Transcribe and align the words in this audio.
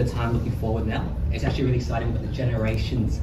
of 0.00 0.10
time 0.10 0.32
looking 0.32 0.52
forward 0.52 0.86
now. 0.86 1.04
It's 1.32 1.44
actually 1.44 1.64
really 1.64 1.76
exciting. 1.76 2.12
We've 2.12 2.20
got 2.20 2.26
the 2.28 2.34
Generations 2.36 3.20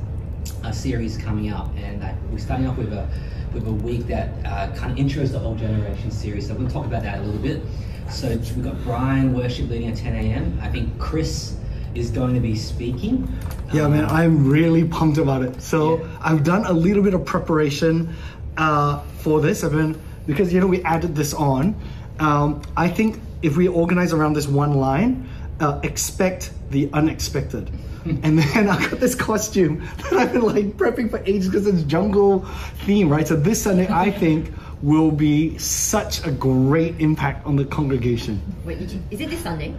uh, 0.63 0.71
series 0.71 1.17
coming 1.17 1.51
up, 1.51 1.69
and 1.77 2.03
uh, 2.03 2.13
we're 2.31 2.37
starting 2.39 2.67
off 2.67 2.77
with 2.77 2.93
a 2.93 3.07
with 3.53 3.67
a 3.67 3.71
week 3.71 4.07
that 4.07 4.29
uh, 4.45 4.73
kind 4.75 4.91
of 4.91 4.97
intros 4.97 5.31
the 5.31 5.39
whole 5.39 5.55
Generation 5.55 6.11
series. 6.11 6.47
So 6.47 6.53
we'll 6.53 6.69
talk 6.69 6.85
about 6.85 7.03
that 7.03 7.19
a 7.19 7.21
little 7.21 7.41
bit. 7.41 7.61
So 8.09 8.29
we've 8.29 8.63
got 8.63 8.81
Brian 8.83 9.33
worship 9.33 9.69
leading 9.69 9.89
at 9.89 9.97
10 9.97 10.15
a.m. 10.15 10.59
I 10.61 10.69
think 10.69 10.97
Chris 10.99 11.55
is 11.95 12.11
going 12.11 12.33
to 12.35 12.39
be 12.39 12.55
speaking. 12.55 13.27
Yeah, 13.73 13.87
man, 13.87 14.05
Um, 14.05 14.11
I'm 14.11 14.49
really 14.49 14.85
pumped 14.85 15.17
about 15.17 15.41
it. 15.43 15.61
So 15.61 15.97
Yeah. 15.99 16.07
I've 16.21 16.43
done 16.43 16.65
a 16.65 16.73
little 16.73 17.03
bit 17.03 17.13
of 17.13 17.25
preparation 17.25 18.13
uh, 18.57 18.99
for 19.19 19.41
this. 19.41 19.63
I've 19.63 19.71
been 19.71 19.99
because 20.25 20.53
you 20.53 20.59
know 20.59 20.67
we 20.67 20.83
added 20.83 21.15
this 21.15 21.33
on. 21.33 21.75
Um, 22.19 22.61
I 22.75 22.87
think 22.89 23.19
if 23.41 23.55
we 23.57 23.67
organize 23.67 24.13
around 24.13 24.33
this 24.33 24.47
one 24.47 24.73
line, 24.73 25.27
uh, 25.59 25.79
expect 25.83 26.51
the 26.71 26.89
unexpected. 26.93 27.69
and 28.05 28.39
then 28.39 28.69
I 28.69 28.79
got 28.89 28.99
this 28.99 29.15
costume 29.15 29.85
that 29.97 30.13
I've 30.13 30.31
been 30.33 30.41
like 30.43 30.65
prepping 30.77 31.09
for 31.09 31.19
ages 31.25 31.47
because 31.49 31.67
it's 31.67 31.83
jungle 31.83 32.45
theme, 32.85 33.09
right? 33.09 33.27
So 33.27 33.35
this 33.35 33.61
Sunday, 33.63 33.87
I 33.89 34.11
think 34.11 34.51
will 34.81 35.11
be 35.11 35.57
such 35.57 36.25
a 36.25 36.31
great 36.31 36.99
impact 37.01 37.45
on 37.45 37.55
the 37.55 37.65
congregation. 37.65 38.41
Wait, 38.63 38.79
did 38.79 38.91
you- 38.91 39.01
is 39.11 39.19
it 39.21 39.29
this 39.29 39.39
Sunday? 39.41 39.73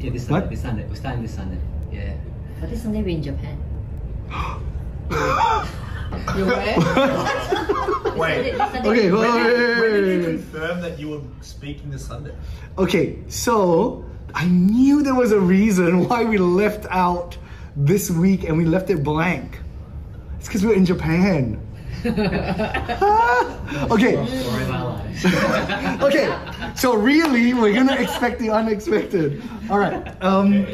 Yeah, 0.00 0.10
this 0.10 0.26
Sunday. 0.26 0.40
What? 0.40 0.50
This 0.50 0.62
Sunday. 0.62 0.86
We're 0.88 0.94
starting 0.96 1.22
this 1.22 1.34
Sunday. 1.34 1.58
Yeah. 1.92 2.14
But 2.60 2.70
this 2.70 2.82
Sunday, 2.82 3.02
we're 3.02 3.08
in 3.16 3.22
Japan. 3.22 3.58
you 6.36 6.46
where? 6.46 6.76
Wait. 8.16 8.54
Okay, 8.54 8.80
wait, 8.82 8.84
wait, 8.84 9.12
wait, 9.12 9.12
When 9.12 9.12
wait, 9.12 10.00
did 10.00 10.06
you 10.06 10.18
wait. 10.18 10.24
confirm 10.24 10.80
that 10.80 10.98
you 10.98 11.08
were 11.10 11.20
speaking 11.40 11.90
this 11.90 12.04
Sunday? 12.06 12.34
Okay, 12.78 13.18
so 13.28 14.04
I 14.34 14.46
knew 14.46 15.02
there 15.02 15.14
was 15.14 15.30
a 15.30 15.38
reason 15.38 16.08
why 16.08 16.24
we 16.24 16.38
left 16.38 16.86
out 16.90 17.38
this 17.76 18.10
week 18.10 18.42
and 18.44 18.58
we 18.58 18.64
left 18.64 18.90
it 18.90 19.04
blank. 19.04 19.60
It's 20.38 20.48
because 20.48 20.64
we're 20.64 20.74
in 20.74 20.84
Japan. 20.84 21.60
Ah, 22.06 23.86
okay, 23.90 24.12
Story 24.26 24.62
of 24.64 24.70
our 24.70 24.84
lives. 24.84 25.24
okay. 26.02 26.72
So 26.74 26.96
really, 26.96 27.54
we're 27.54 27.72
gonna 27.72 27.94
expect 27.94 28.40
the 28.40 28.50
unexpected. 28.50 29.42
All 29.70 29.78
right. 29.78 30.22
Um, 30.22 30.66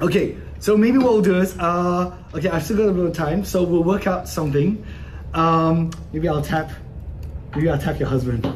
okay. 0.00 0.36
So 0.60 0.76
maybe 0.76 0.98
what 0.98 1.12
we'll 1.12 1.22
do 1.22 1.40
is, 1.40 1.58
uh, 1.58 2.16
okay, 2.34 2.48
I've 2.48 2.64
still 2.64 2.76
got 2.76 2.88
a 2.88 2.92
bit 2.92 3.04
of 3.04 3.14
time, 3.14 3.44
so 3.44 3.64
we'll 3.64 3.82
work 3.82 4.06
out 4.06 4.28
something. 4.28 4.84
Um, 5.34 5.90
maybe 6.12 6.28
I'll 6.28 6.42
tap. 6.42 6.70
Maybe 7.54 7.68
I'll 7.68 7.78
tap 7.78 7.98
your 7.98 8.08
husband. 8.08 8.46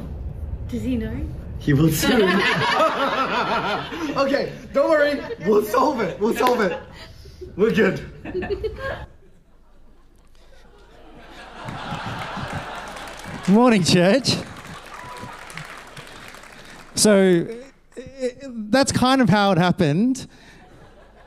Does 0.68 0.82
he 0.82 0.96
know? 0.96 1.18
He 1.64 1.72
will 1.72 1.88
soon. 1.92 2.22
okay, 4.18 4.52
don't 4.74 4.90
worry. 4.90 5.18
We'll 5.46 5.64
solve 5.64 6.00
it. 6.00 6.20
We'll 6.20 6.34
solve 6.36 6.60
it. 6.60 6.78
We're 7.56 7.72
good. 7.72 8.04
Morning, 13.48 13.82
church. 13.82 14.34
So 16.96 17.46
that's 18.46 18.92
kind 18.92 19.22
of 19.22 19.30
how 19.30 19.52
it 19.52 19.58
happened. 19.58 20.26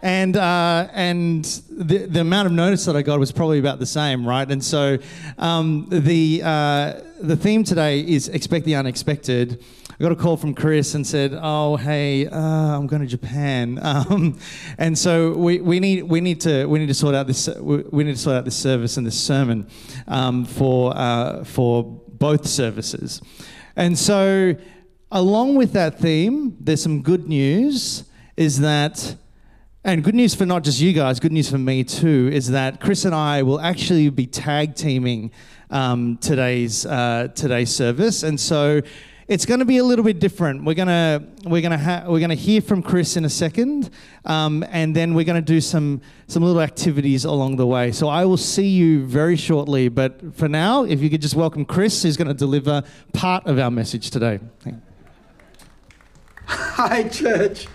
And, 0.01 0.37
uh, 0.37 0.89
and 0.93 1.43
the, 1.69 2.05
the 2.05 2.21
amount 2.21 2.45
of 2.45 2.51
notice 2.51 2.85
that 2.85 2.95
I 2.95 3.01
got 3.01 3.19
was 3.19 3.31
probably 3.31 3.59
about 3.59 3.79
the 3.79 3.85
same, 3.85 4.27
right? 4.27 4.49
And 4.49 4.63
so 4.63 4.97
um, 5.37 5.87
the, 5.89 6.41
uh, 6.43 6.93
the 7.19 7.35
theme 7.35 7.63
today 7.63 8.01
is 8.01 8.29
expect 8.29 8.65
the 8.65 8.75
unexpected. 8.75 9.63
I 9.99 10.03
got 10.03 10.11
a 10.11 10.15
call 10.15 10.37
from 10.37 10.53
Chris 10.53 10.93
and 10.93 11.05
said, 11.07 11.35
"Oh, 11.35 11.75
hey, 11.75 12.27
uh, 12.27 12.37
I'm 12.37 12.85
going 12.85 13.01
to 13.01 13.07
Japan," 13.07 13.79
um, 13.81 14.37
and 14.77 14.95
so 14.95 15.33
we, 15.33 15.59
we 15.59 15.79
need 15.79 16.03
we 16.03 16.21
need 16.21 16.39
to 16.41 16.67
we 16.67 16.77
need 16.77 16.87
to 16.87 16.93
sort 16.93 17.15
out 17.15 17.25
this 17.25 17.49
we 17.57 18.03
need 18.03 18.13
to 18.13 18.21
sort 18.21 18.35
out 18.35 18.45
this 18.45 18.55
service 18.55 18.97
and 18.97 19.07
this 19.07 19.19
sermon 19.19 19.67
um, 20.07 20.45
for 20.45 20.95
uh, 20.95 21.43
for 21.43 21.83
both 21.83 22.45
services, 22.45 23.23
and 23.75 23.97
so 23.97 24.55
along 25.11 25.55
with 25.55 25.73
that 25.73 25.99
theme, 25.99 26.55
there's 26.59 26.83
some 26.83 27.01
good 27.01 27.27
news. 27.27 28.03
Is 28.35 28.59
that 28.59 29.15
and 29.87 30.03
good 30.03 30.15
news 30.15 30.35
for 30.35 30.45
not 30.45 30.65
just 30.65 30.81
you 30.81 30.91
guys, 30.91 31.17
good 31.17 31.31
news 31.31 31.49
for 31.49 31.57
me 31.57 31.81
too, 31.81 32.29
is 32.33 32.49
that 32.49 32.81
Chris 32.81 33.05
and 33.05 33.15
I 33.15 33.41
will 33.43 33.61
actually 33.61 34.09
be 34.09 34.27
tag 34.27 34.75
teaming 34.75 35.31
um, 35.71 36.17
today's 36.17 36.85
uh, 36.85 37.29
today's 37.33 37.73
service, 37.73 38.21
and 38.21 38.37
so 38.37 38.81
it's 39.29 39.45
going 39.45 39.61
to 39.61 39.65
be 39.65 39.77
a 39.77 39.85
little 39.85 40.03
bit 40.03 40.19
different. 40.19 40.65
We're 40.65 40.73
gonna 40.73 41.25
we're 41.45 41.61
gonna 41.61 41.77
ha- 41.77 42.03
we're 42.05 42.19
gonna 42.19 42.35
hear 42.35 42.59
from 42.59 42.83
Chris 42.83 43.15
in 43.15 43.23
a 43.23 43.29
second, 43.29 43.89
um, 44.25 44.65
and 44.71 44.93
then 44.93 45.13
we're 45.13 45.23
going 45.23 45.41
to 45.41 45.53
do 45.53 45.61
some 45.61 46.01
some 46.27 46.43
little 46.43 46.61
activities 46.61 47.23
along 47.23 47.55
the 47.55 47.65
way. 47.65 47.93
So 47.93 48.09
I 48.09 48.25
will 48.25 48.35
see 48.35 48.67
you 48.67 49.05
very 49.05 49.37
shortly. 49.37 49.87
But 49.87 50.35
for 50.35 50.49
now, 50.49 50.83
if 50.83 50.99
you 50.99 51.09
could 51.09 51.21
just 51.21 51.35
welcome 51.35 51.63
Chris, 51.63 52.03
who's 52.03 52.17
going 52.17 52.27
to 52.27 52.33
deliver 52.33 52.83
part 53.13 53.47
of 53.47 53.57
our 53.57 53.71
message 53.71 54.09
today. 54.09 54.41
Hi, 56.45 57.07
church. 57.07 57.67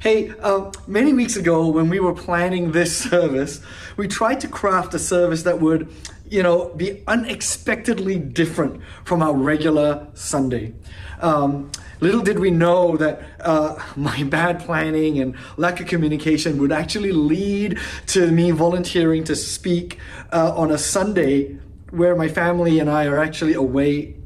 Hey, 0.00 0.32
uh, 0.40 0.72
many 0.86 1.12
weeks 1.12 1.36
ago 1.36 1.66
when 1.66 1.90
we 1.90 2.00
were 2.00 2.14
planning 2.14 2.72
this 2.72 2.96
service, 3.10 3.60
we 3.98 4.08
tried 4.08 4.40
to 4.40 4.48
craft 4.48 4.94
a 4.94 4.98
service 4.98 5.42
that 5.42 5.60
would, 5.60 5.92
you 6.26 6.42
know, 6.42 6.70
be 6.70 7.02
unexpectedly 7.06 8.18
different 8.18 8.80
from 9.04 9.20
our 9.20 9.34
regular 9.34 10.08
Sunday. 10.14 10.72
Um, 11.20 11.70
little 12.00 12.22
did 12.22 12.38
we 12.38 12.50
know 12.50 12.96
that 12.96 13.20
uh, 13.40 13.78
my 13.96 14.22
bad 14.22 14.60
planning 14.60 15.18
and 15.18 15.36
lack 15.58 15.80
of 15.80 15.86
communication 15.86 16.56
would 16.62 16.72
actually 16.72 17.12
lead 17.12 17.78
to 18.06 18.30
me 18.30 18.52
volunteering 18.52 19.22
to 19.24 19.36
speak 19.36 19.98
uh, 20.32 20.54
on 20.56 20.70
a 20.70 20.78
Sunday 20.78 21.58
where 21.90 22.16
my 22.16 22.28
family 22.28 22.78
and 22.78 22.88
I 22.88 23.04
are 23.04 23.18
actually 23.18 23.52
away 23.52 24.16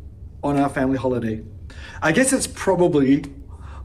on 0.41 0.56
our 0.56 0.68
family 0.68 0.98
holiday. 0.98 1.42
I 2.00 2.12
guess 2.12 2.32
it's 2.32 2.46
probably 2.46 3.24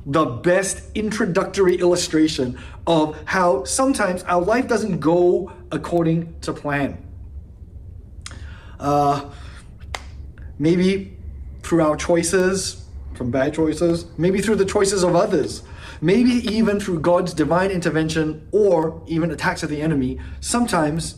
the 0.06 0.26
best 0.26 0.84
introductory 0.96 1.76
illustration 1.76 2.58
of 2.88 3.22
how 3.26 3.64
sometimes 3.64 4.24
our 4.24 4.42
life 4.42 4.68
doesn't 4.68 5.00
go 5.00 5.52
according 5.72 6.40
to 6.42 6.54
plan. 6.54 7.06
Uh, 8.80 9.30
maybe 10.58 11.18
through 11.62 11.82
our 11.82 11.96
choices, 11.96 12.86
from 13.14 13.32
bad 13.32 13.54
choices, 13.54 14.06
maybe 14.18 14.40
through 14.42 14.56
the 14.56 14.66
choices 14.66 15.04
of 15.04 15.16
others, 15.16 15.64
maybe 16.02 16.32
even 16.50 16.80
through 16.80 17.00
God's 17.02 17.34
divine 17.34 17.70
intervention 17.70 18.48
or 18.52 19.04
even 19.08 19.32
attacks 19.32 19.64
of 19.64 19.70
the 19.70 19.82
enemy, 19.82 20.20
sometimes 20.40 21.16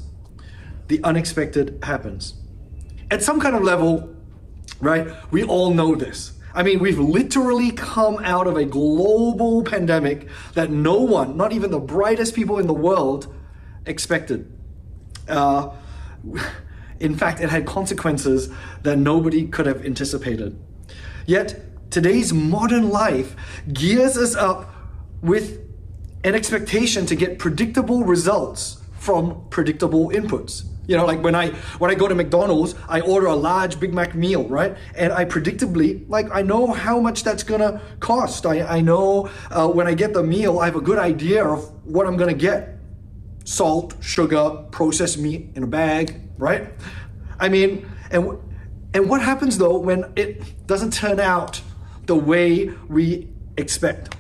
the 0.88 1.02
unexpected 1.04 1.80
happens. 1.84 2.34
At 3.12 3.22
some 3.22 3.40
kind 3.40 3.56
of 3.56 3.62
level, 3.62 4.16
right, 4.80 5.08
we 5.32 5.44
all 5.44 5.74
know 5.74 5.96
this. 5.96 6.34
I 6.54 6.64
mean, 6.64 6.80
we've 6.80 7.00
literally 7.00 7.72
come 7.72 8.18
out 8.24 8.48
of 8.48 8.58
a 8.58 8.66
global 8.66 9.64
pandemic 9.64 10.28
that 10.54 10.70
no 10.70 11.00
one, 11.00 11.38
not 11.38 11.54
even 11.54 11.72
the 11.72 11.80
brightest 11.80 12.36
people 12.36 12.60
in 12.60 12.68
the 12.68 12.74
world, 12.74 13.34
expected. 13.86 14.52
Uh, 15.28 15.70
in 17.00 17.16
fact, 17.16 17.40
it 17.40 17.50
had 17.50 17.66
consequences 17.66 18.50
that 18.84 18.98
nobody 18.98 19.48
could 19.48 19.66
have 19.66 19.86
anticipated. 19.86 20.60
Yet, 21.26 21.90
today's 21.90 22.34
modern 22.34 22.90
life 22.90 23.36
gears 23.72 24.18
us 24.18 24.36
up 24.36 24.74
with 25.22 25.60
an 26.24 26.36
expectation 26.36 27.06
to 27.08 27.16
get 27.16 27.40
predictable 27.40 28.04
results 28.04 28.78
from 28.98 29.46
predictable 29.50 30.10
inputs. 30.10 30.66
You 30.88 30.98
know, 30.98 31.06
like 31.06 31.24
when 31.24 31.36
I 31.36 31.50
when 31.78 31.92
I 31.92 31.96
go 31.96 32.08
to 32.08 32.16
McDonald's, 32.16 32.76
I 32.90 33.02
order 33.02 33.28
a 33.28 33.36
large 33.36 33.80
Big 33.80 33.94
Mac 33.94 34.16
meal, 34.16 34.48
right? 34.48 34.76
And 34.96 35.14
I 35.14 35.26
predictably, 35.26 36.10
like, 36.10 36.28
I 36.32 36.42
know 36.42 36.68
how 36.68 37.00
much 37.00 37.24
that's 37.24 37.44
gonna 37.44 37.82
cost. 38.00 38.46
I, 38.46 38.62
I 38.62 38.82
know 38.82 39.30
uh, 39.52 39.68
when 39.68 39.88
I 39.88 39.94
get 39.94 40.14
the 40.14 40.24
meal, 40.24 40.60
I 40.60 40.66
have 40.66 40.76
a 40.76 40.82
good 40.82 40.98
idea 40.98 41.46
of 41.46 41.72
what 41.86 42.08
I'm 42.08 42.18
gonna 42.18 42.34
get 42.34 42.80
salt, 43.44 43.96
sugar, 44.02 44.66
processed 44.72 45.18
meat 45.18 45.50
in 45.56 45.64
a 45.64 45.68
bag, 45.68 46.20
right? 46.38 46.70
I 47.40 47.50
mean, 47.50 47.88
and 48.10 48.38
and 48.94 49.08
what 49.08 49.22
happens 49.22 49.58
though 49.58 49.78
when 49.78 50.12
it 50.16 50.68
doesn't 50.68 50.94
turn 50.94 51.20
out 51.20 51.62
the 52.08 52.16
way 52.16 52.70
we 52.90 53.30
expect? 53.58 54.16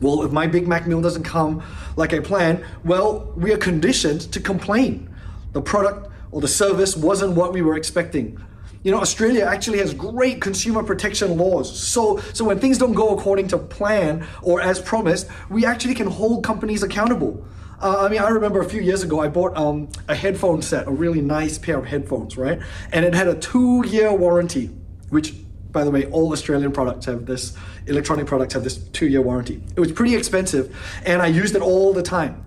Well, 0.00 0.22
if 0.22 0.32
my 0.32 0.46
Big 0.46 0.68
Mac 0.68 0.86
meal 0.86 1.00
doesn't 1.00 1.24
come 1.24 1.62
like 1.96 2.12
I 2.12 2.20
planned, 2.20 2.64
well, 2.84 3.32
we 3.36 3.52
are 3.52 3.58
conditioned 3.58 4.32
to 4.32 4.40
complain. 4.40 5.08
The 5.56 5.62
product 5.62 6.10
or 6.32 6.42
the 6.42 6.48
service 6.48 6.98
wasn't 6.98 7.32
what 7.32 7.54
we 7.54 7.62
were 7.62 7.76
expecting. 7.78 8.38
You 8.82 8.90
know, 8.92 9.00
Australia 9.00 9.44
actually 9.44 9.78
has 9.78 9.94
great 9.94 10.38
consumer 10.38 10.82
protection 10.82 11.38
laws. 11.38 11.66
So, 11.94 12.18
so 12.34 12.44
when 12.44 12.58
things 12.58 12.76
don't 12.76 12.92
go 12.92 13.16
according 13.16 13.48
to 13.48 13.56
plan 13.56 14.26
or 14.42 14.60
as 14.60 14.78
promised, 14.82 15.30
we 15.48 15.64
actually 15.64 15.94
can 15.94 16.08
hold 16.08 16.44
companies 16.44 16.82
accountable. 16.82 17.42
Uh, 17.80 18.04
I 18.04 18.08
mean, 18.10 18.20
I 18.20 18.28
remember 18.28 18.60
a 18.60 18.68
few 18.68 18.82
years 18.82 19.02
ago, 19.02 19.20
I 19.20 19.28
bought 19.28 19.56
um, 19.56 19.88
a 20.08 20.14
headphone 20.14 20.60
set, 20.60 20.86
a 20.86 20.90
really 20.90 21.22
nice 21.22 21.56
pair 21.56 21.78
of 21.78 21.86
headphones, 21.86 22.36
right? 22.36 22.60
And 22.92 23.06
it 23.06 23.14
had 23.14 23.26
a 23.26 23.34
two-year 23.34 24.12
warranty, 24.12 24.66
which 25.08 25.32
By 25.72 25.84
the 25.84 25.90
way, 25.90 26.04
all 26.06 26.32
Australian 26.32 26.72
products 26.72 27.06
have 27.06 27.24
this, 27.24 27.54
electronic 27.86 28.26
products 28.26 28.54
have 28.54 28.64
this 28.64 28.76
two 28.76 29.06
year 29.06 29.22
warranty. 29.22 29.62
It 29.76 29.80
was 29.80 29.92
pretty 29.92 30.14
expensive 30.16 30.74
and 31.06 31.22
I 31.22 31.28
used 31.28 31.54
it 31.54 31.62
all 31.62 31.94
the 31.94 32.02
time. 32.02 32.44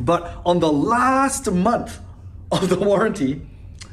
But 0.00 0.22
on 0.44 0.60
the 0.60 0.72
last 0.72 1.50
month 1.50 2.00
of 2.52 2.68
the 2.68 2.78
warranty, 2.78 3.42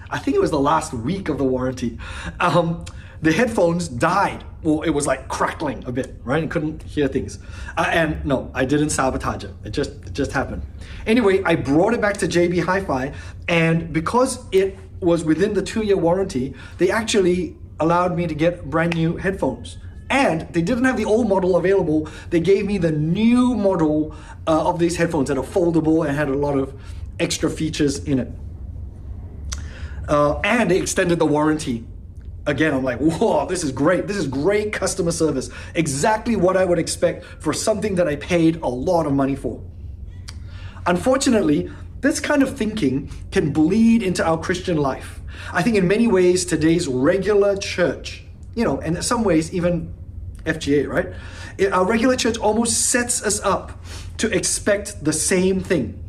I 0.09 0.19
think 0.19 0.35
it 0.35 0.39
was 0.39 0.51
the 0.51 0.59
last 0.59 0.93
week 0.93 1.29
of 1.29 1.37
the 1.37 1.43
warranty, 1.43 1.97
um, 2.39 2.85
the 3.21 3.31
headphones 3.31 3.87
died. 3.87 4.43
Well, 4.63 4.81
it 4.81 4.91
was 4.91 5.07
like 5.07 5.27
crackling 5.27 5.83
a 5.85 5.91
bit, 5.91 6.15
right? 6.23 6.49
Couldn't 6.49 6.83
hear 6.83 7.07
things. 7.07 7.39
Uh, 7.77 7.89
and 7.89 8.25
no, 8.25 8.51
I 8.53 8.65
didn't 8.65 8.91
sabotage 8.91 9.45
it. 9.45 9.53
It 9.63 9.71
just 9.71 9.91
it 9.91 10.13
just 10.13 10.31
happened. 10.33 10.61
Anyway, 11.05 11.41
I 11.43 11.55
brought 11.55 11.93
it 11.93 12.01
back 12.01 12.17
to 12.17 12.27
JB 12.27 12.63
Hi-Fi, 12.63 13.13
and 13.47 13.91
because 13.91 14.45
it 14.51 14.77
was 14.99 15.23
within 15.23 15.53
the 15.53 15.61
two-year 15.61 15.97
warranty, 15.97 16.53
they 16.77 16.91
actually 16.91 17.55
allowed 17.79 18.15
me 18.15 18.27
to 18.27 18.35
get 18.35 18.69
brand 18.69 18.95
new 18.95 19.17
headphones. 19.17 19.77
And 20.09 20.41
they 20.53 20.61
didn't 20.61 20.85
have 20.85 20.97
the 20.97 21.05
old 21.05 21.27
model 21.27 21.55
available. 21.55 22.07
They 22.29 22.39
gave 22.39 22.65
me 22.65 22.77
the 22.77 22.91
new 22.91 23.55
model 23.55 24.15
uh, 24.47 24.69
of 24.69 24.79
these 24.79 24.97
headphones 24.97 25.29
that 25.29 25.37
are 25.37 25.43
foldable 25.43 26.05
and 26.07 26.15
had 26.15 26.29
a 26.29 26.35
lot 26.35 26.57
of 26.57 26.73
extra 27.19 27.49
features 27.49 28.03
in 28.03 28.19
it. 28.19 28.31
Uh, 30.07 30.39
and 30.43 30.71
extended 30.71 31.19
the 31.19 31.25
warranty. 31.25 31.85
Again, 32.45 32.73
I'm 32.73 32.83
like, 32.83 32.99
whoa, 32.99 33.45
this 33.45 33.63
is 33.63 33.71
great. 33.71 34.07
This 34.07 34.17
is 34.17 34.27
great 34.27 34.73
customer 34.73 35.11
service. 35.11 35.49
Exactly 35.75 36.35
what 36.35 36.57
I 36.57 36.65
would 36.65 36.79
expect 36.79 37.23
for 37.23 37.53
something 37.53 37.95
that 37.95 38.07
I 38.07 38.17
paid 38.17 38.57
a 38.57 38.67
lot 38.67 39.05
of 39.05 39.13
money 39.13 39.35
for. 39.35 39.61
Unfortunately, 40.85 41.71
this 42.01 42.19
kind 42.19 42.43
of 42.43 42.57
thinking 42.57 43.09
can 43.31 43.53
bleed 43.53 44.03
into 44.03 44.25
our 44.25 44.37
Christian 44.37 44.75
life. 44.75 45.21
I 45.53 45.61
think 45.63 45.77
in 45.77 45.87
many 45.87 46.07
ways, 46.07 46.43
today's 46.43 46.85
regular 46.85 47.55
church, 47.55 48.25
you 48.55 48.65
know, 48.65 48.79
and 48.81 48.97
in 48.97 49.01
some 49.03 49.23
ways, 49.23 49.53
even 49.53 49.93
FGA, 50.45 50.87
right? 50.87 51.13
Our 51.71 51.85
regular 51.85 52.17
church 52.17 52.37
almost 52.37 52.89
sets 52.89 53.23
us 53.23 53.39
up 53.41 53.81
to 54.17 54.29
expect 54.35 55.03
the 55.03 55.13
same 55.13 55.61
thing. 55.61 56.02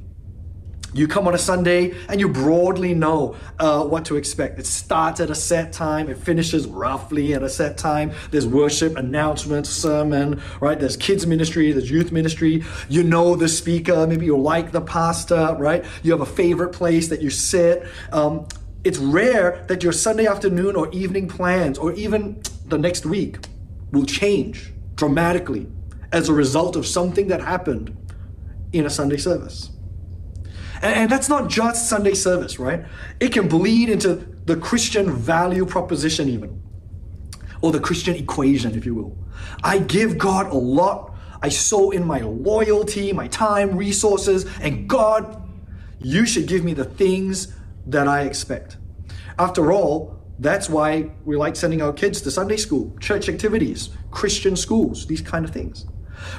You 0.95 1.09
come 1.09 1.27
on 1.27 1.35
a 1.35 1.39
Sunday 1.39 1.93
and 2.09 2.21
you 2.21 2.29
broadly 2.29 2.95
know 2.95 3.35
uh, 3.59 3.85
what 3.85 4.05
to 4.07 4.17
expect. 4.17 4.61
It 4.61 4.67
starts 4.67 5.19
at 5.19 5.29
a 5.29 5.35
set 5.35 5.73
time, 5.73 6.09
it 6.09 6.17
finishes 6.17 6.69
roughly 6.69 7.35
at 7.35 7.43
a 7.43 7.49
set 7.49 7.77
time. 7.77 8.13
There's 8.31 8.47
worship, 8.47 8.97
announcements, 8.97 9.69
sermon, 9.71 10.41
right? 10.61 10.79
There's 10.79 10.97
kids' 10.97 11.27
ministry, 11.27 11.73
there's 11.73 11.91
youth 11.91 12.13
ministry. 12.13 12.65
You 12.89 13.03
know 13.03 13.35
the 13.35 13.49
speaker, 13.49 14.07
maybe 14.07 14.27
you 14.27 14.39
like 14.39 14.71
the 14.71 14.81
pastor, 14.81 15.57
right? 15.59 15.85
You 16.05 16.13
have 16.13 16.21
a 16.21 16.27
favorite 16.27 16.73
place 16.73 17.09
that 17.09 17.21
you 17.21 17.31
sit. 17.31 17.85
Um, 18.13 18.47
it's 18.85 18.99
rare 18.99 19.65
that 19.67 19.83
your 19.83 19.93
Sunday 19.93 20.27
afternoon 20.27 20.77
or 20.77 20.89
evening 20.93 21.27
plans 21.27 21.77
or 21.77 21.93
even 21.95 22.41
the 22.67 22.79
next 22.79 23.05
week 23.05 23.39
will 23.91 24.07
change 24.07 24.73
dramatically 24.95 25.67
as 26.13 26.29
a 26.29 26.33
result 26.33 26.77
of 26.77 26.87
something 26.87 27.27
that 27.29 27.41
happened 27.41 27.97
in 28.73 28.87
a 28.87 28.91
Sunday 28.91 29.17
service. 29.17 29.74
And, 30.85 30.95
and 30.95 31.11
that's 31.11 31.31
not 31.31 31.49
just 31.49 31.89
Sunday 31.89 32.15
service, 32.15 32.59
right? 32.59 32.85
It 33.19 33.33
can 33.33 33.49
bleed 33.49 33.89
into 33.89 34.17
the 34.45 34.57
Christian 34.57 35.11
value 35.11 35.65
proposition, 35.65 36.29
even, 36.29 36.63
or 37.63 37.73
the 37.73 37.81
Christian 37.81 38.15
equation, 38.15 38.77
if 38.77 38.85
you 38.85 38.95
will. 38.95 39.17
I 39.65 39.79
give 39.79 40.19
God 40.19 40.53
a 40.53 40.57
lot. 40.57 41.15
I 41.43 41.49
sow 41.49 41.91
in 41.91 42.07
my 42.07 42.21
loyalty, 42.21 43.13
my 43.13 43.29
time, 43.29 43.77
resources, 43.77 44.45
and 44.61 44.89
God, 44.89 45.43
you 46.01 46.27
should 46.27 46.47
give 46.47 46.65
me 46.65 46.75
the 46.75 46.85
things 46.85 47.55
that 47.87 48.07
I 48.07 48.23
expect. 48.23 48.77
After 49.39 49.73
all, 49.73 50.21
that's 50.39 50.69
why 50.69 51.11
we 51.25 51.37
like 51.37 51.57
sending 51.57 51.81
our 51.81 51.93
kids 51.93 52.21
to 52.23 52.31
Sunday 52.31 52.57
school, 52.57 52.95
church 53.01 53.29
activities, 53.29 53.91
Christian 54.11 54.57
schools, 54.57 55.07
these 55.07 55.23
kind 55.23 55.45
of 55.45 55.51
things. 55.51 55.87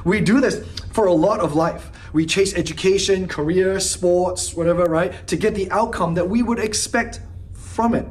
We 0.04 0.22
do 0.22 0.40
this 0.40 0.66
for 0.92 1.06
a 1.06 1.14
lot 1.14 1.40
of 1.40 1.56
life. 1.56 1.92
We 2.14 2.26
chase 2.26 2.54
education, 2.56 3.28
career, 3.28 3.80
sports, 3.80 4.54
whatever, 4.54 4.86
right? 4.86 5.28
To 5.28 5.36
get 5.36 5.56
the 5.56 5.70
outcome 5.72 6.14
that 6.16 6.30
we 6.30 6.44
would 6.44 6.60
expect 6.60 7.20
from 7.54 7.94
it. 7.94 8.08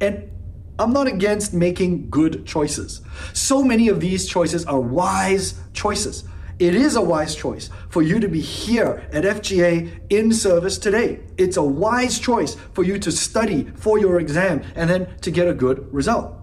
And 0.00 0.30
I'm 0.78 0.92
not 0.92 1.06
against 1.06 1.54
making 1.54 2.10
good 2.10 2.46
choices. 2.46 3.02
So 3.32 3.62
many 3.62 3.88
of 3.88 4.00
these 4.00 4.26
choices 4.26 4.64
are 4.64 4.80
wise 4.80 5.60
choices. 5.72 6.24
It 6.58 6.74
is 6.74 6.96
a 6.96 7.00
wise 7.00 7.34
choice 7.34 7.70
for 7.88 8.02
you 8.02 8.20
to 8.20 8.28
be 8.28 8.40
here 8.40 9.08
at 9.12 9.24
FGA 9.24 10.00
in 10.10 10.32
service 10.32 10.78
today. 10.78 11.20
It's 11.36 11.56
a 11.56 11.62
wise 11.62 12.18
choice 12.18 12.56
for 12.72 12.84
you 12.84 12.98
to 13.00 13.10
study 13.10 13.64
for 13.74 13.98
your 13.98 14.20
exam 14.20 14.62
and 14.74 14.88
then 14.88 15.18
to 15.22 15.30
get 15.30 15.48
a 15.48 15.54
good 15.54 15.92
result. 15.92 16.34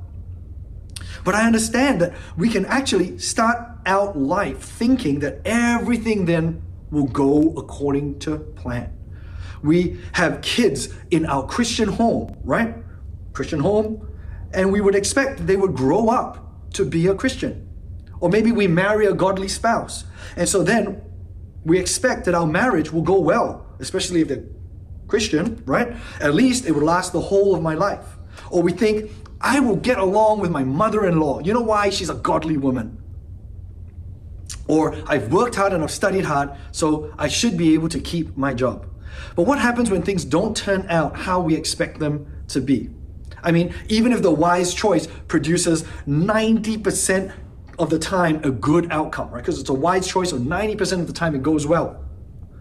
But 1.24 1.36
I 1.36 1.46
understand 1.46 2.02
that 2.02 2.14
we 2.38 2.50
can 2.50 2.66
actually 2.66 3.18
start 3.18 3.79
out 3.90 4.18
life 4.18 4.60
thinking 4.60 5.20
that 5.20 5.42
everything 5.44 6.26
then 6.26 6.62
will 6.92 7.08
go 7.08 7.54
according 7.58 8.20
to 8.20 8.38
plan. 8.38 8.94
We 9.62 10.00
have 10.14 10.42
kids 10.42 10.90
in 11.12 11.26
our 11.26 11.46
Christian 11.46 11.90
home, 11.90 12.38
right? 12.44 12.76
Christian 13.34 13.60
home, 13.60 14.08
and 14.54 14.72
we 14.72 14.80
would 14.80 14.96
expect 14.96 15.46
they 15.46 15.58
would 15.58 15.76
grow 15.76 16.10
up 16.10 16.72
to 16.74 16.86
be 16.86 17.08
a 17.08 17.16
Christian. 17.16 17.68
Or 18.22 18.30
maybe 18.30 18.52
we 18.52 18.68
marry 18.68 19.06
a 19.08 19.14
godly 19.14 19.48
spouse. 19.48 20.06
And 20.38 20.48
so 20.48 20.64
then 20.64 21.02
we 21.66 21.80
expect 21.80 22.26
that 22.26 22.36
our 22.36 22.46
marriage 22.46 22.92
will 22.94 23.02
go 23.02 23.20
well, 23.20 23.66
especially 23.80 24.22
if 24.22 24.28
they're 24.28 24.44
Christian, 25.08 25.62
right? 25.66 25.96
At 26.22 26.36
least 26.36 26.66
it 26.66 26.72
would 26.74 26.84
last 26.84 27.12
the 27.12 27.22
whole 27.22 27.56
of 27.56 27.62
my 27.62 27.74
life. 27.74 28.06
Or 28.52 28.62
we 28.62 28.72
think, 28.72 29.12
I 29.42 29.60
will 29.60 29.78
get 29.78 29.98
along 29.98 30.40
with 30.40 30.52
my 30.52 30.64
mother 30.64 31.06
in 31.06 31.20
law. 31.20 31.40
You 31.40 31.54
know 31.54 31.62
why? 31.62 31.90
She's 31.90 32.10
a 32.10 32.16
godly 32.16 32.58
woman. 32.58 33.02
Or 34.68 34.96
I've 35.08 35.32
worked 35.32 35.56
hard 35.56 35.74
and 35.74 35.84
I've 35.84 35.92
studied 35.92 36.26
hard, 36.26 36.52
so 36.72 37.14
I 37.18 37.28
should 37.28 37.58
be 37.58 37.74
able 37.74 37.90
to 37.90 38.00
keep 38.00 38.36
my 38.38 38.54
job. 38.54 38.86
But 39.36 39.44
what 39.44 39.60
happens 39.60 39.90
when 39.90 40.02
things 40.02 40.26
don't 40.26 40.56
turn 40.56 40.86
out 40.90 41.16
how 41.16 41.40
we 41.42 41.56
expect 41.56 42.00
them 42.00 42.44
to 42.50 42.62
be? 42.62 42.90
I 43.44 43.52
mean, 43.52 43.74
even 43.88 44.12
if 44.12 44.22
the 44.22 44.32
wise 44.32 44.74
choice 44.74 45.08
produces 45.28 45.84
90% 46.08 47.34
of 47.78 47.90
the 47.90 48.00
time 48.00 48.42
a 48.44 48.52
good 48.52 48.92
outcome, 48.92 49.30
right? 49.30 49.42
Because 49.42 49.60
it's 49.60 49.70
a 49.70 49.74
wise 49.74 50.08
choice, 50.08 50.32
so 50.32 50.38
90% 50.38 51.00
of 51.00 51.08
the 51.08 51.14
time 51.14 51.36
it 51.36 51.42
goes 51.42 51.66
well. 51.66 52.04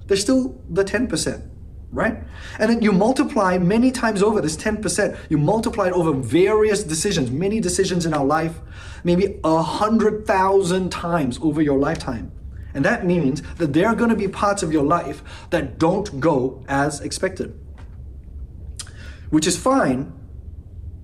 There's 0.07 0.21
still 0.21 0.61
the 0.71 0.85
10%, 0.85 1.49
right? 1.91 2.23
And 2.59 2.71
then 2.71 2.83
you 2.83 2.93
multiply 2.93 3.59
many 3.59 3.91
times 3.91 4.23
over 4.23 4.41
this 4.41 4.57
10%, 4.57 5.19
you 5.29 5.39
multiply 5.39 5.89
it 5.89 5.93
over 5.93 6.13
various 6.13 6.85
decisions, 6.85 7.31
many 7.31 7.61
decisions 7.61 8.05
in 8.05 8.13
our 8.13 8.25
life, 8.25 8.61
maybe 9.05 9.41
a 9.45 9.63
hundred 9.63 10.27
thousand 10.27 10.91
times 10.91 11.39
over 11.41 11.63
your 11.63 11.79
lifetime. 11.79 12.33
And 12.75 12.85
that 12.85 13.07
means 13.07 13.43
that 13.57 13.73
there 13.73 13.89
are 13.89 13.95
going 13.95 14.11
to 14.11 14.17
be 14.17 14.29
parts 14.29 14.63
of 14.63 14.73
your 14.73 14.85
life 14.85 15.23
that 15.51 15.79
don't 15.79 16.21
go 16.21 16.65
as 16.69 17.01
expected. 17.01 17.59
Which 19.31 19.47
is 19.47 19.57
fine, 19.59 20.13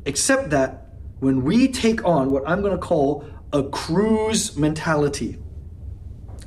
except 0.04 0.50
that 0.50 0.92
when 1.20 1.42
we 1.42 1.68
take 1.68 2.04
on 2.04 2.30
what 2.30 2.42
I'm 2.46 2.60
going 2.60 2.72
to 2.72 2.78
call 2.78 3.24
a 3.52 3.62
cruise 3.62 4.56
mentality, 4.56 5.38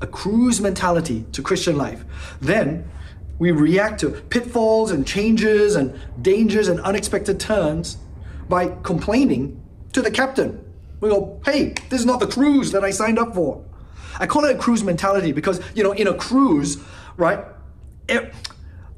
a 0.02 0.08
cruise 0.08 0.62
mentality 0.62 1.26
to 1.32 1.42
Christian 1.42 1.78
life, 1.78 2.06
then 2.40 2.90
we 3.40 3.52
react 3.52 4.00
to 4.02 4.10
pitfalls 4.10 4.92
and 4.92 5.06
changes 5.06 5.76
and 5.76 6.00
dangers 6.22 6.68
and 6.68 6.80
unexpected 6.82 7.40
turns 7.40 7.98
by 8.50 8.68
complaining 8.84 9.62
to 9.94 10.02
the 10.02 10.12
captain. 10.12 10.64
We 11.00 11.10
go, 11.10 11.40
hey, 11.46 11.76
this 11.90 12.00
is 12.00 12.06
not 12.06 12.20
the 12.20 12.28
cruise 12.28 12.72
that 12.72 12.84
I 12.84 12.92
signed 12.92 13.20
up 13.20 13.36
for. 13.36 13.64
I 14.20 14.26
call 14.26 14.46
it 14.46 14.56
a 14.56 14.60
cruise 14.60 14.84
mentality 14.84 15.32
because, 15.32 15.62
you 15.76 15.84
know, 15.84 15.92
in 15.92 16.08
a 16.08 16.14
cruise, 16.14 16.78
right? 17.18 17.46
e- 18.10 18.18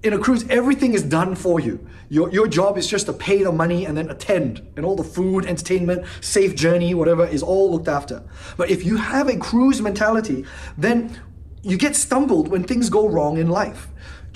In 0.01 0.13
a 0.13 0.17
cruise, 0.17 0.45
everything 0.49 0.93
is 0.93 1.03
done 1.03 1.35
for 1.35 1.59
you. 1.59 1.85
Your, 2.07 2.31
your 2.31 2.47
job 2.47 2.77
is 2.77 2.87
just 2.87 3.05
to 3.07 3.13
pay 3.13 3.43
the 3.43 3.51
money 3.51 3.85
and 3.85 3.97
then 3.97 4.09
attend, 4.09 4.65
and 4.77 4.85
all 4.85 4.95
the 4.95 5.03
food, 5.03 5.45
entertainment, 5.45 6.05
safe 6.21 6.55
journey, 6.55 6.93
whatever 6.93 7.25
is 7.25 7.43
all 7.43 7.69
looked 7.71 7.89
after. 7.89 8.23
But 8.55 8.69
if 8.69 8.85
you 8.85 8.95
have 8.95 9.27
a 9.27 9.35
cruise 9.37 9.81
mentality, 9.81 10.45
then 10.77 11.19
you 11.61 11.77
get 11.77 11.95
stumbled 11.97 12.47
when 12.47 12.63
things 12.63 12.89
go 12.89 13.09
wrong 13.09 13.37
in 13.37 13.49
life. 13.49 13.89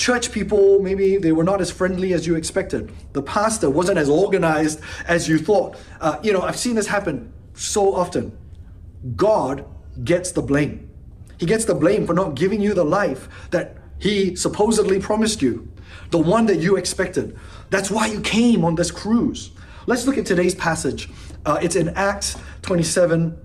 Church 0.03 0.33
people, 0.33 0.81
maybe 0.81 1.15
they 1.15 1.31
were 1.31 1.45
not 1.45 1.61
as 1.61 1.71
friendly 1.71 2.11
as 2.11 2.27
you 2.27 2.35
expected. 2.35 2.91
The 3.13 3.21
pastor 3.21 3.69
wasn't 3.69 3.97
as 3.97 4.09
organized 4.09 4.81
as 5.07 5.29
you 5.29 5.37
thought. 5.37 5.77
Uh, 6.01 6.19
you 6.21 6.33
know, 6.33 6.41
I've 6.41 6.57
seen 6.57 6.75
this 6.75 6.87
happen 6.87 7.31
so 7.53 7.95
often. 7.95 8.37
God 9.15 9.63
gets 10.03 10.33
the 10.33 10.41
blame. 10.41 10.89
He 11.39 11.45
gets 11.45 11.63
the 11.63 11.73
blame 11.73 12.05
for 12.05 12.13
not 12.13 12.35
giving 12.35 12.59
you 12.59 12.73
the 12.73 12.83
life 12.83 13.29
that 13.51 13.77
He 13.97 14.35
supposedly 14.35 14.99
promised 14.99 15.41
you, 15.41 15.71
the 16.09 16.19
one 16.19 16.47
that 16.47 16.57
you 16.57 16.75
expected. 16.75 17.39
That's 17.69 17.89
why 17.89 18.07
you 18.07 18.19
came 18.19 18.65
on 18.65 18.75
this 18.75 18.91
cruise. 18.91 19.51
Let's 19.85 20.05
look 20.05 20.17
at 20.17 20.25
today's 20.25 20.53
passage. 20.53 21.09
Uh, 21.45 21.59
it's 21.61 21.77
in 21.77 21.87
Acts 21.95 22.35
27, 22.63 23.37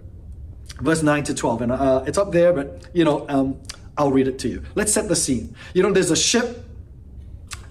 verse 0.81 1.05
9 1.05 1.23
to 1.23 1.35
12. 1.35 1.63
And 1.63 1.71
uh, 1.71 2.03
it's 2.05 2.19
up 2.19 2.33
there, 2.33 2.53
but 2.53 2.85
you 2.93 3.05
know, 3.05 3.27
um, 3.29 3.61
I'll 3.99 4.13
read 4.13 4.29
it 4.29 4.39
to 4.41 4.49
you. 4.49 4.63
Let's 4.77 4.93
set 4.93 5.09
the 5.09 5.17
scene. 5.17 5.55
You 5.75 5.83
know, 5.83 5.93
there's 5.93 6.11
a 6.11 6.17
ship 6.17 6.65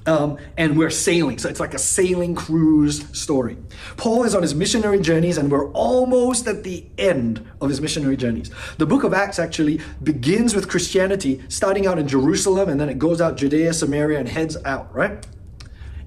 Um, 0.07 0.37
and 0.55 0.77
we're 0.77 0.89
sailing. 0.89 1.37
So 1.37 1.49
it's 1.49 1.59
like 1.59 1.73
a 1.73 1.79
sailing 1.79 2.33
cruise 2.33 3.05
story. 3.11 3.57
Paul 3.97 4.23
is 4.23 4.33
on 4.35 4.41
his 4.41 4.55
missionary 4.55 5.01
journeys, 5.01 5.37
and 5.37 5.51
we're 5.51 5.69
almost 5.73 6.47
at 6.47 6.63
the 6.63 6.85
end 6.97 7.45
of 7.59 7.67
his 7.67 7.81
missionary 7.81 8.15
journeys. 8.15 8.49
The 8.77 8.85
book 8.85 9.03
of 9.03 9.13
Acts 9.13 9.37
actually 9.37 9.81
begins 10.01 10.55
with 10.55 10.69
Christianity, 10.69 11.43
starting 11.49 11.87
out 11.87 11.99
in 11.99 12.07
Jerusalem, 12.07 12.69
and 12.69 12.79
then 12.79 12.87
it 12.87 12.99
goes 12.99 13.19
out 13.19 13.35
Judea, 13.35 13.73
Samaria, 13.73 14.17
and 14.19 14.29
heads 14.29 14.55
out, 14.63 14.95
right? 14.95 15.27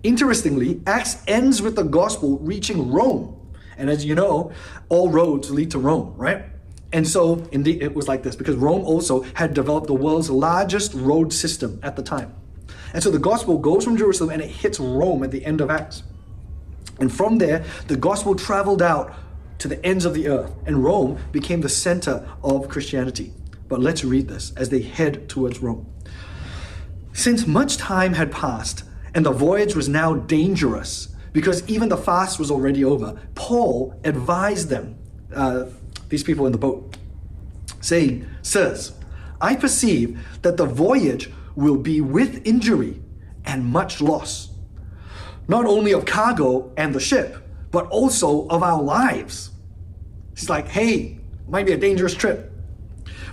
Interestingly, 0.03 0.81
Acts 0.87 1.23
ends 1.27 1.61
with 1.61 1.77
the 1.77 1.85
gospel 1.85 2.39
reaching 2.39 2.91
Rome. 2.91 3.37
And 3.77 3.91
as 3.91 4.07
you 4.07 4.15
know, 4.15 4.51
all 4.89 5.11
roads 5.11 5.51
lead 5.51 5.71
to 5.73 5.79
Rome, 5.79 6.15
right? 6.17 6.47
And 6.93 7.07
so, 7.07 7.47
indeed, 7.53 7.83
it 7.83 7.95
was 7.95 8.09
like 8.09 8.23
this 8.23 8.35
because 8.35 8.57
Rome 8.57 8.85
also 8.85 9.23
had 9.35 9.55
developed 9.55 9.87
the 9.87 9.95
world's 9.95 10.31
largest 10.31 10.93
road 10.95 11.33
system 11.33 11.79
at 11.83 11.97
the 11.97 12.03
time. 12.03 12.35
And 12.93 13.03
so 13.03 13.11
the 13.11 13.19
gospel 13.19 13.59
goes 13.59 13.85
from 13.85 13.97
Jerusalem 13.97 14.31
and 14.31 14.43
it 14.43 14.51
hits 14.51 14.81
Rome 14.81 15.23
at 15.23 15.31
the 15.31 15.45
end 15.45 15.61
of 15.61 15.71
Acts. 15.71 16.03
And 16.99 17.13
from 17.13 17.39
there, 17.39 17.65
the 17.87 17.97
gospel 17.97 18.35
traveled 18.35 18.83
out 18.83 19.15
to 19.59 19.69
the 19.69 19.85
ends 19.85 20.05
of 20.05 20.15
the 20.15 20.29
earth, 20.29 20.53
and 20.67 20.83
Rome 20.83 21.19
became 21.33 21.61
the 21.61 21.69
center 21.69 22.29
of 22.43 22.69
Christianity. 22.69 23.33
But 23.69 23.81
let's 23.81 24.05
read 24.05 24.27
this 24.27 24.53
as 24.57 24.71
they 24.71 24.81
head 24.81 25.29
towards 25.29 25.61
Rome. 25.61 25.87
Since 27.13 27.47
much 27.47 27.77
time 27.77 28.15
had 28.15 28.33
passed, 28.33 28.85
and 29.15 29.25
the 29.25 29.33
voyage 29.33 29.75
was 29.75 29.89
now 29.89 30.15
dangerous, 30.15 31.15
because 31.33 31.69
even 31.69 31.89
the 31.89 31.97
fast 31.97 32.39
was 32.39 32.51
already 32.51 32.85
over, 32.85 33.21
Paul 33.35 33.95
advised 34.05 34.69
them, 34.69 34.99
uh, 35.35 35.67
these 36.11 36.23
people 36.23 36.45
in 36.47 36.53
the 36.53 36.59
boat, 36.59 36.97
saying, 37.81 38.27
Sirs, 38.43 38.93
I 39.41 39.57
perceive 39.57 40.21
that 40.43 40.59
the 40.59 40.67
voyage 40.67 41.31
will 41.57 41.79
be 41.79 42.01
with 42.01 42.47
injury 42.47 43.01
and 43.45 43.65
much 43.65 44.01
loss, 44.01 44.51
not 45.49 45.65
only 45.65 45.93
of 45.93 46.05
cargo 46.05 46.73
and 46.77 46.95
the 46.95 47.01
ship, 47.01 47.39
but 47.71 47.87
also 47.87 48.47
of 48.49 48.63
our 48.63 48.83
lives. 48.83 49.51
He's 50.35 50.51
like, 50.51 50.69
hey, 50.69 51.19
might 51.49 51.67
be 51.67 51.73
a 51.73 51.79
dangerous 51.79 52.15
trip. 52.15 52.53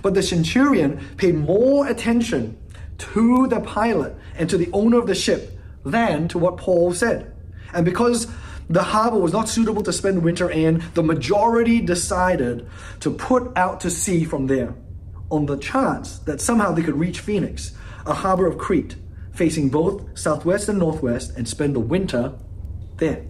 But 0.02 0.14
the 0.14 0.22
centurion 0.22 1.00
paid 1.16 1.34
more 1.34 1.86
attention 1.88 2.56
to 2.98 3.46
the 3.48 3.60
pilot 3.60 4.16
and 4.36 4.48
to 4.50 4.56
the 4.56 4.70
owner 4.72 4.98
of 4.98 5.06
the 5.06 5.14
ship 5.14 5.58
than 5.84 6.28
to 6.28 6.38
what 6.38 6.56
Paul 6.56 6.92
said. 6.92 7.32
And 7.72 7.84
because 7.84 8.26
the 8.70 8.82
harbor 8.82 9.18
was 9.18 9.32
not 9.32 9.48
suitable 9.48 9.82
to 9.82 9.92
spend 9.92 10.22
winter 10.22 10.50
in, 10.50 10.84
the 10.94 11.02
majority 11.02 11.80
decided 11.80 12.66
to 13.00 13.10
put 13.10 13.56
out 13.56 13.80
to 13.80 13.90
sea 13.90 14.24
from 14.24 14.46
there 14.46 14.74
on 15.30 15.46
the 15.46 15.56
chance 15.56 16.18
that 16.20 16.40
somehow 16.40 16.72
they 16.72 16.82
could 16.82 16.98
reach 16.98 17.20
Phoenix, 17.20 17.72
a 18.06 18.14
harbor 18.14 18.46
of 18.46 18.58
Crete, 18.58 18.96
facing 19.32 19.68
both 19.68 20.18
southwest 20.18 20.68
and 20.68 20.78
northwest, 20.78 21.36
and 21.36 21.48
spend 21.48 21.74
the 21.74 21.80
winter 21.80 22.34
there. 22.96 23.24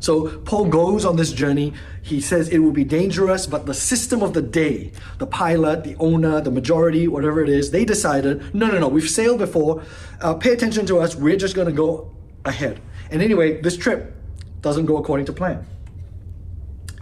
So 0.00 0.38
Paul 0.40 0.66
goes 0.66 1.06
on 1.06 1.16
this 1.16 1.32
journey. 1.32 1.72
He 2.02 2.20
says 2.20 2.50
it 2.50 2.58
will 2.58 2.72
be 2.72 2.84
dangerous, 2.84 3.46
but 3.46 3.64
the 3.64 3.72
system 3.72 4.22
of 4.22 4.34
the 4.34 4.42
day, 4.42 4.92
the 5.16 5.26
pilot, 5.26 5.82
the 5.82 5.96
owner, 5.96 6.42
the 6.42 6.50
majority, 6.50 7.08
whatever 7.08 7.42
it 7.42 7.48
is, 7.48 7.70
they 7.70 7.86
decided, 7.86 8.54
no, 8.54 8.66
no, 8.66 8.78
no, 8.78 8.88
we've 8.88 9.08
sailed 9.08 9.38
before. 9.38 9.82
Uh, 10.20 10.34
pay 10.34 10.52
attention 10.52 10.84
to 10.86 10.98
us. 10.98 11.16
We're 11.16 11.36
just 11.36 11.54
going 11.54 11.68
to 11.68 11.72
go 11.72 12.14
ahead. 12.44 12.82
And 13.10 13.22
anyway, 13.22 13.60
this 13.60 13.76
trip 13.76 14.14
doesn't 14.60 14.86
go 14.86 14.96
according 14.96 15.26
to 15.26 15.32
plan. 15.32 15.66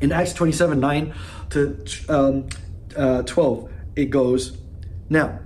In 0.01 0.13
Acts 0.13 0.33
27 0.33 0.81
9 0.81 1.15
to 1.51 1.85
um, 2.09 2.49
uh, 2.97 3.23
12, 3.23 3.71
it 3.97 4.07
goes, 4.07 4.57
now, 5.09 5.39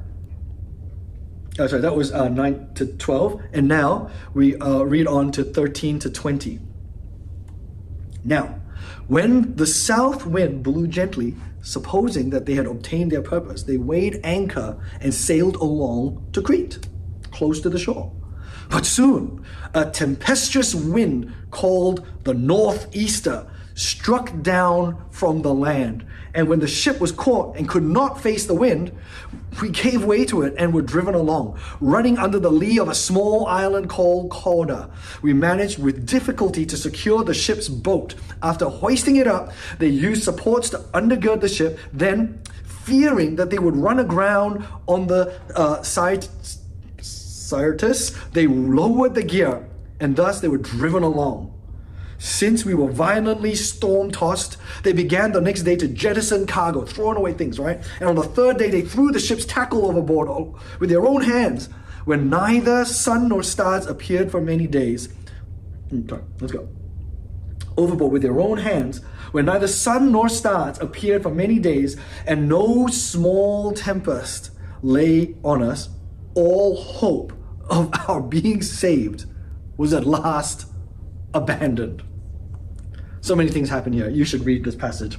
oh, 1.58 1.66
sorry, 1.66 1.82
that 1.82 1.94
was 1.94 2.12
uh, 2.12 2.28
9 2.28 2.74
to 2.74 2.86
12. 2.86 3.42
And 3.52 3.68
now 3.68 4.10
we 4.32 4.56
uh, 4.56 4.82
read 4.82 5.06
on 5.06 5.32
to 5.32 5.44
13 5.44 5.98
to 6.00 6.10
20. 6.10 6.60
Now, 8.24 8.60
when 9.08 9.54
the 9.56 9.66
south 9.66 10.26
wind 10.26 10.62
blew 10.62 10.86
gently, 10.86 11.34
supposing 11.60 12.30
that 12.30 12.46
they 12.46 12.54
had 12.54 12.66
obtained 12.66 13.12
their 13.12 13.22
purpose, 13.22 13.64
they 13.64 13.76
weighed 13.76 14.20
anchor 14.24 14.78
and 15.00 15.12
sailed 15.12 15.56
along 15.56 16.26
to 16.32 16.40
Crete, 16.40 16.86
close 17.30 17.60
to 17.60 17.68
the 17.68 17.78
shore. 17.78 18.12
But 18.68 18.86
soon, 18.86 19.44
a 19.74 19.90
tempestuous 19.90 20.74
wind 20.74 21.32
called 21.50 22.06
the 22.24 22.34
northeaster 22.34 23.46
struck 23.76 24.32
down 24.42 25.04
from 25.10 25.42
the 25.42 25.54
land. 25.54 26.04
And 26.34 26.48
when 26.48 26.60
the 26.60 26.66
ship 26.66 27.00
was 27.00 27.12
caught 27.12 27.56
and 27.56 27.68
could 27.68 27.82
not 27.82 28.20
face 28.20 28.46
the 28.46 28.54
wind, 28.54 28.92
we 29.60 29.70
gave 29.70 30.04
way 30.04 30.24
to 30.26 30.42
it 30.42 30.54
and 30.58 30.74
were 30.74 30.82
driven 30.82 31.14
along, 31.14 31.58
running 31.80 32.18
under 32.18 32.38
the 32.38 32.50
lee 32.50 32.78
of 32.78 32.88
a 32.88 32.94
small 32.94 33.46
island 33.46 33.88
called 33.88 34.30
Cauda. 34.30 34.90
We 35.22 35.32
managed 35.32 35.78
with 35.78 36.06
difficulty 36.06 36.66
to 36.66 36.76
secure 36.76 37.22
the 37.24 37.34
ship's 37.34 37.68
boat. 37.68 38.14
After 38.42 38.66
hoisting 38.66 39.16
it 39.16 39.26
up, 39.26 39.52
they 39.78 39.88
used 39.88 40.24
supports 40.24 40.70
to 40.70 40.78
undergird 40.92 41.40
the 41.40 41.48
ship. 41.48 41.78
Then, 41.92 42.42
fearing 42.64 43.36
that 43.36 43.50
they 43.50 43.58
would 43.58 43.76
run 43.76 43.98
aground 43.98 44.64
on 44.86 45.06
the 45.06 45.38
uh, 45.54 45.82
side, 45.82 46.28
They 48.32 48.46
lowered 48.46 49.14
the 49.14 49.22
gear, 49.22 49.68
and 50.00 50.16
thus 50.16 50.40
they 50.40 50.48
were 50.48 50.58
driven 50.58 51.02
along. 51.02 51.52
Since 52.18 52.64
we 52.64 52.74
were 52.74 52.90
violently 52.90 53.54
storm 53.54 54.10
tossed, 54.10 54.56
they 54.82 54.92
began 54.92 55.32
the 55.32 55.40
next 55.40 55.62
day 55.62 55.76
to 55.76 55.86
jettison 55.86 56.46
cargo, 56.46 56.84
throwing 56.84 57.18
away 57.18 57.34
things, 57.34 57.58
right? 57.58 57.78
And 58.00 58.08
on 58.08 58.14
the 58.14 58.22
third 58.22 58.56
day, 58.56 58.70
they 58.70 58.82
threw 58.82 59.12
the 59.12 59.20
ship's 59.20 59.44
tackle 59.44 59.86
overboard 59.86 60.56
with 60.80 60.88
their 60.88 61.04
own 61.04 61.22
hands, 61.22 61.68
when 62.04 62.30
neither 62.30 62.84
sun 62.84 63.28
nor 63.28 63.42
stars 63.42 63.86
appeared 63.86 64.30
for 64.30 64.40
many 64.40 64.66
days. 64.66 65.08
Hmm, 65.90 66.08
sorry, 66.08 66.22
let's 66.40 66.52
go. 66.52 66.68
Overboard 67.76 68.12
with 68.12 68.22
their 68.22 68.40
own 68.40 68.58
hands, 68.58 69.02
when 69.32 69.44
neither 69.44 69.68
sun 69.68 70.10
nor 70.10 70.30
stars 70.30 70.78
appeared 70.78 71.22
for 71.22 71.30
many 71.30 71.58
days, 71.58 71.98
and 72.26 72.48
no 72.48 72.86
small 72.86 73.72
tempest 73.72 74.50
lay 74.82 75.34
on 75.44 75.62
us, 75.62 75.90
all 76.34 76.76
hope 76.76 77.32
of 77.68 77.90
our 78.08 78.20
being 78.20 78.62
saved 78.62 79.26
was 79.76 79.92
at 79.92 80.06
last 80.06 80.66
abandoned. 81.34 82.02
So 83.20 83.34
many 83.34 83.50
things 83.50 83.68
happen 83.68 83.92
here. 83.92 84.08
You 84.08 84.24
should 84.24 84.44
read 84.44 84.64
this 84.64 84.76
passage. 84.76 85.18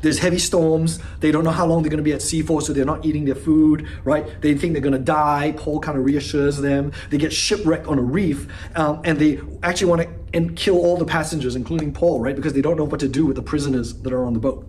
There's 0.00 0.18
heavy 0.18 0.38
storms. 0.38 0.98
They 1.20 1.30
don't 1.30 1.44
know 1.44 1.50
how 1.50 1.66
long 1.66 1.82
they're 1.82 1.90
going 1.90 1.98
to 1.98 2.04
be 2.04 2.12
at 2.12 2.22
sea 2.22 2.42
for, 2.42 2.60
so 2.60 2.72
they're 2.72 2.84
not 2.84 3.04
eating 3.04 3.24
their 3.24 3.36
food, 3.36 3.86
right? 4.04 4.40
They 4.40 4.56
think 4.56 4.72
they're 4.72 4.82
going 4.82 4.92
to 4.94 4.98
die. 4.98 5.54
Paul 5.56 5.78
kind 5.80 5.96
of 5.96 6.04
reassures 6.04 6.56
them. 6.56 6.92
They 7.10 7.18
get 7.18 7.32
shipwrecked 7.32 7.86
on 7.86 7.98
a 7.98 8.02
reef, 8.02 8.48
um, 8.74 9.00
and 9.04 9.18
they 9.18 9.40
actually 9.62 9.90
want 9.90 10.02
to 10.02 10.08
and 10.34 10.56
kill 10.56 10.78
all 10.78 10.96
the 10.96 11.04
passengers, 11.04 11.54
including 11.56 11.92
Paul, 11.92 12.20
right? 12.20 12.34
Because 12.34 12.54
they 12.54 12.62
don't 12.62 12.76
know 12.76 12.84
what 12.84 13.00
to 13.00 13.08
do 13.08 13.26
with 13.26 13.36
the 13.36 13.42
prisoners 13.42 13.94
that 14.02 14.12
are 14.12 14.24
on 14.24 14.32
the 14.32 14.40
boat. 14.40 14.66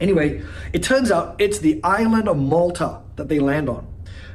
Anyway, 0.00 0.42
it 0.72 0.82
turns 0.82 1.10
out 1.10 1.36
it's 1.38 1.58
the 1.58 1.80
island 1.84 2.28
of 2.28 2.36
Malta 2.36 3.02
that 3.16 3.28
they 3.28 3.38
land 3.38 3.68
on. 3.68 3.86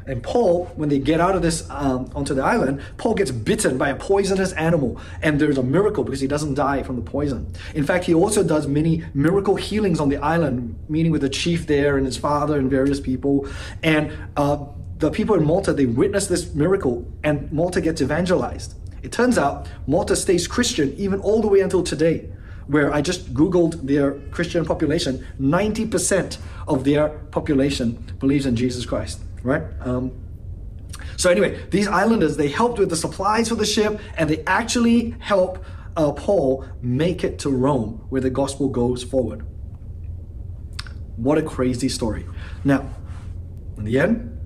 And 0.09 0.23
Paul, 0.23 0.65
when 0.75 0.89
they 0.89 0.97
get 0.97 1.21
out 1.21 1.35
of 1.35 1.43
this 1.43 1.69
um, 1.69 2.09
onto 2.15 2.33
the 2.33 2.41
island, 2.41 2.81
Paul 2.97 3.13
gets 3.13 3.29
bitten 3.29 3.77
by 3.77 3.89
a 3.89 3.95
poisonous 3.95 4.53
animal, 4.53 4.99
and 5.21 5.39
there's 5.39 5.59
a 5.59 5.63
miracle 5.63 6.03
because 6.03 6.19
he 6.19 6.25
doesn't 6.25 6.55
die 6.55 6.81
from 6.81 6.95
the 6.95 7.03
poison. 7.03 7.53
In 7.75 7.85
fact, 7.85 8.05
he 8.05 8.15
also 8.15 8.43
does 8.43 8.65
many 8.65 9.03
miracle 9.13 9.55
healings 9.55 9.99
on 9.99 10.09
the 10.09 10.17
island, 10.17 10.79
meeting 10.89 11.11
with 11.11 11.21
the 11.21 11.29
chief 11.29 11.67
there 11.67 11.95
and 11.95 12.07
his 12.07 12.17
father 12.17 12.57
and 12.57 12.71
various 12.71 12.99
people. 12.99 13.47
And 13.83 14.11
uh, 14.35 14.65
the 14.97 15.11
people 15.11 15.35
in 15.35 15.45
Malta 15.45 15.73
they 15.73 15.85
witness 15.85 16.25
this 16.25 16.55
miracle, 16.55 17.05
and 17.23 17.51
Malta 17.51 17.79
gets 17.79 18.01
evangelized. 18.01 18.73
It 19.03 19.11
turns 19.11 19.37
out 19.37 19.67
Malta 19.85 20.15
stays 20.15 20.47
Christian 20.47 20.91
even 20.97 21.19
all 21.19 21.39
the 21.39 21.47
way 21.47 21.59
until 21.59 21.83
today 21.83 22.29
where 22.65 22.91
I 22.91 23.01
just 23.01 23.33
Googled 23.33 23.87
their 23.87 24.13
Christian 24.29 24.63
population, 24.63 25.25
90% 25.41 26.37
of 26.67 26.83
their 26.83 27.09
population 27.31 27.93
believes 28.19 28.45
in 28.45 28.55
Jesus 28.55 28.85
Christ 28.85 29.19
right? 29.43 29.63
Um, 29.81 30.11
so 31.17 31.29
anyway, 31.29 31.61
these 31.69 31.87
islanders 31.87 32.37
they 32.37 32.47
helped 32.47 32.79
with 32.79 32.89
the 32.89 32.95
supplies 32.95 33.49
for 33.49 33.55
the 33.55 33.65
ship, 33.65 33.99
and 34.17 34.29
they 34.29 34.43
actually 34.45 35.11
help 35.19 35.63
uh, 35.97 36.11
Paul 36.11 36.65
make 36.81 37.23
it 37.23 37.39
to 37.39 37.49
Rome, 37.49 38.05
where 38.09 38.21
the 38.21 38.29
gospel 38.29 38.69
goes 38.69 39.03
forward. 39.03 39.45
What 41.17 41.37
a 41.37 41.41
crazy 41.41 41.89
story! 41.89 42.25
Now, 42.63 42.89
in 43.77 43.83
the 43.83 43.99
end, 43.99 44.37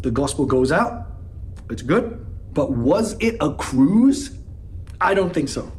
the 0.00 0.10
gospel 0.10 0.46
goes 0.46 0.72
out. 0.72 1.06
It's 1.70 1.82
good, 1.82 2.26
but 2.52 2.72
was 2.72 3.16
it 3.20 3.36
a 3.40 3.54
cruise? 3.54 4.38
I 5.00 5.14
don't 5.14 5.32
think 5.32 5.48
so. 5.48 5.70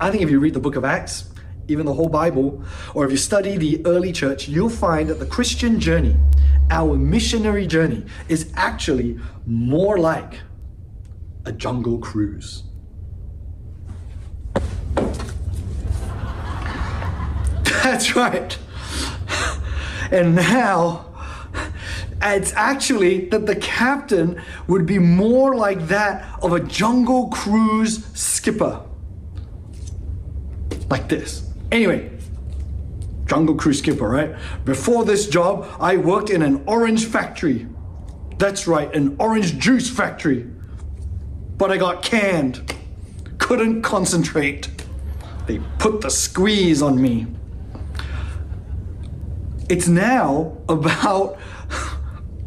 I 0.00 0.10
think 0.10 0.22
if 0.22 0.30
you 0.30 0.38
read 0.40 0.54
the 0.54 0.60
book 0.60 0.76
of 0.76 0.84
Acts, 0.84 1.30
even 1.68 1.86
the 1.86 1.94
whole 1.94 2.08
Bible, 2.08 2.62
or 2.94 3.04
if 3.04 3.10
you 3.10 3.16
study 3.16 3.56
the 3.56 3.84
early 3.86 4.12
church, 4.12 4.48
you'll 4.48 4.68
find 4.68 5.08
that 5.08 5.18
the 5.18 5.26
Christian 5.26 5.80
journey 5.80 6.16
our 6.74 6.96
missionary 6.96 7.66
journey 7.66 8.04
is 8.28 8.52
actually 8.56 9.18
more 9.46 9.96
like 9.96 10.40
a 11.46 11.52
jungle 11.52 11.98
cruise. 11.98 12.64
That's 17.82 18.16
right. 18.16 18.58
And 20.10 20.34
now, 20.34 21.14
It's 22.26 22.54
actually 22.54 23.28
that 23.28 23.44
the 23.44 23.56
captain 23.56 24.40
would 24.66 24.86
be 24.86 24.98
more 24.98 25.54
like 25.54 25.88
that 25.88 26.38
of 26.42 26.54
a 26.54 26.60
jungle 26.60 27.28
cruise 27.28 28.02
skipper. 28.14 28.80
Like 30.88 31.08
this. 31.10 31.50
Anyway, 31.70 32.13
jungle 33.26 33.54
cruise 33.54 33.78
skipper, 33.78 34.08
right? 34.08 34.34
Before 34.64 35.04
this 35.04 35.28
job, 35.28 35.66
I 35.80 35.96
worked 35.96 36.30
in 36.30 36.42
an 36.42 36.62
orange 36.66 37.06
factory. 37.06 37.66
That's 38.38 38.66
right, 38.66 38.92
an 38.94 39.16
orange 39.18 39.58
juice 39.58 39.88
factory. 39.88 40.46
But 41.56 41.70
I 41.70 41.76
got 41.76 42.02
canned. 42.02 42.74
Couldn't 43.38 43.82
concentrate. 43.82 44.68
They 45.46 45.60
put 45.78 46.00
the 46.00 46.10
squeeze 46.10 46.82
on 46.82 47.00
me. 47.00 47.26
It's 49.68 49.88
now 49.88 50.56
about. 50.68 51.38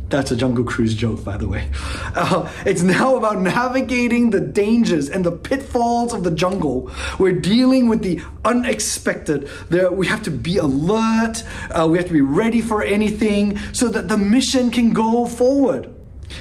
That's 0.09 0.31
a 0.31 0.37
Jungle 0.37 0.63
Cruise 0.63 0.93
joke, 0.93 1.23
by 1.25 1.35
the 1.35 1.49
way. 1.49 1.69
Uh, 2.15 2.49
it's 2.65 2.81
now 2.81 3.17
about 3.17 3.41
navigating 3.41 4.29
the 4.29 4.39
dangers 4.39 5.09
and 5.09 5.25
the 5.25 5.33
pitfalls 5.33 6.13
of 6.13 6.23
the 6.23 6.31
jungle. 6.31 6.89
We're 7.19 7.39
dealing 7.39 7.89
with 7.89 8.03
the 8.03 8.21
unexpected. 8.45 9.49
There, 9.69 9.91
we 9.91 10.07
have 10.07 10.23
to 10.23 10.31
be 10.31 10.57
alert. 10.57 11.43
Uh, 11.69 11.87
we 11.89 11.97
have 11.97 12.07
to 12.07 12.13
be 12.13 12.21
ready 12.21 12.61
for 12.61 12.83
anything 12.83 13.57
so 13.73 13.89
that 13.89 14.07
the 14.07 14.17
mission 14.17 14.71
can 14.71 14.93
go 14.93 15.25
forward. 15.25 15.93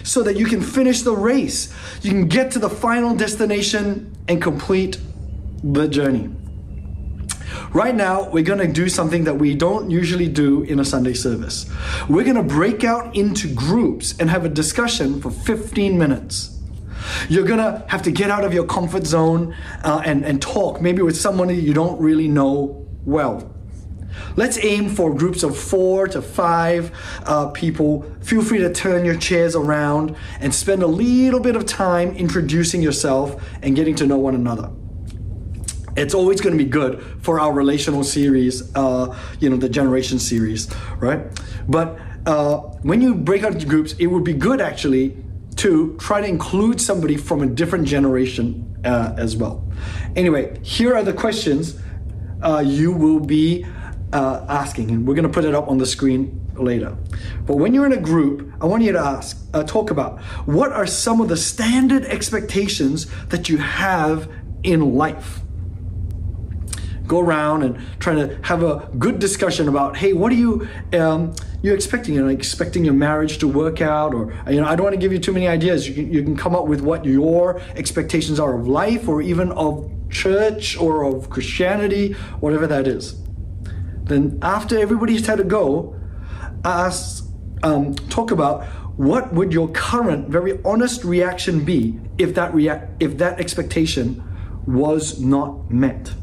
So 0.04 0.23
that 0.23 0.37
you 0.37 0.46
can 0.46 0.62
finish 0.62 1.02
the 1.02 1.12
race. 1.12 1.73
You 2.02 2.11
can 2.11 2.28
get 2.28 2.52
to 2.52 2.58
the 2.58 2.70
final 2.70 3.14
destination 3.14 4.16
and 4.28 4.40
complete 4.40 4.99
the 5.62 5.88
journey. 5.88 6.30
Right 7.73 7.94
now, 7.94 8.28
we're 8.30 8.44
going 8.44 8.61
to 8.61 8.73
do 8.73 8.88
something 8.88 9.25
that 9.25 9.35
we 9.35 9.54
don't 9.54 9.90
usually 9.90 10.28
do 10.28 10.62
in 10.62 10.78
a 10.78 10.85
Sunday 10.85 11.14
service. 11.14 11.70
We're 12.08 12.25
going 12.25 12.37
to 12.37 12.42
break 12.42 12.85
out 12.85 13.16
into 13.16 13.52
groups 13.52 14.16
and 14.18 14.30
have 14.30 14.44
a 14.44 14.49
discussion 14.49 15.20
for 15.20 15.30
15 15.30 15.99
minutes. 15.99 16.58
You're 17.28 17.46
going 17.46 17.58
to 17.58 17.85
have 17.88 18.02
to 18.02 18.11
get 18.11 18.30
out 18.30 18.44
of 18.44 18.54
your 18.54 18.64
comfort 18.66 19.06
zone 19.06 19.54
uh, 19.85 20.02
and, 20.04 20.25
and 20.25 20.40
talk, 20.40 20.80
maybe 20.80 21.02
with 21.02 21.16
someone 21.16 21.49
you 21.49 21.75
don't 21.75 22.00
really 22.00 22.28
know 22.28 22.87
well. 23.04 23.52
Let's 24.37 24.62
aim 24.64 24.88
for 24.88 25.14
groups 25.14 25.42
of 25.42 25.56
four 25.58 26.08
to 26.08 26.23
five 26.23 26.90
uh, 27.25 27.49
people. 27.49 28.02
Feel 28.23 28.42
free 28.42 28.58
to 28.58 28.73
turn 28.73 29.04
your 29.04 29.16
chairs 29.16 29.54
around 29.54 30.16
and 30.40 30.54
spend 30.54 30.82
a 30.82 30.87
little 30.87 31.40
bit 31.40 31.56
of 31.56 31.66
time 31.66 32.16
introducing 32.16 32.80
yourself 32.80 33.42
and 33.62 33.76
getting 33.76 33.94
to 33.96 34.06
know 34.06 34.16
one 34.16 34.35
another 34.35 34.70
it's 35.96 36.14
always 36.14 36.40
going 36.40 36.56
to 36.56 36.62
be 36.62 36.68
good 36.68 37.02
for 37.22 37.40
our 37.40 37.52
relational 37.52 38.04
series, 38.04 38.74
uh, 38.74 39.16
you 39.40 39.48
know, 39.48 39.56
the 39.56 39.68
generation 39.68 40.18
series, 40.18 40.68
right? 40.98 41.20
But 41.68 41.98
uh, 42.26 42.58
when 42.82 43.00
you 43.00 43.14
break 43.14 43.44
out 43.44 43.52
into 43.52 43.66
groups, 43.66 43.94
it 43.98 44.06
would 44.06 44.24
be 44.24 44.34
good 44.34 44.60
actually 44.60 45.16
to 45.56 45.96
try 45.98 46.20
to 46.20 46.26
include 46.26 46.80
somebody 46.80 47.16
from 47.16 47.42
a 47.42 47.46
different 47.46 47.86
generation 47.86 48.76
uh, 48.84 49.14
as 49.16 49.36
well. 49.36 49.66
Anyway, 50.14 50.58
here 50.62 50.94
are 50.94 51.02
the 51.02 51.12
questions 51.12 51.78
uh, 52.42 52.62
you 52.64 52.92
will 52.92 53.20
be 53.20 53.64
uh, 54.12 54.44
asking, 54.48 54.90
and 54.90 55.06
we're 55.06 55.14
going 55.14 55.26
to 55.26 55.32
put 55.32 55.44
it 55.44 55.54
up 55.54 55.68
on 55.68 55.78
the 55.78 55.86
screen 55.86 56.40
later. 56.54 56.96
But 57.46 57.56
when 57.56 57.74
you're 57.74 57.86
in 57.86 57.92
a 57.92 58.00
group, 58.00 58.52
I 58.60 58.66
want 58.66 58.82
you 58.82 58.92
to 58.92 58.98
ask, 58.98 59.38
uh, 59.54 59.62
talk 59.64 59.90
about 59.90 60.20
what 60.46 60.72
are 60.72 60.86
some 60.86 61.20
of 61.20 61.28
the 61.28 61.36
standard 61.36 62.04
expectations 62.04 63.06
that 63.28 63.48
you 63.48 63.58
have 63.58 64.30
in 64.62 64.94
life 64.94 65.40
go 67.06 67.20
around 67.20 67.62
and 67.62 67.80
trying 67.98 68.16
to 68.16 68.38
have 68.42 68.62
a 68.62 68.88
good 68.98 69.18
discussion 69.18 69.68
about, 69.68 69.96
hey, 69.96 70.12
what 70.12 70.32
are 70.32 70.36
you 70.36 70.68
um, 70.92 71.34
you 71.62 71.72
expecting? 71.72 72.14
You 72.14 72.22
know, 72.22 72.28
expecting 72.28 72.84
your 72.84 72.94
marriage 72.94 73.38
to 73.38 73.48
work 73.48 73.80
out, 73.80 74.14
or 74.14 74.32
you 74.48 74.60
know, 74.60 74.66
I 74.66 74.76
don't 74.76 74.84
want 74.84 74.94
to 74.94 75.00
give 75.00 75.12
you 75.12 75.18
too 75.18 75.32
many 75.32 75.48
ideas. 75.48 75.88
You 75.88 75.94
can, 75.94 76.12
you 76.12 76.22
can 76.22 76.36
come 76.36 76.54
up 76.54 76.66
with 76.66 76.80
what 76.80 77.04
your 77.04 77.60
expectations 77.75 78.40
are 78.40 78.58
of 78.58 78.66
life, 78.66 79.08
or 79.08 79.22
even 79.22 79.52
of 79.52 79.90
church, 80.10 80.76
or 80.76 81.04
of 81.04 81.30
Christianity, 81.30 82.12
whatever 82.40 82.66
that 82.66 82.86
is. 82.86 83.16
Then 84.04 84.38
after 84.42 84.78
everybody's 84.78 85.26
had 85.26 85.40
a 85.40 85.44
go, 85.44 85.98
ask, 86.64 87.28
um, 87.62 87.94
talk 87.94 88.30
about 88.30 88.64
what 88.96 89.32
would 89.34 89.52
your 89.52 89.68
current, 89.68 90.28
very 90.28 90.58
honest 90.64 91.04
reaction 91.04 91.64
be 91.64 91.99
if 92.16 92.34
that 92.34 92.54
react 92.54 93.02
if 93.02 93.19
that 93.19 93.38
expectation 93.40 94.23
was 94.66 95.21
not 95.21 95.71
met 95.71 96.14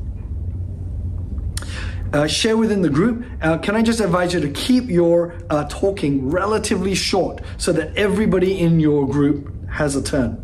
uh, 2.14 2.28
share 2.28 2.56
within 2.56 2.82
the 2.82 2.90
group. 2.90 3.26
Uh, 3.42 3.58
can 3.58 3.76
I 3.76 3.82
just 3.82 4.00
advise 4.00 4.34
you 4.34 4.40
to 4.40 4.50
keep 4.50 4.90
your 4.90 5.36
uh, 5.50 5.66
talking 5.68 6.30
relatively 6.30 6.96
short 6.96 7.42
so 7.58 7.74
that 7.74 7.96
everybody 7.98 8.60
in 8.60 8.80
your 8.80 9.08
group 9.08 9.52
has 9.70 9.96
a 9.96 10.04
turn? 10.04 10.40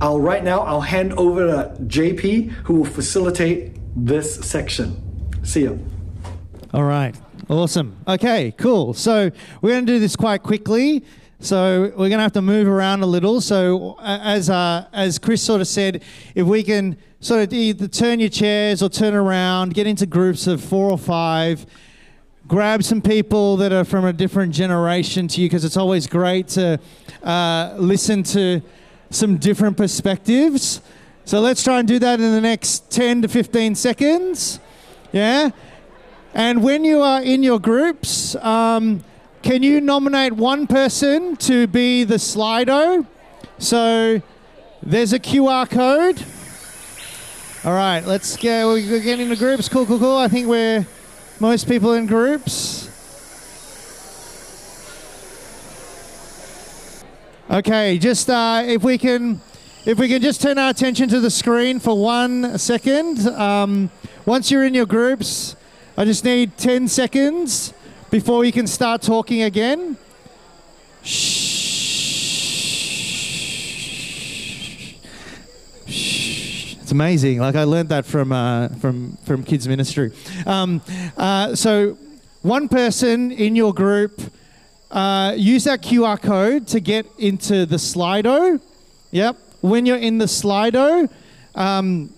I'll 0.00 0.20
right 0.20 0.44
now 0.44 0.60
I'll 0.60 0.80
hand 0.80 1.12
over 1.14 1.46
to 1.46 1.82
JP 1.82 2.50
who 2.64 2.74
will 2.74 2.84
facilitate 2.84 3.76
this 3.96 4.36
section. 4.36 4.96
See 5.42 5.62
you. 5.62 5.78
All 6.72 6.84
right. 6.84 7.14
Awesome. 7.48 7.96
Okay, 8.06 8.54
cool. 8.56 8.94
So 8.94 9.30
we're 9.60 9.70
going 9.70 9.84
to 9.84 9.92
do 9.92 9.98
this 9.98 10.14
quite 10.14 10.42
quickly. 10.42 11.04
So 11.42 11.84
we're 11.96 12.10
going 12.10 12.18
to 12.18 12.18
have 12.18 12.34
to 12.34 12.42
move 12.42 12.68
around 12.68 13.02
a 13.02 13.06
little. 13.06 13.40
So 13.40 13.96
as 14.02 14.50
uh, 14.50 14.86
as 14.92 15.18
Chris 15.18 15.42
sort 15.42 15.62
of 15.62 15.68
said, 15.68 16.02
if 16.34 16.46
we 16.46 16.62
can 16.62 16.98
sort 17.20 17.42
of 17.42 17.52
either 17.54 17.88
turn 17.88 18.20
your 18.20 18.28
chairs 18.28 18.82
or 18.82 18.90
turn 18.90 19.14
around, 19.14 19.72
get 19.72 19.86
into 19.86 20.04
groups 20.04 20.46
of 20.46 20.62
four 20.62 20.90
or 20.90 20.98
five, 20.98 21.64
grab 22.46 22.84
some 22.84 23.00
people 23.00 23.56
that 23.56 23.72
are 23.72 23.84
from 23.86 24.04
a 24.04 24.12
different 24.12 24.52
generation 24.52 25.28
to 25.28 25.40
you, 25.40 25.48
because 25.48 25.64
it's 25.64 25.78
always 25.78 26.06
great 26.06 26.46
to 26.48 26.78
uh, 27.22 27.74
listen 27.78 28.22
to 28.22 28.60
some 29.08 29.38
different 29.38 29.78
perspectives. 29.78 30.82
So 31.24 31.40
let's 31.40 31.64
try 31.64 31.78
and 31.78 31.88
do 31.88 31.98
that 32.00 32.20
in 32.20 32.32
the 32.32 32.40
next 32.42 32.90
10 32.90 33.22
to 33.22 33.28
15 33.28 33.76
seconds. 33.76 34.60
Yeah? 35.10 35.50
And 36.34 36.62
when 36.62 36.84
you 36.84 37.00
are 37.00 37.22
in 37.22 37.42
your 37.42 37.58
groups, 37.58 38.36
um, 38.36 39.04
can 39.42 39.62
you 39.62 39.80
nominate 39.80 40.34
one 40.34 40.66
person 40.66 41.34
to 41.36 41.66
be 41.66 42.04
the 42.04 42.16
Slido? 42.16 43.06
So 43.58 44.20
there's 44.82 45.14
a 45.14 45.18
QR 45.18 45.68
code. 45.68 46.22
All 47.64 47.74
right, 47.74 48.04
let's 48.04 48.36
go. 48.36 48.74
We're 48.74 49.00
getting 49.00 49.26
into 49.30 49.36
groups. 49.36 49.68
Cool, 49.68 49.86
cool, 49.86 49.98
cool. 49.98 50.16
I 50.16 50.28
think 50.28 50.46
we're 50.46 50.86
most 51.40 51.68
people 51.68 51.94
in 51.94 52.06
groups. 52.06 52.86
Okay, 57.50 57.98
just 57.98 58.28
uh, 58.28 58.62
if 58.66 58.82
we 58.84 58.98
can, 58.98 59.40
if 59.86 59.98
we 59.98 60.06
can 60.08 60.20
just 60.20 60.42
turn 60.42 60.58
our 60.58 60.70
attention 60.70 61.08
to 61.08 61.18
the 61.18 61.30
screen 61.30 61.80
for 61.80 61.98
one 61.98 62.58
second. 62.58 63.26
Um, 63.26 63.90
once 64.26 64.50
you're 64.50 64.64
in 64.64 64.74
your 64.74 64.86
groups, 64.86 65.56
I 65.96 66.04
just 66.04 66.24
need 66.24 66.56
10 66.58 66.88
seconds 66.88 67.72
before 68.10 68.44
you 68.44 68.52
can 68.52 68.66
start 68.66 69.02
talking 69.02 69.42
again. 69.42 69.96
Shh. 71.02 71.60
It's 76.82 76.92
amazing. 76.92 77.38
Like 77.38 77.54
I 77.54 77.62
learned 77.64 77.90
that 77.90 78.04
from 78.04 78.32
uh, 78.32 78.68
from 78.80 79.16
from 79.24 79.44
kids 79.44 79.68
ministry. 79.68 80.10
Um, 80.44 80.82
uh, 81.16 81.54
so, 81.54 81.96
one 82.42 82.68
person 82.68 83.30
in 83.30 83.54
your 83.54 83.72
group 83.72 84.20
uh, 84.90 85.34
use 85.36 85.64
that 85.64 85.82
QR 85.82 86.20
code 86.20 86.66
to 86.68 86.80
get 86.80 87.06
into 87.18 87.64
the 87.64 87.76
Slido. 87.76 88.60
Yep. 89.12 89.36
When 89.60 89.86
you're 89.86 89.98
in 89.98 90.18
the 90.18 90.24
Slido, 90.24 91.08
um, 91.54 92.12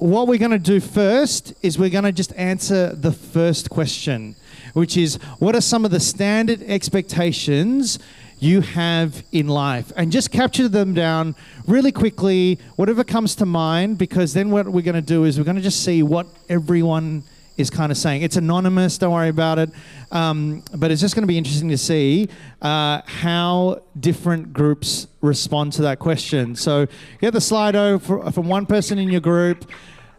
what 0.00 0.26
we're 0.26 0.38
going 0.38 0.50
to 0.50 0.58
do 0.58 0.80
first 0.80 1.54
is 1.62 1.78
we're 1.78 1.90
going 1.90 2.04
to 2.04 2.12
just 2.12 2.34
answer 2.36 2.94
the 2.94 3.12
first 3.12 3.70
question 3.70 4.34
which 4.72 4.96
is 4.96 5.16
what 5.38 5.54
are 5.54 5.60
some 5.60 5.84
of 5.84 5.90
the 5.90 6.00
standard 6.00 6.62
expectations 6.62 7.98
you 8.38 8.62
have 8.62 9.22
in 9.32 9.48
life? 9.48 9.92
And 9.96 10.10
just 10.10 10.30
capture 10.30 10.68
them 10.68 10.94
down 10.94 11.36
really 11.66 11.92
quickly, 11.92 12.58
whatever 12.76 13.04
comes 13.04 13.34
to 13.36 13.46
mind, 13.46 13.98
because 13.98 14.32
then 14.32 14.50
what 14.50 14.66
we're 14.68 14.82
going 14.82 14.94
to 14.94 15.02
do 15.02 15.24
is 15.24 15.38
we're 15.38 15.44
going 15.44 15.56
to 15.56 15.62
just 15.62 15.84
see 15.84 16.02
what 16.02 16.26
everyone 16.48 17.22
is 17.60 17.70
kind 17.70 17.92
of 17.92 17.98
saying. 17.98 18.22
It's 18.22 18.36
anonymous, 18.36 18.98
don't 18.98 19.12
worry 19.12 19.28
about 19.28 19.58
it. 19.58 19.70
Um, 20.10 20.64
but 20.76 20.90
it's 20.90 21.00
just 21.00 21.14
going 21.14 21.22
to 21.22 21.28
be 21.28 21.38
interesting 21.38 21.68
to 21.68 21.78
see 21.78 22.28
uh, 22.62 23.02
how 23.04 23.82
different 23.98 24.52
groups 24.52 25.06
respond 25.20 25.72
to 25.74 25.82
that 25.82 25.98
question. 25.98 26.56
So 26.56 26.86
get 27.20 27.32
the 27.32 27.38
Slido 27.38 28.00
for, 28.00 28.30
from 28.32 28.48
one 28.48 28.66
person 28.66 28.98
in 28.98 29.08
your 29.08 29.20
group. 29.20 29.70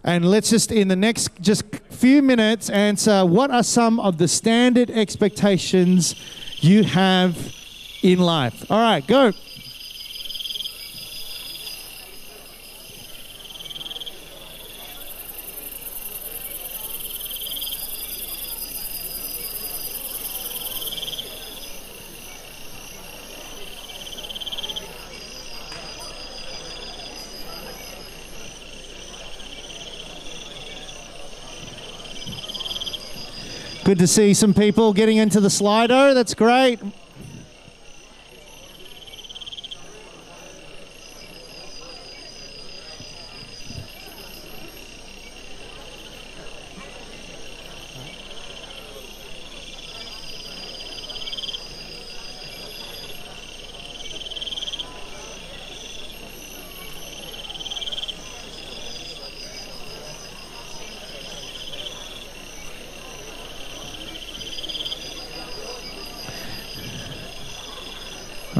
And 0.03 0.25
let's 0.25 0.49
just, 0.49 0.71
in 0.71 0.87
the 0.87 0.95
next 0.95 1.29
just 1.41 1.63
few 1.89 2.21
minutes, 2.21 2.69
answer 2.69 3.25
what 3.25 3.51
are 3.51 3.63
some 3.63 3.99
of 3.99 4.17
the 4.17 4.27
standard 4.27 4.89
expectations 4.89 6.15
you 6.57 6.83
have 6.83 7.37
in 8.01 8.19
life. 8.19 8.65
All 8.71 8.79
right, 8.81 9.05
go. 9.05 9.31
Good 33.91 33.99
to 33.99 34.07
see 34.07 34.33
some 34.33 34.53
people 34.53 34.93
getting 34.93 35.17
into 35.17 35.41
the 35.41 35.49
Slido. 35.49 36.13
That's 36.13 36.33
great. 36.33 36.79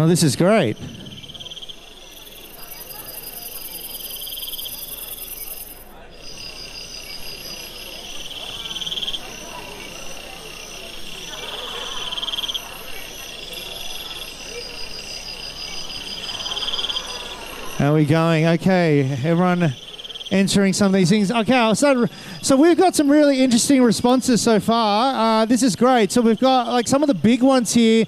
Oh, 0.02 0.08
this 0.08 0.24
is 0.24 0.36
great. 0.36 0.78
How 17.78 17.92
are 17.92 17.94
we 17.94 18.06
going? 18.06 18.48
Okay, 18.48 19.02
everyone 19.24 19.76
answering 20.32 20.74
some 20.74 20.88
of 20.88 20.94
these 20.94 21.10
things. 21.10 21.30
Okay, 21.30 21.74
start. 21.76 22.10
So 22.42 22.56
we've 22.56 22.76
got 22.76 22.96
some 22.96 23.08
really 23.08 23.44
interesting 23.44 23.84
responses 23.84 24.42
so 24.42 24.60
far. 24.60 25.44
Uh, 25.44 25.46
this 25.46 25.62
is 25.62 25.76
great. 25.76 26.12
So 26.12 26.22
we've 26.22 26.40
got 26.40 26.70
like 26.70 26.88
some 26.88 27.04
of 27.04 27.08
the 27.08 27.14
big 27.14 27.44
ones 27.44 27.72
here. 27.72 28.06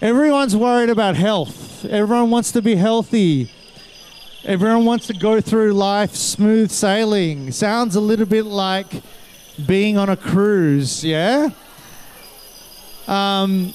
Everyone's 0.00 0.54
worried 0.54 0.90
about 0.90 1.16
health. 1.16 1.84
Everyone 1.84 2.30
wants 2.30 2.52
to 2.52 2.62
be 2.62 2.76
healthy. 2.76 3.50
Everyone 4.44 4.84
wants 4.84 5.08
to 5.08 5.12
go 5.12 5.40
through 5.40 5.72
life 5.72 6.14
smooth 6.14 6.70
sailing. 6.70 7.50
Sounds 7.50 7.96
a 7.96 8.00
little 8.00 8.24
bit 8.24 8.44
like 8.44 9.02
being 9.66 9.98
on 9.98 10.08
a 10.08 10.16
cruise, 10.16 11.04
yeah? 11.04 11.48
Um, 13.08 13.72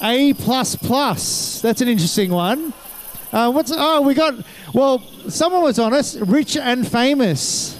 a 0.00 0.32
plus 0.34 0.76
plus. 0.76 1.60
That's 1.60 1.80
an 1.80 1.88
interesting 1.88 2.30
one. 2.30 2.72
Uh, 3.32 3.50
what's 3.50 3.72
oh 3.74 4.02
we 4.02 4.14
got? 4.14 4.34
Well, 4.72 5.00
someone 5.28 5.62
was 5.62 5.80
on 5.80 5.92
us. 5.92 6.16
Rich 6.18 6.56
and 6.56 6.86
famous. 6.86 7.76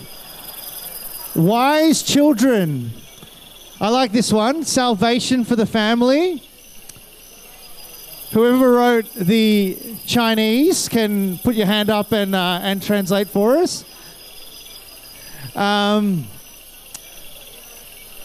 Wise 1.36 2.02
children. 2.02 2.90
I 3.80 3.88
like 3.88 4.10
this 4.10 4.32
one. 4.32 4.64
Salvation 4.64 5.44
for 5.44 5.54
the 5.54 5.66
family. 5.66 6.42
Whoever 8.32 8.72
wrote 8.72 9.12
the 9.12 9.76
Chinese 10.06 10.88
can 10.88 11.36
put 11.36 11.54
your 11.54 11.66
hand 11.66 11.90
up 11.90 12.12
and 12.12 12.34
uh, 12.34 12.60
and 12.62 12.82
translate 12.82 13.28
for 13.28 13.58
us. 13.58 13.84
Um, 15.54 16.24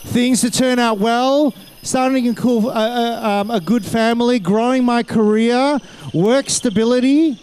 things 0.06 0.40
to 0.42 0.50
turn 0.50 0.80
out 0.80 0.98
well, 0.98 1.54
starting 1.84 2.30
a 2.30 2.34
cool, 2.34 2.70
uh, 2.70 2.72
uh, 2.72 3.42
um, 3.42 3.52
a 3.52 3.60
good 3.60 3.86
family, 3.86 4.40
growing 4.40 4.86
my 4.86 5.04
career, 5.04 5.78
work 6.14 6.50
stability. 6.50 7.38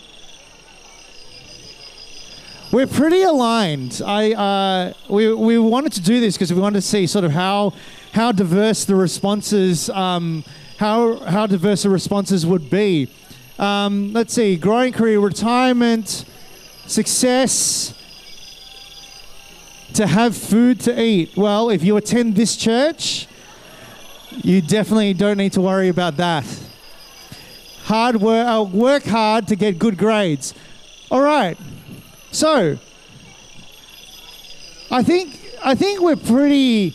We're 2.72 2.87
pretty 2.87 3.24
aligned. 3.24 4.00
I 4.03 4.33
uh, 4.33 4.92
we 5.11 5.35
we 5.35 5.59
wanted 5.59 5.92
to 5.92 6.00
do 6.00 6.18
this 6.18 6.37
because 6.37 6.50
we 6.50 6.62
wanted 6.62 6.81
to 6.81 6.87
see 6.87 7.07
sort 7.07 7.27
of 7.27 7.33
how 7.33 7.74
how 8.12 8.33
diverse 8.33 8.87
the 8.87 8.94
responses 8.94 9.90
um, 9.90 10.44
how 10.79 11.17
how 11.19 11.47
diverse 11.47 11.83
the 11.83 11.91
responses 11.91 12.47
would 12.47 12.71
be. 12.71 13.09
Um, 13.59 14.13
let's 14.13 14.35
see, 14.35 14.57
growing 14.57 14.93
career, 14.93 15.21
retirement, 15.21 16.25
success, 16.87 17.95
to 19.95 20.07
have 20.07 20.37
food 20.37 20.81
to 20.81 21.01
eat. 21.01 21.37
Well, 21.37 21.71
if 21.71 21.85
you 21.85 21.97
attend 21.97 22.35
this 22.35 22.57
church, 22.57 23.29
you 24.43 24.61
definitely 24.61 25.15
don't 25.15 25.37
need 25.37 25.53
to 25.53 25.61
worry 25.61 25.89
about 25.89 26.17
that. 26.17 26.45
Hard 27.85 28.17
work, 28.17 28.47
uh, 28.47 28.63
work 28.63 29.05
hard 29.05 29.47
to 29.49 29.57
get 29.57 29.79
good 29.79 29.97
grades. 29.97 30.55
All 31.11 31.21
right. 31.21 31.57
So, 32.33 32.79
I 34.91 35.03
think 35.03 35.39
I 35.65 35.75
think 35.75 36.01
we're 36.01 36.17
pretty. 36.17 36.95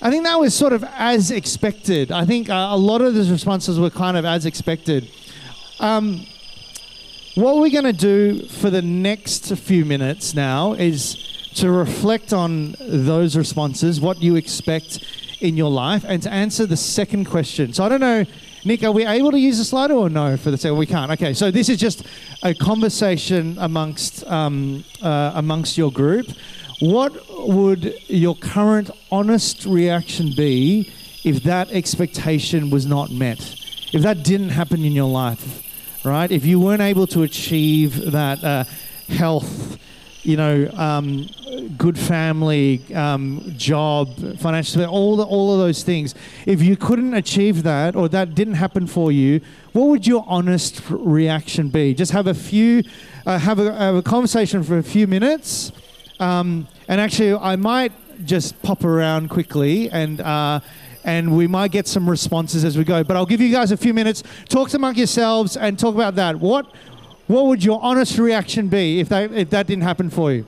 I 0.00 0.10
think 0.10 0.24
that 0.24 0.38
was 0.38 0.54
sort 0.54 0.72
of 0.72 0.84
as 0.84 1.32
expected. 1.32 2.12
I 2.12 2.24
think 2.24 2.48
uh, 2.48 2.68
a 2.70 2.76
lot 2.76 3.00
of 3.00 3.14
those 3.14 3.30
responses 3.30 3.80
were 3.80 3.90
kind 3.90 4.16
of 4.16 4.24
as 4.24 4.46
expected. 4.46 5.10
Um, 5.80 6.24
what 7.34 7.56
we're 7.56 7.70
going 7.70 7.84
to 7.84 7.92
do 7.92 8.46
for 8.46 8.70
the 8.70 8.82
next 8.82 9.52
few 9.56 9.84
minutes 9.84 10.34
now 10.34 10.74
is 10.74 11.16
to 11.54 11.70
reflect 11.72 12.32
on 12.32 12.76
those 12.80 13.36
responses, 13.36 14.00
what 14.00 14.22
you 14.22 14.36
expect 14.36 15.04
in 15.40 15.56
your 15.56 15.70
life, 15.70 16.04
and 16.06 16.22
to 16.22 16.32
answer 16.32 16.64
the 16.64 16.76
second 16.76 17.24
question. 17.24 17.72
So 17.72 17.82
I 17.84 17.88
don't 17.88 18.00
know, 18.00 18.24
Nick, 18.64 18.84
are 18.84 18.92
we 18.92 19.04
able 19.04 19.32
to 19.32 19.38
use 19.38 19.58
the 19.58 19.76
Slido 19.76 19.98
or 19.98 20.10
no 20.10 20.36
for 20.36 20.52
the 20.52 20.58
second? 20.58 20.78
We 20.78 20.86
can't. 20.86 21.10
Okay, 21.12 21.34
so 21.34 21.50
this 21.50 21.68
is 21.68 21.78
just 21.78 22.04
a 22.44 22.54
conversation 22.54 23.56
amongst 23.58 24.24
um, 24.26 24.84
uh, 25.02 25.32
amongst 25.34 25.76
your 25.76 25.90
group. 25.90 26.26
What 26.80 27.12
would 27.48 27.94
your 28.06 28.36
current 28.36 28.90
honest 29.10 29.66
reaction 29.66 30.32
be 30.36 30.92
if 31.24 31.42
that 31.42 31.72
expectation 31.72 32.70
was 32.70 32.86
not 32.86 33.10
met? 33.10 33.40
If 33.92 34.02
that 34.02 34.22
didn't 34.22 34.50
happen 34.50 34.84
in 34.84 34.92
your 34.92 35.08
life, 35.08 35.64
right? 36.04 36.30
If 36.30 36.44
you 36.44 36.60
weren't 36.60 36.82
able 36.82 37.08
to 37.08 37.24
achieve 37.24 38.12
that 38.12 38.44
uh, 38.44 38.64
health, 39.08 39.76
you 40.22 40.36
know, 40.36 40.70
um, 40.76 41.28
good 41.76 41.98
family, 41.98 42.82
um, 42.94 43.54
job, 43.56 44.14
financial, 44.38 44.84
all 44.84 45.16
the, 45.16 45.24
all 45.24 45.52
of 45.54 45.58
those 45.58 45.82
things. 45.82 46.14
If 46.46 46.62
you 46.62 46.76
couldn't 46.76 47.14
achieve 47.14 47.64
that, 47.64 47.96
or 47.96 48.08
that 48.10 48.36
didn't 48.36 48.54
happen 48.54 48.86
for 48.86 49.10
you, 49.10 49.40
what 49.72 49.86
would 49.86 50.06
your 50.06 50.24
honest 50.28 50.82
reaction 50.88 51.70
be? 51.70 51.94
Just 51.94 52.12
have 52.12 52.28
a 52.28 52.34
few, 52.34 52.84
uh, 53.26 53.38
have, 53.38 53.58
a, 53.58 53.74
have 53.74 53.96
a 53.96 54.02
conversation 54.02 54.62
for 54.62 54.78
a 54.78 54.82
few 54.82 55.08
minutes, 55.08 55.72
um, 56.20 56.68
and 56.88 57.00
actually, 57.00 57.34
I 57.34 57.56
might 57.56 57.92
just 58.24 58.60
pop 58.62 58.84
around 58.84 59.30
quickly 59.30 59.90
and. 59.90 60.20
Uh, 60.20 60.60
and 61.04 61.34
we 61.34 61.46
might 61.46 61.70
get 61.70 61.86
some 61.86 62.10
responses 62.10 62.64
as 62.64 62.76
we 62.76 62.84
go. 62.84 63.02
But 63.02 63.16
I'll 63.16 63.24
give 63.24 63.40
you 63.40 63.50
guys 63.50 63.72
a 63.72 63.78
few 63.78 63.94
minutes. 63.94 64.22
Talk 64.50 64.74
among 64.74 64.96
yourselves 64.96 65.56
and 65.56 65.78
talk 65.78 65.94
about 65.94 66.16
that. 66.16 66.36
What, 66.38 66.66
what 67.28 67.46
would 67.46 67.64
your 67.64 67.80
honest 67.82 68.18
reaction 68.18 68.68
be 68.68 69.00
if 69.00 69.08
that, 69.08 69.32
if 69.32 69.48
that 69.50 69.66
didn't 69.66 69.84
happen 69.84 70.10
for 70.10 70.32
you? 70.32 70.46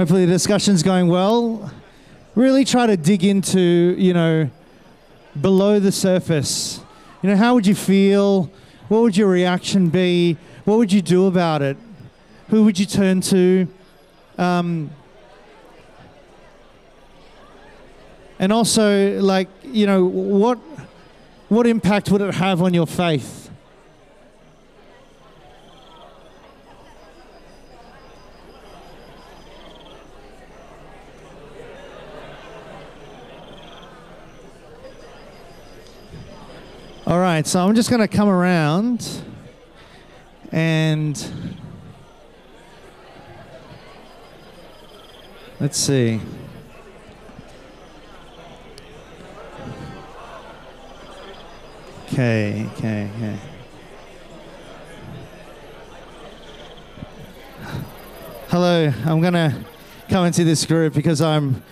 Hopefully, 0.00 0.24
the 0.24 0.32
discussion's 0.32 0.82
going 0.82 1.08
well. 1.08 1.70
Really 2.34 2.64
try 2.64 2.86
to 2.86 2.96
dig 2.96 3.22
into, 3.22 3.60
you 3.98 4.14
know, 4.14 4.48
below 5.38 5.78
the 5.78 5.92
surface. 5.92 6.80
You 7.20 7.28
know, 7.28 7.36
how 7.36 7.52
would 7.52 7.66
you 7.66 7.74
feel? 7.74 8.50
What 8.88 9.02
would 9.02 9.14
your 9.14 9.28
reaction 9.28 9.90
be? 9.90 10.38
What 10.64 10.78
would 10.78 10.90
you 10.90 11.02
do 11.02 11.26
about 11.26 11.60
it? 11.60 11.76
Who 12.48 12.64
would 12.64 12.78
you 12.78 12.86
turn 12.86 13.20
to? 13.20 13.68
Um, 14.38 14.90
and 18.38 18.54
also, 18.54 19.20
like, 19.20 19.48
you 19.64 19.84
know, 19.86 20.06
what 20.06 20.56
what 21.50 21.66
impact 21.66 22.10
would 22.10 22.22
it 22.22 22.32
have 22.36 22.62
on 22.62 22.72
your 22.72 22.86
faith? 22.86 23.50
All 37.10 37.18
right, 37.40 37.46
so 37.46 37.66
I'm 37.66 37.74
just 37.74 37.88
going 37.88 38.02
to 38.02 38.08
come 38.08 38.28
around 38.28 39.22
and 40.52 41.16
let's 45.58 45.78
see. 45.78 46.20
Okay, 52.12 52.68
okay, 52.76 53.10
okay. 53.16 53.38
Hello, 58.48 58.92
I'm 59.06 59.22
going 59.22 59.32
to 59.32 59.64
come 60.10 60.26
into 60.26 60.44
this 60.44 60.66
group 60.66 60.92
because 60.92 61.22
I'm 61.22 61.62